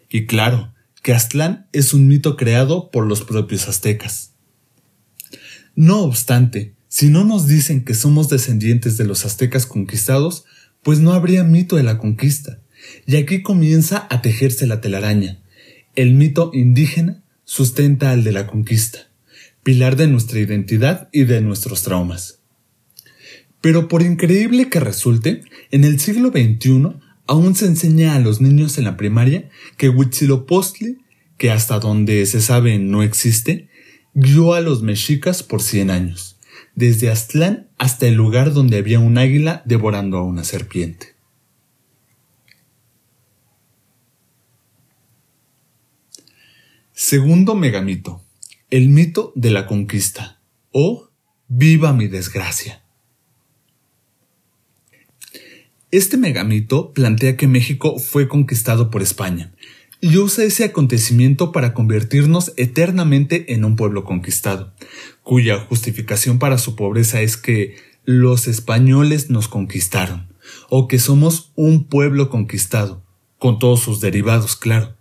Y 0.09 0.25
claro, 0.25 0.73
que 1.03 1.13
Aztlán 1.13 1.67
es 1.73 1.93
un 1.93 2.07
mito 2.07 2.37
creado 2.37 2.91
por 2.91 3.05
los 3.05 3.25
propios 3.25 3.67
aztecas. 3.67 4.35
No 5.75 5.99
obstante, 6.03 6.75
si 6.93 7.07
no 7.07 7.23
nos 7.23 7.47
dicen 7.47 7.85
que 7.85 7.93
somos 7.93 8.27
descendientes 8.27 8.97
de 8.97 9.05
los 9.05 9.23
aztecas 9.23 9.65
conquistados, 9.65 10.43
pues 10.83 10.99
no 10.99 11.13
habría 11.13 11.45
mito 11.45 11.77
de 11.77 11.83
la 11.83 11.97
conquista. 11.97 12.59
Y 13.05 13.15
aquí 13.15 13.41
comienza 13.41 14.07
a 14.09 14.21
tejerse 14.21 14.67
la 14.67 14.81
telaraña, 14.81 15.39
el 15.95 16.15
mito 16.15 16.51
indígena 16.53 17.23
sustenta 17.45 18.11
al 18.11 18.25
de 18.25 18.33
la 18.33 18.45
conquista, 18.45 19.09
pilar 19.63 19.95
de 19.95 20.07
nuestra 20.07 20.39
identidad 20.39 21.07
y 21.13 21.23
de 21.23 21.39
nuestros 21.39 21.83
traumas. 21.83 22.39
Pero 23.61 23.87
por 23.87 24.01
increíble 24.01 24.67
que 24.67 24.81
resulte, 24.81 25.43
en 25.71 25.85
el 25.85 25.97
siglo 25.97 26.31
XXI 26.31 26.97
aún 27.25 27.55
se 27.55 27.67
enseña 27.67 28.15
a 28.15 28.19
los 28.19 28.41
niños 28.41 28.77
en 28.77 28.83
la 28.83 28.97
primaria 28.97 29.49
que 29.77 29.87
Huitzilopochtli, 29.87 30.97
que 31.37 31.51
hasta 31.51 31.79
donde 31.79 32.25
se 32.25 32.41
sabe 32.41 32.79
no 32.79 33.01
existe, 33.01 33.69
guió 34.13 34.55
a 34.55 34.59
los 34.59 34.81
mexicas 34.81 35.41
por 35.41 35.61
cien 35.61 35.89
años, 35.89 36.30
desde 36.81 37.11
Aztlán 37.11 37.69
hasta 37.77 38.07
el 38.07 38.15
lugar 38.15 38.53
donde 38.53 38.77
había 38.77 38.99
un 38.99 39.19
águila 39.19 39.61
devorando 39.65 40.17
a 40.17 40.23
una 40.23 40.43
serpiente. 40.43 41.13
Segundo 46.91 47.53
megamito. 47.53 48.23
El 48.71 48.89
mito 48.89 49.31
de 49.35 49.51
la 49.51 49.67
conquista. 49.67 50.41
O 50.71 51.11
viva 51.47 51.93
mi 51.93 52.07
desgracia. 52.07 52.81
Este 55.91 56.17
megamito 56.17 56.93
plantea 56.93 57.37
que 57.37 57.47
México 57.47 57.99
fue 57.99 58.27
conquistado 58.27 58.89
por 58.89 59.03
España 59.03 59.53
y 60.01 60.17
usa 60.17 60.43
ese 60.43 60.65
acontecimiento 60.65 61.51
para 61.51 61.73
convertirnos 61.73 62.51
eternamente 62.57 63.53
en 63.53 63.63
un 63.63 63.75
pueblo 63.75 64.03
conquistado, 64.03 64.73
cuya 65.23 65.59
justificación 65.59 66.39
para 66.39 66.57
su 66.57 66.75
pobreza 66.75 67.21
es 67.21 67.37
que 67.37 67.75
los 68.03 68.47
españoles 68.47 69.29
nos 69.29 69.47
conquistaron, 69.47 70.33
o 70.69 70.87
que 70.87 70.99
somos 70.99 71.51
un 71.55 71.87
pueblo 71.87 72.29
conquistado, 72.29 73.05
con 73.37 73.59
todos 73.59 73.79
sus 73.79 74.01
derivados, 74.01 74.55
claro 74.55 74.97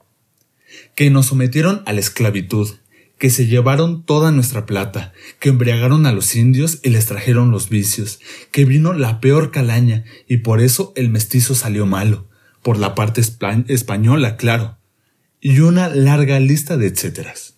que 0.95 1.11
nos 1.11 1.27
sometieron 1.27 1.83
a 1.87 1.93
la 1.93 2.01
esclavitud, 2.01 2.69
que 3.19 3.31
se 3.31 3.47
llevaron 3.47 4.05
toda 4.05 4.33
nuestra 4.33 4.67
plata, 4.67 5.13
que 5.39 5.51
embriagaron 5.51 6.07
a 6.07 6.13
los 6.13 6.35
indios 6.35 6.81
y 6.83 6.91
les 6.91 7.07
trajeron 7.07 7.51
los 7.51 7.69
vicios, 7.69 8.21
que 8.51 8.65
vino 8.65 8.93
la 8.93 9.21
peor 9.21 9.51
calaña 9.51 10.05
y 10.27 10.39
por 10.39 10.61
eso 10.61 10.93
el 10.97 11.11
mestizo 11.11 11.55
salió 11.55 11.87
malo, 11.87 12.29
por 12.63 12.79
la 12.79 12.95
parte 12.95 13.23
española, 13.69 14.37
claro, 14.37 14.79
y 15.41 15.61
una 15.61 15.89
larga 15.89 16.39
lista 16.41 16.77
de 16.77 16.89
etcéteras. 16.89 17.55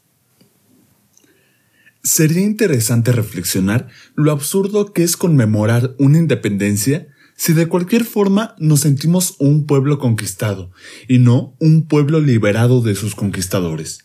Sería 2.04 2.42
interesante 2.42 3.12
reflexionar 3.12 3.88
lo 4.14 4.32
absurdo 4.32 4.92
que 4.92 5.04
es 5.04 5.16
conmemorar 5.16 5.94
una 5.98 6.18
independencia 6.18 7.08
si 7.36 7.52
de 7.52 7.66
cualquier 7.66 8.04
forma 8.04 8.54
nos 8.58 8.80
sentimos 8.80 9.36
un 9.38 9.66
pueblo 9.66 9.98
conquistado 9.98 10.70
y 11.08 11.18
no 11.18 11.56
un 11.60 11.86
pueblo 11.86 12.20
liberado 12.20 12.82
de 12.82 12.94
sus 12.94 13.14
conquistadores. 13.14 14.00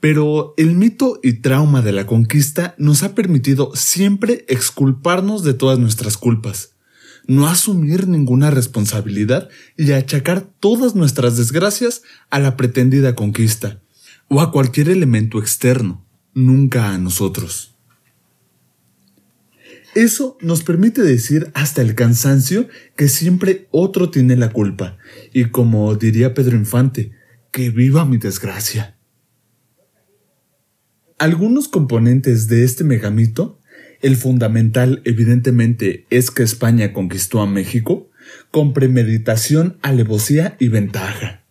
Pero 0.00 0.54
el 0.56 0.74
mito 0.74 1.20
y 1.22 1.34
trauma 1.34 1.80
de 1.80 1.92
la 1.92 2.06
conquista 2.06 2.74
nos 2.76 3.02
ha 3.02 3.14
permitido 3.14 3.70
siempre 3.74 4.44
exculparnos 4.48 5.44
de 5.44 5.54
todas 5.54 5.78
nuestras 5.78 6.16
culpas, 6.16 6.71
no 7.26 7.46
asumir 7.46 8.08
ninguna 8.08 8.50
responsabilidad 8.50 9.48
y 9.76 9.92
achacar 9.92 10.42
todas 10.60 10.94
nuestras 10.94 11.36
desgracias 11.36 12.02
a 12.30 12.38
la 12.38 12.56
pretendida 12.56 13.14
conquista 13.14 13.80
o 14.28 14.40
a 14.40 14.50
cualquier 14.50 14.88
elemento 14.88 15.38
externo, 15.38 16.04
nunca 16.34 16.90
a 16.92 16.98
nosotros. 16.98 17.76
Eso 19.94 20.38
nos 20.40 20.62
permite 20.62 21.02
decir 21.02 21.50
hasta 21.52 21.82
el 21.82 21.94
cansancio 21.94 22.66
que 22.96 23.08
siempre 23.08 23.68
otro 23.70 24.10
tiene 24.10 24.36
la 24.36 24.50
culpa, 24.50 24.96
y 25.34 25.46
como 25.46 25.94
diría 25.96 26.32
Pedro 26.32 26.56
Infante, 26.56 27.12
que 27.50 27.68
viva 27.68 28.06
mi 28.06 28.16
desgracia. 28.16 28.96
Algunos 31.18 31.68
componentes 31.68 32.48
de 32.48 32.64
este 32.64 32.84
megamito, 32.84 33.60
el 34.02 34.16
fundamental 34.16 35.00
evidentemente 35.04 36.06
es 36.10 36.30
que 36.30 36.42
España 36.42 36.92
conquistó 36.92 37.40
a 37.40 37.46
México 37.46 38.10
con 38.50 38.72
premeditación, 38.72 39.78
alevosía 39.82 40.56
y 40.58 40.68
ventaja. 40.68 41.42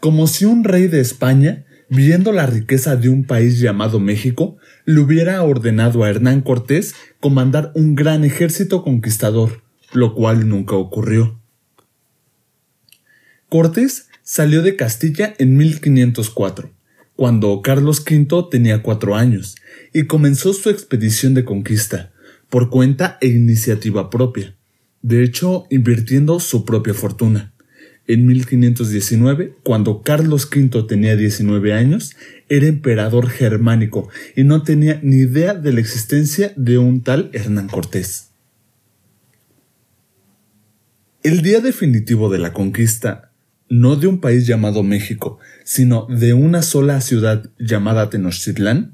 Como 0.00 0.26
si 0.26 0.44
un 0.44 0.64
rey 0.64 0.88
de 0.88 1.00
España, 1.00 1.64
viendo 1.88 2.32
la 2.32 2.46
riqueza 2.46 2.96
de 2.96 3.08
un 3.08 3.24
país 3.24 3.60
llamado 3.60 4.00
México, 4.00 4.56
le 4.84 5.00
hubiera 5.00 5.42
ordenado 5.42 6.04
a 6.04 6.10
Hernán 6.10 6.40
Cortés 6.40 6.94
comandar 7.20 7.72
un 7.74 7.94
gran 7.94 8.24
ejército 8.24 8.82
conquistador, 8.82 9.62
lo 9.92 10.14
cual 10.14 10.48
nunca 10.48 10.74
ocurrió. 10.74 11.40
Cortés 13.48 14.08
salió 14.22 14.62
de 14.62 14.76
Castilla 14.76 15.34
en 15.38 15.56
1504, 15.56 16.70
cuando 17.16 17.62
Carlos 17.62 18.00
V 18.00 18.48
tenía 18.50 18.82
cuatro 18.82 19.14
años, 19.14 19.54
y 19.94 20.04
comenzó 20.04 20.52
su 20.52 20.68
expedición 20.68 21.32
de 21.32 21.44
conquista, 21.44 22.12
por 22.50 22.68
cuenta 22.68 23.16
e 23.20 23.28
iniciativa 23.28 24.10
propia, 24.10 24.56
de 25.02 25.22
hecho 25.22 25.66
invirtiendo 25.70 26.40
su 26.40 26.64
propia 26.64 26.92
fortuna. 26.92 27.54
En 28.06 28.26
1519, 28.26 29.54
cuando 29.62 30.02
Carlos 30.02 30.50
V 30.54 30.82
tenía 30.82 31.16
19 31.16 31.72
años, 31.72 32.16
era 32.48 32.66
emperador 32.66 33.30
germánico 33.30 34.10
y 34.36 34.44
no 34.44 34.62
tenía 34.62 35.00
ni 35.02 35.16
idea 35.16 35.54
de 35.54 35.72
la 35.72 35.80
existencia 35.80 36.52
de 36.56 36.76
un 36.76 37.02
tal 37.02 37.30
Hernán 37.32 37.68
Cortés. 37.68 38.32
El 41.22 41.40
día 41.40 41.60
definitivo 41.60 42.28
de 42.28 42.38
la 42.38 42.52
conquista, 42.52 43.30
no 43.70 43.96
de 43.96 44.08
un 44.08 44.20
país 44.20 44.46
llamado 44.46 44.82
México, 44.82 45.38
sino 45.62 46.06
de 46.10 46.34
una 46.34 46.62
sola 46.62 47.00
ciudad 47.00 47.48
llamada 47.58 48.10
Tenochtitlán, 48.10 48.93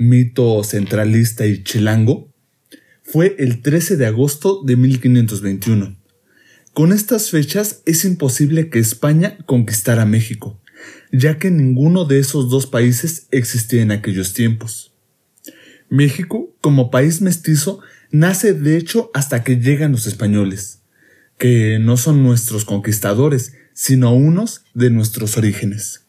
mito 0.00 0.64
centralista 0.64 1.44
y 1.46 1.62
chilango, 1.62 2.32
fue 3.02 3.36
el 3.38 3.60
13 3.60 3.98
de 3.98 4.06
agosto 4.06 4.62
de 4.64 4.76
1521. 4.76 5.98
Con 6.72 6.92
estas 6.92 7.28
fechas 7.28 7.82
es 7.84 8.06
imposible 8.06 8.70
que 8.70 8.78
España 8.78 9.36
conquistara 9.44 10.06
México, 10.06 10.58
ya 11.12 11.38
que 11.38 11.50
ninguno 11.50 12.06
de 12.06 12.18
esos 12.18 12.48
dos 12.48 12.66
países 12.66 13.26
existía 13.30 13.82
en 13.82 13.90
aquellos 13.90 14.32
tiempos. 14.32 14.94
México, 15.90 16.56
como 16.62 16.90
país 16.90 17.20
mestizo, 17.20 17.80
nace 18.10 18.54
de 18.54 18.78
hecho 18.78 19.10
hasta 19.12 19.44
que 19.44 19.56
llegan 19.56 19.92
los 19.92 20.06
españoles, 20.06 20.80
que 21.36 21.78
no 21.78 21.98
son 21.98 22.22
nuestros 22.22 22.64
conquistadores, 22.64 23.52
sino 23.74 24.14
unos 24.14 24.64
de 24.72 24.88
nuestros 24.88 25.36
orígenes. 25.36 25.99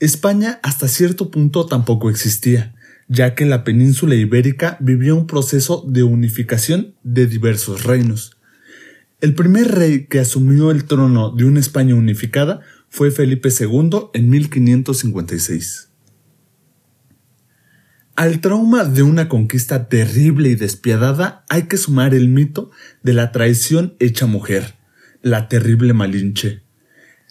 España 0.00 0.60
hasta 0.62 0.86
cierto 0.86 1.30
punto 1.30 1.66
tampoco 1.66 2.08
existía, 2.08 2.74
ya 3.08 3.34
que 3.34 3.46
la 3.46 3.64
península 3.64 4.14
ibérica 4.14 4.76
vivía 4.80 5.14
un 5.14 5.26
proceso 5.26 5.84
de 5.88 6.04
unificación 6.04 6.94
de 7.02 7.26
diversos 7.26 7.84
reinos. 7.84 8.38
El 9.20 9.34
primer 9.34 9.74
rey 9.74 10.06
que 10.06 10.20
asumió 10.20 10.70
el 10.70 10.84
trono 10.84 11.30
de 11.30 11.44
una 11.44 11.58
España 11.58 11.96
unificada 11.96 12.60
fue 12.88 13.10
Felipe 13.10 13.48
II 13.48 14.10
en 14.14 14.30
1556. 14.30 15.88
Al 18.14 18.40
trauma 18.40 18.84
de 18.84 19.02
una 19.02 19.28
conquista 19.28 19.88
terrible 19.88 20.50
y 20.50 20.54
despiadada 20.54 21.44
hay 21.48 21.64
que 21.64 21.76
sumar 21.76 22.14
el 22.14 22.28
mito 22.28 22.70
de 23.02 23.14
la 23.14 23.32
traición 23.32 23.94
hecha 23.98 24.26
mujer, 24.26 24.74
la 25.22 25.48
terrible 25.48 25.92
Malinche, 25.92 26.62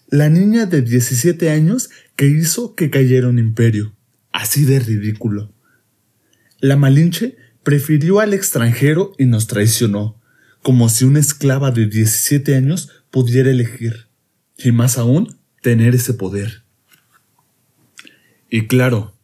la 0.10 0.30
niña 0.30 0.66
de 0.66 0.82
17 0.82 1.50
años 1.50 1.90
que 2.18 2.26
hizo 2.26 2.74
que 2.74 2.90
cayera 2.90 3.30
un 3.30 3.38
imperio, 3.38 3.96
así 4.34 4.66
de 4.66 4.80
ridículo. 4.80 5.54
La 6.60 6.76
Malinche 6.76 7.38
prefirió 7.62 8.20
al 8.20 8.34
extranjero 8.34 9.14
y 9.20 9.26
nos 9.26 9.46
traicionó, 9.46 10.20
como 10.64 10.90
si 10.90 11.06
una 11.06 11.20
esclava 11.20 11.70
de 11.70 11.86
17 11.86 12.56
años 12.56 12.90
pudiera 13.12 13.52
elegir, 13.52 14.08
y 14.58 14.72
más 14.72 14.98
aún, 14.98 15.38
tener 15.62 15.94
ese 15.94 16.16
poder. 16.16 16.64
Y 18.50 18.66
claro, 18.66 19.16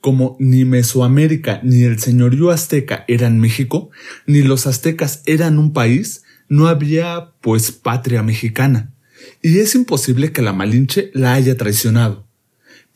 como 0.00 0.38
ni 0.40 0.64
Mesoamérica 0.64 1.60
ni 1.62 1.82
el 1.82 1.98
señorío 1.98 2.50
azteca 2.50 3.04
eran 3.08 3.38
México, 3.38 3.90
ni 4.26 4.40
los 4.40 4.66
aztecas 4.66 5.22
eran 5.26 5.58
un 5.58 5.74
país, 5.74 6.22
no 6.48 6.66
había, 6.66 7.34
pues, 7.42 7.72
patria 7.72 8.22
mexicana, 8.22 8.94
y 9.42 9.58
es 9.58 9.74
imposible 9.74 10.32
que 10.32 10.40
la 10.40 10.54
Malinche 10.54 11.10
la 11.12 11.34
haya 11.34 11.54
traicionado 11.54 12.27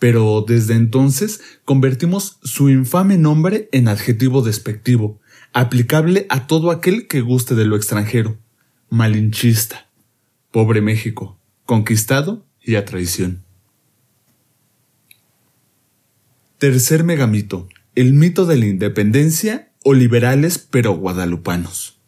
pero 0.02 0.44
desde 0.44 0.74
entonces 0.74 1.40
convertimos 1.64 2.40
su 2.42 2.68
infame 2.68 3.18
nombre 3.18 3.68
en 3.70 3.86
adjetivo 3.86 4.42
despectivo, 4.42 5.20
aplicable 5.52 6.26
a 6.28 6.48
todo 6.48 6.72
aquel 6.72 7.06
que 7.06 7.20
guste 7.20 7.54
de 7.54 7.66
lo 7.66 7.76
extranjero. 7.76 8.36
Malinchista. 8.90 9.88
Pobre 10.50 10.80
México, 10.80 11.38
conquistado 11.66 12.44
y 12.60 12.74
a 12.74 12.84
traición. 12.84 13.44
Tercer 16.58 17.04
megamito, 17.04 17.68
el 17.94 18.12
mito 18.12 18.44
de 18.44 18.56
la 18.56 18.66
independencia 18.66 19.70
o 19.84 19.94
liberales 19.94 20.58
pero 20.58 20.96
guadalupanos. 20.96 22.00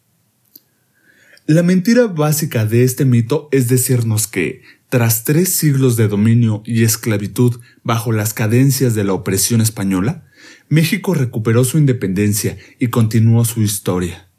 La 1.45 1.63
mentira 1.63 2.07
básica 2.07 2.65
de 2.65 2.83
este 2.83 3.05
mito 3.05 3.47
es 3.53 3.69
decirnos 3.69 4.27
que, 4.27 4.63
tras 4.89 5.23
tres 5.23 5.49
siglos 5.49 5.97
de 5.97 6.07
dominio 6.07 6.61
y 6.65 6.83
esclavitud 6.83 7.59
bajo 7.83 8.11
las 8.11 8.33
cadencias 8.33 8.95
de 8.95 9.03
la 9.03 9.13
opresión 9.13 9.61
española, 9.61 10.25
México 10.69 11.13
recuperó 11.13 11.63
su 11.63 11.77
independencia 11.77 12.57
y 12.79 12.87
continuó 12.87 13.45
su 13.45 13.61
historia. 13.61 14.29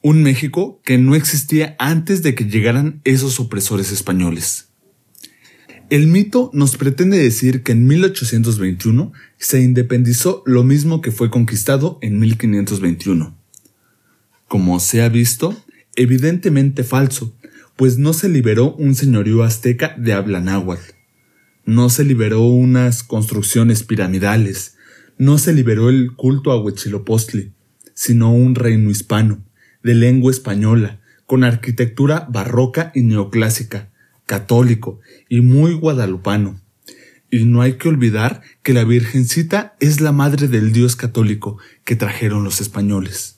Un 0.00 0.22
México 0.22 0.80
que 0.84 0.96
no 0.96 1.14
existía 1.14 1.76
antes 1.78 2.22
de 2.22 2.34
que 2.34 2.44
llegaran 2.44 3.00
esos 3.04 3.40
opresores 3.40 3.92
españoles. 3.92 4.68
El 5.90 6.06
mito 6.06 6.50
nos 6.52 6.76
pretende 6.76 7.16
decir 7.16 7.62
que 7.62 7.72
en 7.72 7.86
1821 7.86 9.12
se 9.38 9.62
independizó 9.62 10.42
lo 10.44 10.62
mismo 10.62 11.00
que 11.00 11.10
fue 11.10 11.30
conquistado 11.30 11.98
en 12.02 12.18
1521. 12.18 13.34
Como 14.46 14.80
se 14.80 15.02
ha 15.02 15.08
visto, 15.08 15.56
evidentemente 15.96 16.84
falso, 16.84 17.34
pues 17.78 17.96
no 17.96 18.12
se 18.12 18.28
liberó 18.28 18.74
un 18.74 18.96
señorío 18.96 19.44
azteca 19.44 19.94
de 19.96 20.12
habla 20.12 20.40
náhuatl, 20.40 20.94
no 21.64 21.90
se 21.90 22.02
liberó 22.02 22.42
unas 22.42 23.04
construcciones 23.04 23.84
piramidales, 23.84 24.74
no 25.16 25.38
se 25.38 25.52
liberó 25.52 25.88
el 25.88 26.16
culto 26.16 26.50
a 26.50 26.60
Huitzilopochtli, 26.60 27.52
sino 27.94 28.34
un 28.34 28.56
reino 28.56 28.90
hispano, 28.90 29.44
de 29.84 29.94
lengua 29.94 30.32
española, 30.32 31.00
con 31.24 31.44
arquitectura 31.44 32.26
barroca 32.28 32.90
y 32.96 33.02
neoclásica, 33.02 33.92
católico 34.26 34.98
y 35.28 35.40
muy 35.40 35.74
guadalupano. 35.74 36.60
Y 37.30 37.44
no 37.44 37.62
hay 37.62 37.74
que 37.74 37.88
olvidar 37.88 38.42
que 38.64 38.74
la 38.74 38.82
Virgencita 38.82 39.76
es 39.78 40.00
la 40.00 40.10
madre 40.10 40.48
del 40.48 40.72
Dios 40.72 40.96
católico 40.96 41.58
que 41.84 41.94
trajeron 41.94 42.42
los 42.42 42.60
españoles. 42.60 43.37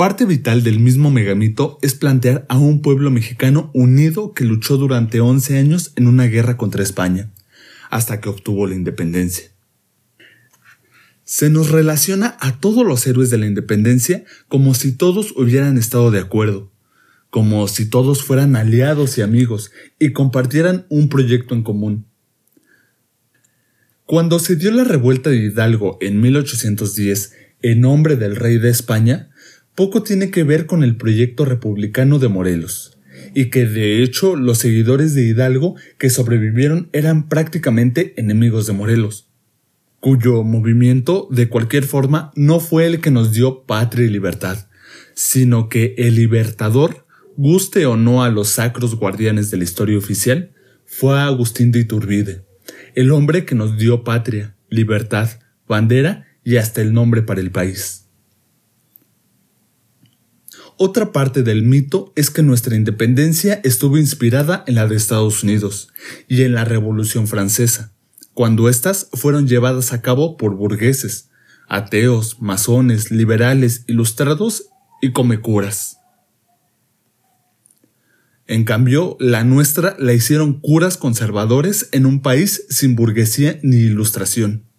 Parte 0.00 0.24
vital 0.24 0.62
del 0.62 0.80
mismo 0.80 1.10
megamito 1.10 1.78
es 1.82 1.92
plantear 1.92 2.46
a 2.48 2.56
un 2.56 2.80
pueblo 2.80 3.10
mexicano 3.10 3.70
unido 3.74 4.32
que 4.32 4.46
luchó 4.46 4.78
durante 4.78 5.20
11 5.20 5.58
años 5.58 5.92
en 5.94 6.08
una 6.08 6.24
guerra 6.24 6.56
contra 6.56 6.82
España, 6.82 7.30
hasta 7.90 8.18
que 8.18 8.30
obtuvo 8.30 8.66
la 8.66 8.76
independencia. 8.76 9.50
Se 11.24 11.50
nos 11.50 11.70
relaciona 11.70 12.38
a 12.40 12.60
todos 12.60 12.86
los 12.86 13.06
héroes 13.06 13.28
de 13.28 13.36
la 13.36 13.46
independencia 13.46 14.24
como 14.48 14.72
si 14.72 14.92
todos 14.92 15.34
hubieran 15.36 15.76
estado 15.76 16.10
de 16.10 16.20
acuerdo, 16.20 16.72
como 17.28 17.68
si 17.68 17.84
todos 17.84 18.24
fueran 18.24 18.56
aliados 18.56 19.18
y 19.18 19.20
amigos 19.20 19.70
y 19.98 20.12
compartieran 20.12 20.86
un 20.88 21.10
proyecto 21.10 21.54
en 21.54 21.62
común. 21.62 22.06
Cuando 24.06 24.38
se 24.38 24.56
dio 24.56 24.70
la 24.70 24.84
revuelta 24.84 25.28
de 25.28 25.36
Hidalgo 25.36 25.98
en 26.00 26.22
1810 26.22 27.34
en 27.60 27.82
nombre 27.82 28.16
del 28.16 28.36
rey 28.36 28.56
de 28.56 28.70
España, 28.70 29.29
poco 29.80 30.02
tiene 30.02 30.30
que 30.30 30.44
ver 30.44 30.66
con 30.66 30.84
el 30.84 30.94
proyecto 30.94 31.46
republicano 31.46 32.18
de 32.18 32.28
Morelos, 32.28 32.98
y 33.34 33.46
que 33.46 33.64
de 33.64 34.02
hecho 34.02 34.36
los 34.36 34.58
seguidores 34.58 35.14
de 35.14 35.22
Hidalgo 35.22 35.74
que 35.96 36.10
sobrevivieron 36.10 36.90
eran 36.92 37.30
prácticamente 37.30 38.12
enemigos 38.20 38.66
de 38.66 38.74
Morelos, 38.74 39.30
cuyo 39.98 40.42
movimiento 40.42 41.28
de 41.30 41.48
cualquier 41.48 41.84
forma 41.84 42.30
no 42.36 42.60
fue 42.60 42.84
el 42.84 43.00
que 43.00 43.10
nos 43.10 43.32
dio 43.32 43.62
patria 43.62 44.04
y 44.04 44.10
libertad, 44.10 44.68
sino 45.14 45.70
que 45.70 45.94
el 45.96 46.16
libertador, 46.16 47.06
guste 47.38 47.86
o 47.86 47.96
no 47.96 48.22
a 48.22 48.28
los 48.28 48.48
sacros 48.48 48.96
guardianes 48.96 49.50
de 49.50 49.56
la 49.56 49.64
historia 49.64 49.96
oficial, 49.96 50.52
fue 50.84 51.18
Agustín 51.18 51.72
de 51.72 51.78
Iturbide, 51.78 52.44
el 52.94 53.12
hombre 53.12 53.46
que 53.46 53.54
nos 53.54 53.78
dio 53.78 54.04
patria, 54.04 54.54
libertad, 54.68 55.30
bandera 55.66 56.26
y 56.44 56.56
hasta 56.56 56.82
el 56.82 56.92
nombre 56.92 57.22
para 57.22 57.40
el 57.40 57.50
país. 57.50 57.99
Otra 60.82 61.12
parte 61.12 61.42
del 61.42 61.62
mito 61.62 62.10
es 62.16 62.30
que 62.30 62.42
nuestra 62.42 62.74
independencia 62.74 63.60
estuvo 63.64 63.98
inspirada 63.98 64.64
en 64.66 64.76
la 64.76 64.86
de 64.86 64.96
Estados 64.96 65.42
Unidos 65.42 65.92
y 66.26 66.40
en 66.40 66.54
la 66.54 66.64
Revolución 66.64 67.28
Francesa, 67.28 67.92
cuando 68.32 68.66
éstas 68.66 69.10
fueron 69.12 69.46
llevadas 69.46 69.92
a 69.92 70.00
cabo 70.00 70.38
por 70.38 70.56
burgueses, 70.56 71.28
ateos, 71.68 72.40
masones, 72.40 73.10
liberales, 73.10 73.84
ilustrados 73.88 74.70
y 75.02 75.12
comecuras. 75.12 75.98
En 78.46 78.64
cambio, 78.64 79.18
la 79.20 79.44
nuestra 79.44 79.96
la 79.98 80.14
hicieron 80.14 80.60
curas 80.60 80.96
conservadores 80.96 81.90
en 81.92 82.06
un 82.06 82.22
país 82.22 82.64
sin 82.70 82.96
burguesía 82.96 83.60
ni 83.62 83.76
ilustración. 83.76 84.69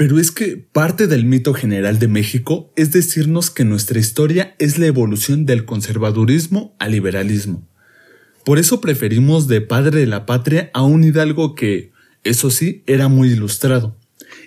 Pero 0.00 0.18
es 0.18 0.30
que 0.30 0.56
parte 0.56 1.06
del 1.08 1.26
mito 1.26 1.52
general 1.52 1.98
de 1.98 2.08
México 2.08 2.72
es 2.74 2.90
decirnos 2.90 3.50
que 3.50 3.66
nuestra 3.66 3.98
historia 3.98 4.54
es 4.58 4.78
la 4.78 4.86
evolución 4.86 5.44
del 5.44 5.66
conservadurismo 5.66 6.74
al 6.78 6.92
liberalismo. 6.92 7.68
Por 8.42 8.58
eso 8.58 8.80
preferimos 8.80 9.46
de 9.46 9.60
padre 9.60 10.00
de 10.00 10.06
la 10.06 10.24
patria 10.24 10.70
a 10.72 10.84
un 10.84 11.04
hidalgo 11.04 11.54
que, 11.54 11.92
eso 12.24 12.48
sí, 12.48 12.82
era 12.86 13.08
muy 13.08 13.28
ilustrado, 13.28 13.98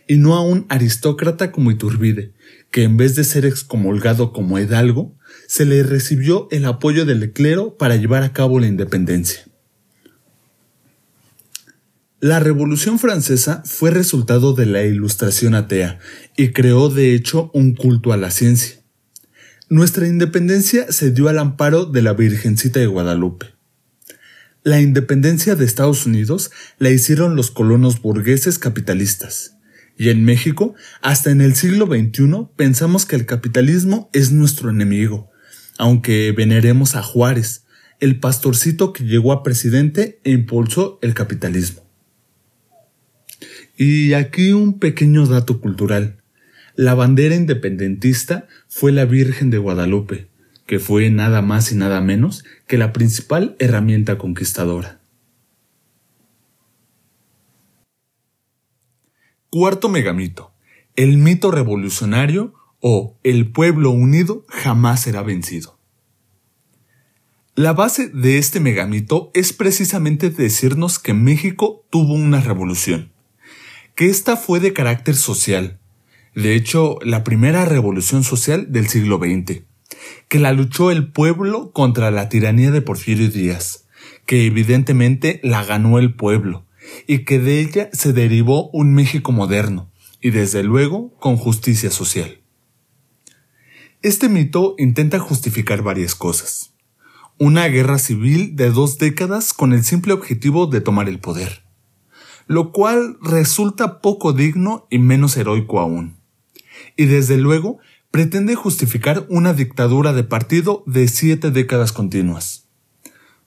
y 0.07 0.17
no 0.17 0.33
a 0.33 0.41
un 0.41 0.65
aristócrata 0.69 1.51
como 1.51 1.69
Iturbide, 1.69 2.33
que 2.71 2.81
en 2.81 2.97
vez 2.97 3.13
de 3.13 3.23
ser 3.23 3.45
excomulgado 3.45 4.33
como 4.33 4.57
hidalgo, 4.57 5.15
se 5.45 5.65
le 5.65 5.83
recibió 5.83 6.47
el 6.49 6.65
apoyo 6.65 7.05
del 7.05 7.31
clero 7.31 7.77
para 7.77 7.95
llevar 7.95 8.23
a 8.23 8.33
cabo 8.33 8.59
la 8.59 8.65
independencia. 8.65 9.45
La 12.23 12.39
Revolución 12.39 12.99
Francesa 12.99 13.63
fue 13.65 13.91
resultado 13.91 14.53
de 14.53 14.65
la 14.65 14.83
Ilustración 14.83 15.55
atea 15.55 15.99
y 16.37 16.53
creó 16.53 16.87
de 16.87 17.15
hecho 17.15 17.51
un 17.53 17.75
culto 17.75 18.13
a 18.13 18.17
la 18.17 18.31
ciencia. 18.31 18.77
Nuestra 19.67 20.07
independencia 20.07 20.89
se 20.89 21.11
dio 21.11 21.27
al 21.27 21.37
amparo 21.37 21.83
de 21.83 22.01
la 22.01 22.13
Virgencita 22.13 22.79
de 22.79 22.87
Guadalupe. 22.87 23.47
La 24.63 24.79
independencia 24.79 25.57
de 25.57 25.65
Estados 25.65 26.05
Unidos 26.05 26.51
la 26.77 26.91
hicieron 26.91 27.35
los 27.35 27.51
colonos 27.51 28.01
burgueses 28.01 28.57
capitalistas. 28.57 29.57
Y 29.97 30.07
en 30.07 30.23
México, 30.23 30.75
hasta 31.01 31.29
en 31.29 31.41
el 31.41 31.55
siglo 31.55 31.87
XXI, 31.87 32.47
pensamos 32.55 33.05
que 33.05 33.17
el 33.17 33.25
capitalismo 33.25 34.09
es 34.13 34.31
nuestro 34.31 34.69
enemigo, 34.69 35.29
aunque 35.77 36.31
veneremos 36.31 36.95
a 36.95 37.03
Juárez, 37.03 37.65
el 37.99 38.21
pastorcito 38.21 38.93
que 38.93 39.03
llegó 39.03 39.33
a 39.33 39.43
presidente 39.43 40.21
e 40.23 40.31
impulsó 40.31 40.99
el 41.01 41.13
capitalismo. 41.13 41.82
Y 43.75 44.13
aquí 44.13 44.51
un 44.51 44.77
pequeño 44.77 45.25
dato 45.25 45.59
cultural. 45.59 46.21
La 46.75 46.93
bandera 46.93 47.35
independentista 47.35 48.47
fue 48.67 48.91
la 48.91 49.05
Virgen 49.05 49.49
de 49.49 49.57
Guadalupe, 49.57 50.27
que 50.67 50.79
fue 50.79 51.09
nada 51.09 51.41
más 51.41 51.71
y 51.71 51.75
nada 51.75 51.99
menos 51.99 52.43
que 52.67 52.77
la 52.77 52.93
principal 52.93 53.55
herramienta 53.59 54.17
conquistadora. 54.19 55.01
Cuarto 59.49 59.89
megamito. 59.89 60.53
El 60.95 61.17
mito 61.17 61.49
revolucionario 61.49 62.53
o 62.79 63.19
el 63.23 63.51
pueblo 63.51 63.89
unido 63.89 64.45
jamás 64.49 65.01
será 65.01 65.23
vencido. 65.23 65.79
La 67.55 67.73
base 67.73 68.09
de 68.09 68.37
este 68.37 68.59
megamito 68.59 69.31
es 69.33 69.53
precisamente 69.53 70.29
decirnos 70.29 70.99
que 70.99 71.13
México 71.13 71.85
tuvo 71.89 72.13
una 72.13 72.41
revolución 72.41 73.12
que 73.95 74.09
esta 74.09 74.37
fue 74.37 74.59
de 74.59 74.73
carácter 74.73 75.15
social, 75.15 75.79
de 76.35 76.55
hecho 76.55 76.97
la 77.03 77.23
primera 77.23 77.65
revolución 77.65 78.23
social 78.23 78.71
del 78.71 78.87
siglo 78.87 79.19
XX, 79.19 79.61
que 80.27 80.39
la 80.39 80.51
luchó 80.51 80.89
el 80.89 81.11
pueblo 81.11 81.71
contra 81.71 82.09
la 82.09 82.27
tiranía 82.27 82.71
de 82.71 82.81
Porfirio 82.81 83.29
Díaz, 83.29 83.85
que 84.25 84.45
evidentemente 84.45 85.39
la 85.43 85.63
ganó 85.63 85.99
el 85.99 86.15
pueblo, 86.15 86.65
y 87.05 87.19
que 87.19 87.37
de 87.39 87.59
ella 87.59 87.89
se 87.93 88.13
derivó 88.13 88.69
un 88.71 88.93
México 88.93 89.31
moderno, 89.31 89.91
y 90.21 90.31
desde 90.31 90.63
luego 90.63 91.13
con 91.19 91.37
justicia 91.37 91.91
social. 91.91 92.39
Este 94.01 94.27
mito 94.27 94.75
intenta 94.79 95.19
justificar 95.19 95.83
varias 95.83 96.15
cosas. 96.15 96.73
Una 97.37 97.67
guerra 97.67 97.99
civil 97.99 98.55
de 98.55 98.69
dos 98.71 98.97
décadas 98.97 99.53
con 99.53 99.71
el 99.71 99.83
simple 99.83 100.13
objetivo 100.13 100.65
de 100.65 100.81
tomar 100.81 101.07
el 101.07 101.19
poder 101.19 101.62
lo 102.47 102.71
cual 102.71 103.17
resulta 103.21 104.01
poco 104.01 104.33
digno 104.33 104.87
y 104.89 104.99
menos 104.99 105.37
heroico 105.37 105.79
aún. 105.79 106.17
Y 106.95 107.05
desde 107.05 107.37
luego 107.37 107.79
pretende 108.11 108.55
justificar 108.55 109.25
una 109.29 109.53
dictadura 109.53 110.13
de 110.13 110.23
partido 110.23 110.83
de 110.85 111.07
siete 111.07 111.51
décadas 111.51 111.91
continuas. 111.91 112.63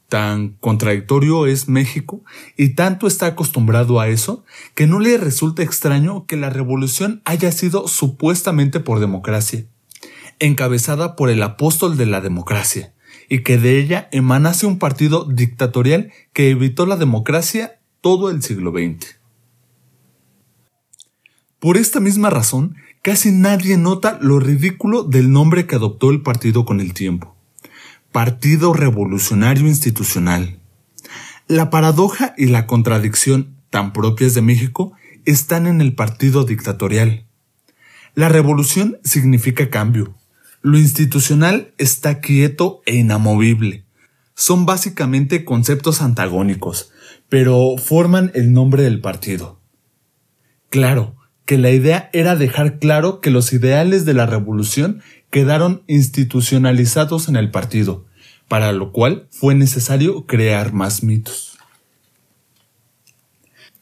Tan 0.09 0.51
contradictorio 0.61 1.47
es 1.47 1.69
México 1.69 2.23
y 2.57 2.71
tanto 2.71 3.09
está 3.09 3.27
acostumbrado 3.27 4.01
a 4.01 4.09
eso 4.09 4.45
que 4.75 4.87
no 4.87 5.01
le 5.01 5.19
resulta 5.19 5.63
extraño 5.63 6.27
que 6.27 6.37
la 6.37 6.51
revolución 6.51 7.23
haya 7.25 7.51
sido 7.51 7.89
supuestamente 7.89 8.79
por 8.79 9.01
democracia, 9.01 9.67
encabezada 10.39 11.17
por 11.17 11.31
el 11.31 11.43
apóstol 11.43 11.97
de 11.97 12.07
la 12.07 12.21
democracia, 12.21 12.95
y 13.29 13.43
que 13.43 13.59
de 13.59 13.81
ella 13.81 14.09
emanase 14.13 14.67
un 14.67 14.79
partido 14.79 15.25
dictatorial 15.25 16.13
que 16.33 16.51
evitó 16.51 16.87
la 16.87 16.97
democracia 16.97 17.81
todo 18.01 18.31
el 18.31 18.43
siglo 18.43 18.73
XX. 18.73 19.17
Por 21.59 21.77
esta 21.77 22.01
misma 22.01 22.31
razón, 22.31 22.77
casi 23.03 23.33
nadie 23.33 23.77
nota 23.77 24.19
lo 24.21 24.39
ridículo 24.41 25.03
del 25.03 25.33
nombre 25.33 25.67
que 25.67 25.77
adoptó 25.77 26.11
el 26.11 26.23
partido 26.23 26.65
con 26.65 26.81
el 26.81 26.95
tiempo. 26.95 27.37
Partido 28.13 28.73
Revolucionario 28.73 29.67
Institucional. 29.67 30.61
La 31.49 31.71
paradoja 31.71 32.35
y 32.37 32.47
la 32.47 32.67
contradicción 32.67 33.57
tan 33.71 33.93
propias 33.93 34.35
de 34.35 34.43
México 34.43 34.93
están 35.25 35.67
en 35.67 35.81
el 35.81 35.95
partido 35.95 36.45
dictatorial. 36.45 37.27
La 38.15 38.29
revolución 38.29 38.99
significa 39.05 39.69
cambio. 39.71 40.15
Lo 40.63 40.79
institucional 40.79 41.75
está 41.79 42.21
quieto 42.21 42.83
e 42.87 42.97
inamovible. 42.97 43.85
Son 44.35 44.67
básicamente 44.67 45.45
conceptos 45.45 46.01
antagónicos, 46.01 46.91
pero 47.29 47.77
forman 47.79 48.31
el 48.35 48.53
nombre 48.53 48.83
del 48.83 49.01
partido. 49.01 49.61
Claro, 50.71 51.17
que 51.45 51.59
la 51.59 51.71
idea 51.71 52.11
era 52.13 52.37
dejar 52.37 52.79
claro 52.79 53.21
que 53.21 53.31
los 53.31 53.53
ideales 53.53 54.05
de 54.05 54.15
la 54.15 54.27
revolución 54.27 55.01
quedaron 55.31 55.83
institucionalizados 55.87 57.29
en 57.29 57.37
el 57.37 57.51
partido, 57.51 58.07
para 58.49 58.73
lo 58.73 58.93
cual 58.93 59.29
fue 59.31 59.55
necesario 59.55 60.27
crear 60.27 60.73
más 60.73 61.03
mitos. 61.03 61.57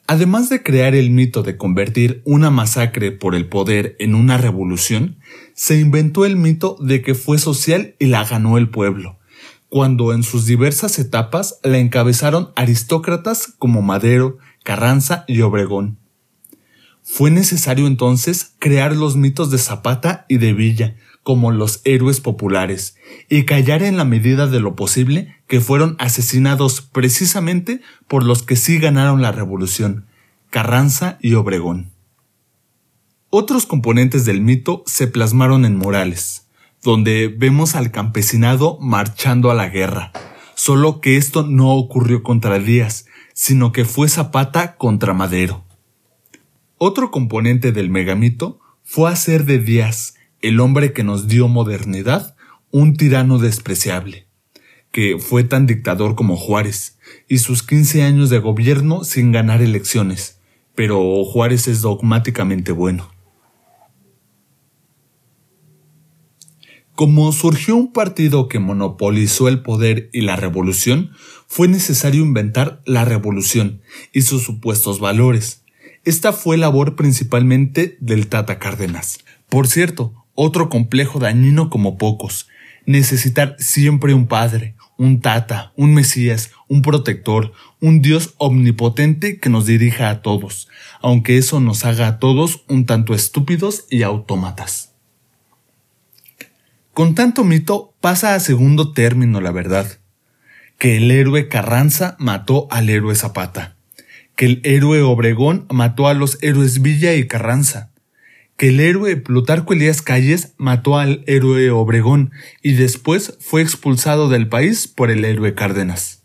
Además 0.07 0.51
de 0.51 0.62
crear 0.62 0.95
el 0.95 1.11
mito 1.11 1.42
de 1.42 1.57
convertir 1.57 2.20
una 2.26 2.51
masacre 2.51 3.11
por 3.11 3.34
el 3.34 3.49
poder 3.49 3.97
en 3.99 4.14
una 4.14 4.36
revolución, 4.36 5.16
se 5.55 5.80
inventó 5.80 6.26
el 6.26 6.36
mito 6.36 6.76
de 6.80 7.01
que 7.01 7.14
fue 7.14 7.38
social 7.38 7.95
y 7.99 8.07
la 8.07 8.24
ganó 8.24 8.59
el 8.59 8.68
pueblo, 8.68 9.18
cuando 9.75 10.12
en 10.12 10.22
sus 10.22 10.47
diversas 10.47 11.01
etapas 11.01 11.59
la 11.64 11.79
encabezaron 11.79 12.53
aristócratas 12.55 13.55
como 13.59 13.83
Madero, 13.83 14.39
Carranza 14.62 15.25
y 15.27 15.41
Obregón. 15.41 15.99
Fue 17.03 17.33
necesario 17.33 17.89
entonces 17.89 18.55
crear 18.61 18.95
los 18.95 19.16
mitos 19.16 19.51
de 19.51 19.59
Zapata 19.59 20.27
y 20.29 20.39
de 20.39 20.53
Villa 20.53 20.95
como 21.25 21.51
los 21.51 21.81
héroes 21.83 22.20
populares 22.20 22.95
y 23.29 23.47
callar 23.47 23.83
en 23.83 23.97
la 23.97 24.05
medida 24.05 24.47
de 24.47 24.61
lo 24.61 24.77
posible 24.77 25.39
que 25.49 25.61
fueron 25.61 25.97
asesinados 25.99 26.81
precisamente 26.81 27.81
por 28.07 28.22
los 28.22 28.45
que 28.45 28.55
sí 28.55 28.79
ganaron 28.79 29.22
la 29.22 29.33
revolución, 29.33 30.07
Carranza 30.51 31.18
y 31.20 31.35
Obregón. 31.35 31.91
Otros 33.29 33.66
componentes 33.66 34.25
del 34.25 34.41
mito 34.41 34.85
se 34.87 35.09
plasmaron 35.09 35.64
en 35.64 35.77
Morales, 35.77 36.43
donde 36.85 37.35
vemos 37.35 37.74
al 37.74 37.91
campesinado 37.91 38.78
marchando 38.78 39.51
a 39.51 39.55
la 39.55 39.70
guerra. 39.70 40.12
Solo 40.55 41.01
que 41.01 41.16
esto 41.16 41.43
no 41.43 41.72
ocurrió 41.72 42.22
contra 42.22 42.59
Díaz, 42.59 43.07
sino 43.32 43.72
que 43.72 43.87
fue 43.87 44.09
Zapata 44.09 44.76
contra 44.76 45.14
Madero. 45.14 45.64
Otro 46.76 47.11
componente 47.11 47.72
del 47.72 47.89
megamito 47.89 48.61
fue 48.82 49.11
hacer 49.11 49.47
de 49.47 49.59
Díaz, 49.59 50.14
el 50.43 50.61
hombre 50.61 50.93
que 50.93 51.05
nos 51.05 51.26
dio 51.26 51.49
modernidad, 51.49 52.37
un 52.70 52.97
tirano 52.97 53.39
despreciable, 53.39 54.28
que 54.93 55.16
fue 55.18 55.43
tan 55.43 55.64
dictador 55.64 56.14
como 56.14 56.37
Juárez, 56.37 56.99
y 57.28 57.39
sus 57.39 57.62
15 57.62 58.03
años 58.03 58.28
de 58.28 58.41
gobierno 58.41 59.05
sin 59.05 59.32
ganar 59.32 59.62
elecciones, 59.62 60.39
pero 60.74 61.24
Juárez 61.24 61.66
es 61.66 61.80
dogmáticamente 61.80 62.72
bueno. 62.72 63.14
Como 66.95 67.32
surgió 67.32 67.74
un 67.74 67.92
partido 67.92 68.47
que 68.47 68.61
monopolizó 68.61 69.49
el 69.49 69.62
poder 69.62 70.11
y 70.12 70.20
la 70.20 70.36
revolución, 70.36 71.11
fue 71.49 71.66
necesario 71.66 72.22
inventar 72.22 72.82
la 72.86 73.05
revolución 73.05 73.80
y 74.12 74.22
sus 74.22 74.45
supuestos 74.45 75.01
valores. 75.01 75.64
Esta 76.05 76.32
fue 76.32 76.57
labor 76.57 76.95
principalmente 76.95 77.99
del 78.01 78.28
Tata 78.28 78.61
Cárdenas. 78.61 79.18
Por 79.49 79.66
cierto, 79.66 80.14
otro 80.34 80.68
complejo 80.68 81.18
dañino 81.18 81.68
como 81.68 81.99
pocos, 81.99 82.47
necesitar 82.86 83.57
siempre 83.59 84.14
un 84.14 84.28
padre, 84.28 84.76
un 84.97 85.20
tata, 85.20 85.72
un 85.76 85.95
mesías, 85.95 86.53
un 86.68 86.82
protector, 86.82 87.53
un 87.80 88.03
Dios 88.03 88.34
omnipotente 88.38 89.40
que 89.40 89.51
nos 89.51 89.66
dirija 89.66 90.11
a 90.11 90.22
todos, 90.22 90.68
aunque 91.03 91.38
eso 91.38 91.59
nos 91.59 91.84
haga 91.84 92.07
a 92.07 92.18
todos 92.20 92.64
un 92.68 92.86
tanto 92.86 93.14
estúpidos 93.14 93.86
y 93.90 94.05
autómatas. 94.05 94.93
Con 96.95 97.16
tanto 97.16 97.42
mito 97.42 97.92
pasa 98.01 98.36
a 98.36 98.40
segundo 98.40 98.92
término 98.92 99.40
la 99.40 99.51
verdad, 99.51 99.99
que 100.78 100.97
el 100.97 101.11
héroe 101.11 101.49
Carranza 101.49 102.14
mató 102.20 102.68
al 102.70 102.88
héroe 102.88 103.16
Zapata, 103.16 103.74
que 104.36 104.47
el 104.47 104.61
héroe 104.62 105.03
Obregón 105.03 105.66
mató 105.70 106.07
a 106.07 106.14
los 106.14 106.40
héroes 106.40 106.82
Villa 106.82 107.12
y 107.14 107.26
Carranza, 107.26 107.90
que 108.57 108.68
el 108.68 108.78
héroe 108.78 109.16
Plutarco 109.16 109.72
Elías 109.72 110.03
Calles 110.03 110.55
mató 110.57 110.97
al 110.97 111.24
héroe 111.26 111.68
Obregón 111.72 112.30
y 112.62 112.74
después 112.74 113.36
fue 113.40 113.61
expulsado 113.61 114.28
del 114.28 114.49
país 114.49 114.86
por 114.86 115.11
el 115.11 115.24
héroe 115.24 115.53
Cárdenas. 115.55 116.22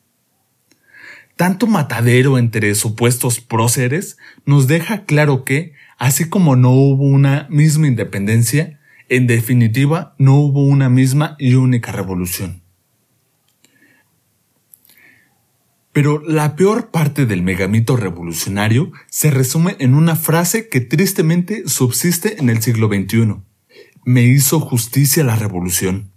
Tanto 1.35 1.65
matadero 1.65 2.37
entre 2.37 2.75
supuestos 2.75 3.39
próceres 3.39 4.17
nos 4.45 4.67
deja 4.67 5.05
claro 5.05 5.45
que, 5.45 5.73
así 5.97 6.29
como 6.29 6.55
no 6.55 6.69
hubo 6.69 7.05
una 7.05 7.47
misma 7.49 7.87
independencia, 7.87 8.78
en 9.09 9.27
definitiva 9.27 10.15
no 10.17 10.35
hubo 10.35 10.63
una 10.63 10.89
misma 10.89 11.35
y 11.39 11.55
única 11.55 11.91
revolución. 11.91 12.61
Pero 15.91 16.21
la 16.25 16.55
peor 16.55 16.91
parte 16.91 17.25
del 17.25 17.41
megamito 17.41 17.97
revolucionario 17.97 18.91
se 19.09 19.31
resume 19.31 19.75
en 19.79 19.95
una 19.95 20.15
frase 20.15 20.69
que 20.69 20.81
tristemente 20.81 21.67
subsiste 21.67 22.39
en 22.39 22.49
el 22.49 22.61
siglo 22.61 22.87
XXI. 22.87 23.41
Me 24.05 24.23
hizo 24.23 24.59
justicia 24.59 25.23
la 25.23 25.35
revolución. 25.35 26.11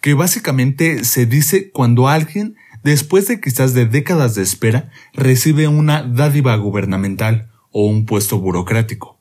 Que 0.00 0.14
básicamente 0.14 1.04
se 1.04 1.26
dice 1.26 1.70
cuando 1.70 2.08
alguien, 2.08 2.56
después 2.82 3.28
de 3.28 3.40
quizás 3.40 3.74
de 3.74 3.84
décadas 3.84 4.36
de 4.36 4.42
espera, 4.42 4.90
recibe 5.12 5.68
una 5.68 6.02
dádiva 6.02 6.56
gubernamental 6.56 7.50
o 7.72 7.86
un 7.86 8.06
puesto 8.06 8.38
burocrático. 8.38 9.19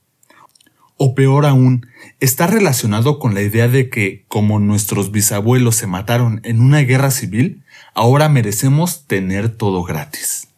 O 1.01 1.15
peor 1.15 1.45
aún, 1.45 1.87
está 2.19 2.45
relacionado 2.45 3.19
con 3.19 3.33
la 3.33 3.41
idea 3.41 3.69
de 3.69 3.89
que, 3.89 4.25
como 4.27 4.59
nuestros 4.59 5.13
bisabuelos 5.13 5.77
se 5.77 5.87
mataron 5.87 6.41
en 6.43 6.59
una 6.59 6.79
guerra 6.79 7.09
civil, 7.09 7.63
ahora 7.95 8.27
merecemos 8.27 9.07
tener 9.07 9.47
todo 9.47 9.83
gratis. 9.83 10.49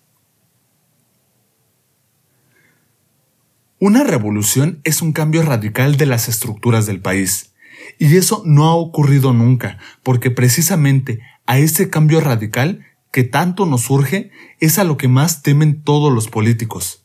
Una 3.77 4.03
revolución 4.03 4.81
es 4.83 5.03
un 5.03 5.13
cambio 5.13 5.43
radical 5.43 5.95
de 5.95 6.07
las 6.07 6.27
estructuras 6.27 6.87
del 6.87 7.01
país, 7.01 7.53
y 7.99 8.17
eso 8.17 8.41
no 8.43 8.65
ha 8.65 8.73
ocurrido 8.73 9.33
nunca, 9.33 9.77
porque 10.01 10.31
precisamente 10.31 11.19
a 11.45 11.59
ese 11.59 11.91
cambio 11.91 12.19
radical 12.19 12.83
que 13.11 13.23
tanto 13.23 13.67
nos 13.67 13.81
surge 13.81 14.31
es 14.59 14.79
a 14.79 14.85
lo 14.85 14.97
que 14.97 15.07
más 15.07 15.43
temen 15.43 15.83
todos 15.83 16.11
los 16.11 16.29
políticos 16.29 17.00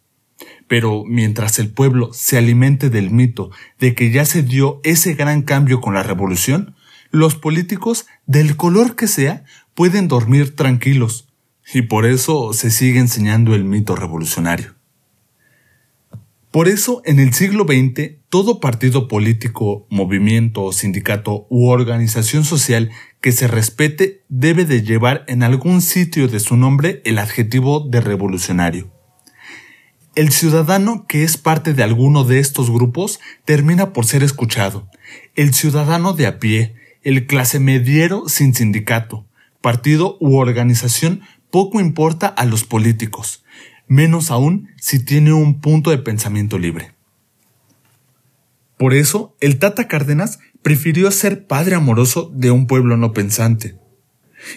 pero 0.68 1.04
mientras 1.04 1.58
el 1.58 1.70
pueblo 1.70 2.12
se 2.12 2.38
alimente 2.38 2.90
del 2.90 3.10
mito 3.10 3.50
de 3.78 3.94
que 3.94 4.10
ya 4.10 4.24
se 4.24 4.42
dio 4.42 4.80
ese 4.84 5.14
gran 5.14 5.42
cambio 5.42 5.80
con 5.80 5.94
la 5.94 6.02
revolución, 6.02 6.74
los 7.10 7.34
políticos, 7.34 8.06
del 8.26 8.56
color 8.56 8.96
que 8.96 9.06
sea, 9.06 9.44
pueden 9.74 10.08
dormir 10.08 10.56
tranquilos, 10.56 11.28
y 11.72 11.82
por 11.82 12.06
eso 12.06 12.52
se 12.52 12.70
sigue 12.70 12.98
enseñando 12.98 13.54
el 13.54 13.64
mito 13.64 13.96
revolucionario. 13.96 14.74
Por 16.50 16.68
eso, 16.68 17.02
en 17.04 17.20
el 17.20 17.34
siglo 17.34 17.64
XX, 17.64 18.12
todo 18.30 18.60
partido 18.60 19.08
político, 19.08 19.86
movimiento, 19.90 20.72
sindicato 20.72 21.46
u 21.50 21.68
organización 21.68 22.44
social 22.44 22.90
que 23.20 23.32
se 23.32 23.46
respete 23.46 24.24
debe 24.28 24.64
de 24.64 24.82
llevar 24.82 25.24
en 25.28 25.42
algún 25.42 25.82
sitio 25.82 26.28
de 26.28 26.40
su 26.40 26.56
nombre 26.56 27.02
el 27.04 27.18
adjetivo 27.18 27.80
de 27.80 28.00
revolucionario. 28.00 28.95
El 30.16 30.32
ciudadano 30.32 31.04
que 31.06 31.24
es 31.24 31.36
parte 31.36 31.74
de 31.74 31.82
alguno 31.82 32.24
de 32.24 32.38
estos 32.38 32.70
grupos 32.70 33.20
termina 33.44 33.92
por 33.92 34.06
ser 34.06 34.22
escuchado. 34.22 34.88
El 35.34 35.52
ciudadano 35.52 36.14
de 36.14 36.26
a 36.26 36.38
pie, 36.38 36.74
el 37.02 37.26
clase 37.26 37.60
mediero 37.60 38.26
sin 38.26 38.54
sindicato, 38.54 39.26
partido 39.60 40.16
u 40.18 40.38
organización 40.38 41.20
poco 41.50 41.80
importa 41.80 42.28
a 42.28 42.46
los 42.46 42.64
políticos, 42.64 43.44
menos 43.88 44.30
aún 44.30 44.70
si 44.80 45.04
tiene 45.04 45.34
un 45.34 45.60
punto 45.60 45.90
de 45.90 45.98
pensamiento 45.98 46.58
libre. 46.58 46.94
Por 48.78 48.94
eso, 48.94 49.36
el 49.40 49.58
Tata 49.58 49.86
Cárdenas 49.86 50.38
prefirió 50.62 51.10
ser 51.10 51.46
padre 51.46 51.74
amoroso 51.74 52.32
de 52.34 52.50
un 52.50 52.66
pueblo 52.66 52.96
no 52.96 53.12
pensante, 53.12 53.76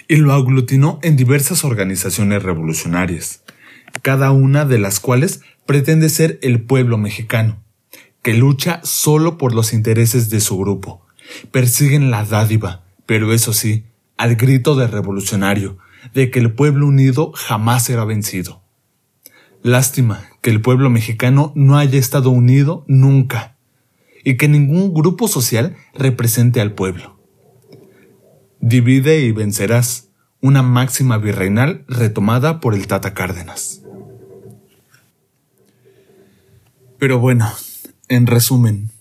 y 0.08 0.16
lo 0.16 0.32
aglutinó 0.32 1.00
en 1.04 1.18
diversas 1.18 1.66
organizaciones 1.66 2.44
revolucionarias 2.44 3.44
cada 4.02 4.32
una 4.32 4.66
de 4.66 4.80
las 4.80 5.00
cuales 5.00 5.42
pretende 5.66 6.10
ser 6.10 6.40
el 6.42 6.62
pueblo 6.62 6.98
mexicano, 6.98 7.62
que 8.22 8.34
lucha 8.34 8.82
solo 8.84 9.38
por 9.38 9.54
los 9.54 9.74
intereses 9.74 10.30
de 10.30 10.40
su 10.40 10.58
grupo. 10.58 11.06
Persiguen 11.52 12.12
la 12.12 12.26
dádiva, 12.26 12.84
pero 13.06 13.34
eso 13.34 13.54
sí, 13.54 13.86
al 14.18 14.36
grito 14.36 14.76
de 14.76 14.88
revolucionario, 14.88 15.78
de 16.14 16.32
que 16.32 16.40
el 16.40 16.52
pueblo 16.54 16.88
unido 16.88 17.32
jamás 17.36 17.86
será 17.86 18.06
vencido. 18.06 18.62
Lástima 19.62 20.30
que 20.42 20.50
el 20.50 20.62
pueblo 20.62 20.90
mexicano 20.90 21.52
no 21.56 21.78
haya 21.78 22.00
estado 22.00 22.30
unido 22.30 22.86
nunca, 22.88 23.58
y 24.24 24.38
que 24.38 24.48
ningún 24.48 24.94
grupo 24.94 25.28
social 25.28 25.76
represente 25.94 26.62
al 26.62 26.74
pueblo. 26.74 27.20
Divide 28.62 29.22
y 29.22 29.32
vencerás, 29.32 30.10
una 30.42 30.62
máxima 30.62 31.18
virreinal 31.18 31.84
retomada 31.88 32.60
por 32.60 32.74
el 32.74 32.88
Tata 32.88 33.14
Cárdenas. 33.14 33.84
Pero 37.00 37.20
bueno, 37.20 37.52
en 38.08 38.28
resumen, 38.28 38.92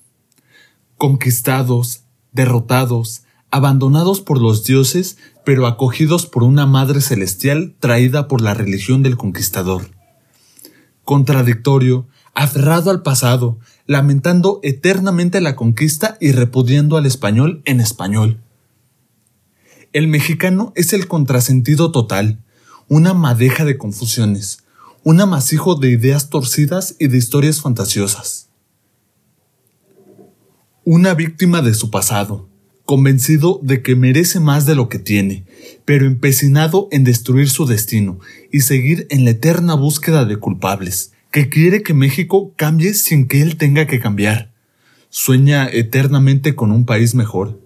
conquistados, 0.96 2.05
derrotados, 2.32 3.22
abandonados 3.51 4.20
por 4.20 4.40
los 4.40 4.64
dioses, 4.64 5.18
pero 5.44 5.66
acogidos 5.66 6.26
por 6.26 6.44
una 6.44 6.64
madre 6.64 7.01
celestial 7.01 7.74
traída 7.80 8.28
por 8.28 8.40
la 8.40 8.55
religión 8.55 9.03
del 9.03 9.16
conquistador. 9.16 9.91
Contradictorio, 11.04 12.07
aferrado 12.34 12.91
al 12.91 13.03
pasado, 13.03 13.58
lamentando 13.87 14.61
eternamente 14.62 15.41
la 15.41 15.57
conquista 15.57 16.16
y 16.20 16.33
repudiando 16.33 16.96
al 16.96 17.07
español 17.07 17.62
en 17.64 17.80
español 17.80 18.41
el 19.92 20.07
mexicano 20.07 20.72
es 20.76 20.92
el 20.92 21.08
contrasentido 21.08 21.91
total, 21.92 22.45
una 22.88 23.14
madeja 23.14 23.64
de 23.64 23.79
confusiones, 23.79 24.64
un 25.09 25.22
amasijo 25.22 25.75
de 25.75 25.89
ideas 25.89 26.29
torcidas 26.29 26.95
y 26.99 27.09
de 27.09 27.17
historias 27.17 27.63
fantasiosas. 27.63 28.51
Una 30.85 31.14
víctima 31.14 31.63
de 31.63 31.72
su 31.72 31.91
pasado, 31.91 32.51
convencido 32.85 33.59
de 33.63 33.80
que 33.80 33.97
merece 33.97 34.39
más 34.39 34.67
de 34.67 34.75
lo 34.75 34.91
que 34.91 34.99
tiene, 34.99 35.47
pero 35.87 36.05
empecinado 36.05 36.89
en 36.91 37.05
destruir 37.05 37.49
su 37.49 37.64
destino 37.64 38.21
y 38.53 38.61
seguir 38.61 39.07
en 39.09 39.25
la 39.25 39.30
eterna 39.30 39.72
búsqueda 39.76 40.26
de 40.26 40.37
culpables, 40.37 41.13
que 41.30 41.49
quiere 41.49 41.83
que 41.83 41.95
México 41.95 42.53
cambie 42.57 42.93
sin 42.93 43.29
que 43.29 43.41
él 43.41 43.57
tenga 43.57 43.87
que 43.87 44.01
cambiar. 44.01 44.53
Sueña 45.09 45.71
eternamente 45.72 46.55
con 46.55 46.71
un 46.71 46.85
país 46.85 47.14
mejor, 47.14 47.59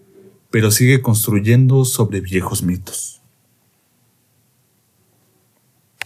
pero 0.52 0.70
sigue 0.70 1.02
construyendo 1.02 1.84
sobre 1.86 2.20
viejos 2.20 2.62
mitos. 2.62 3.21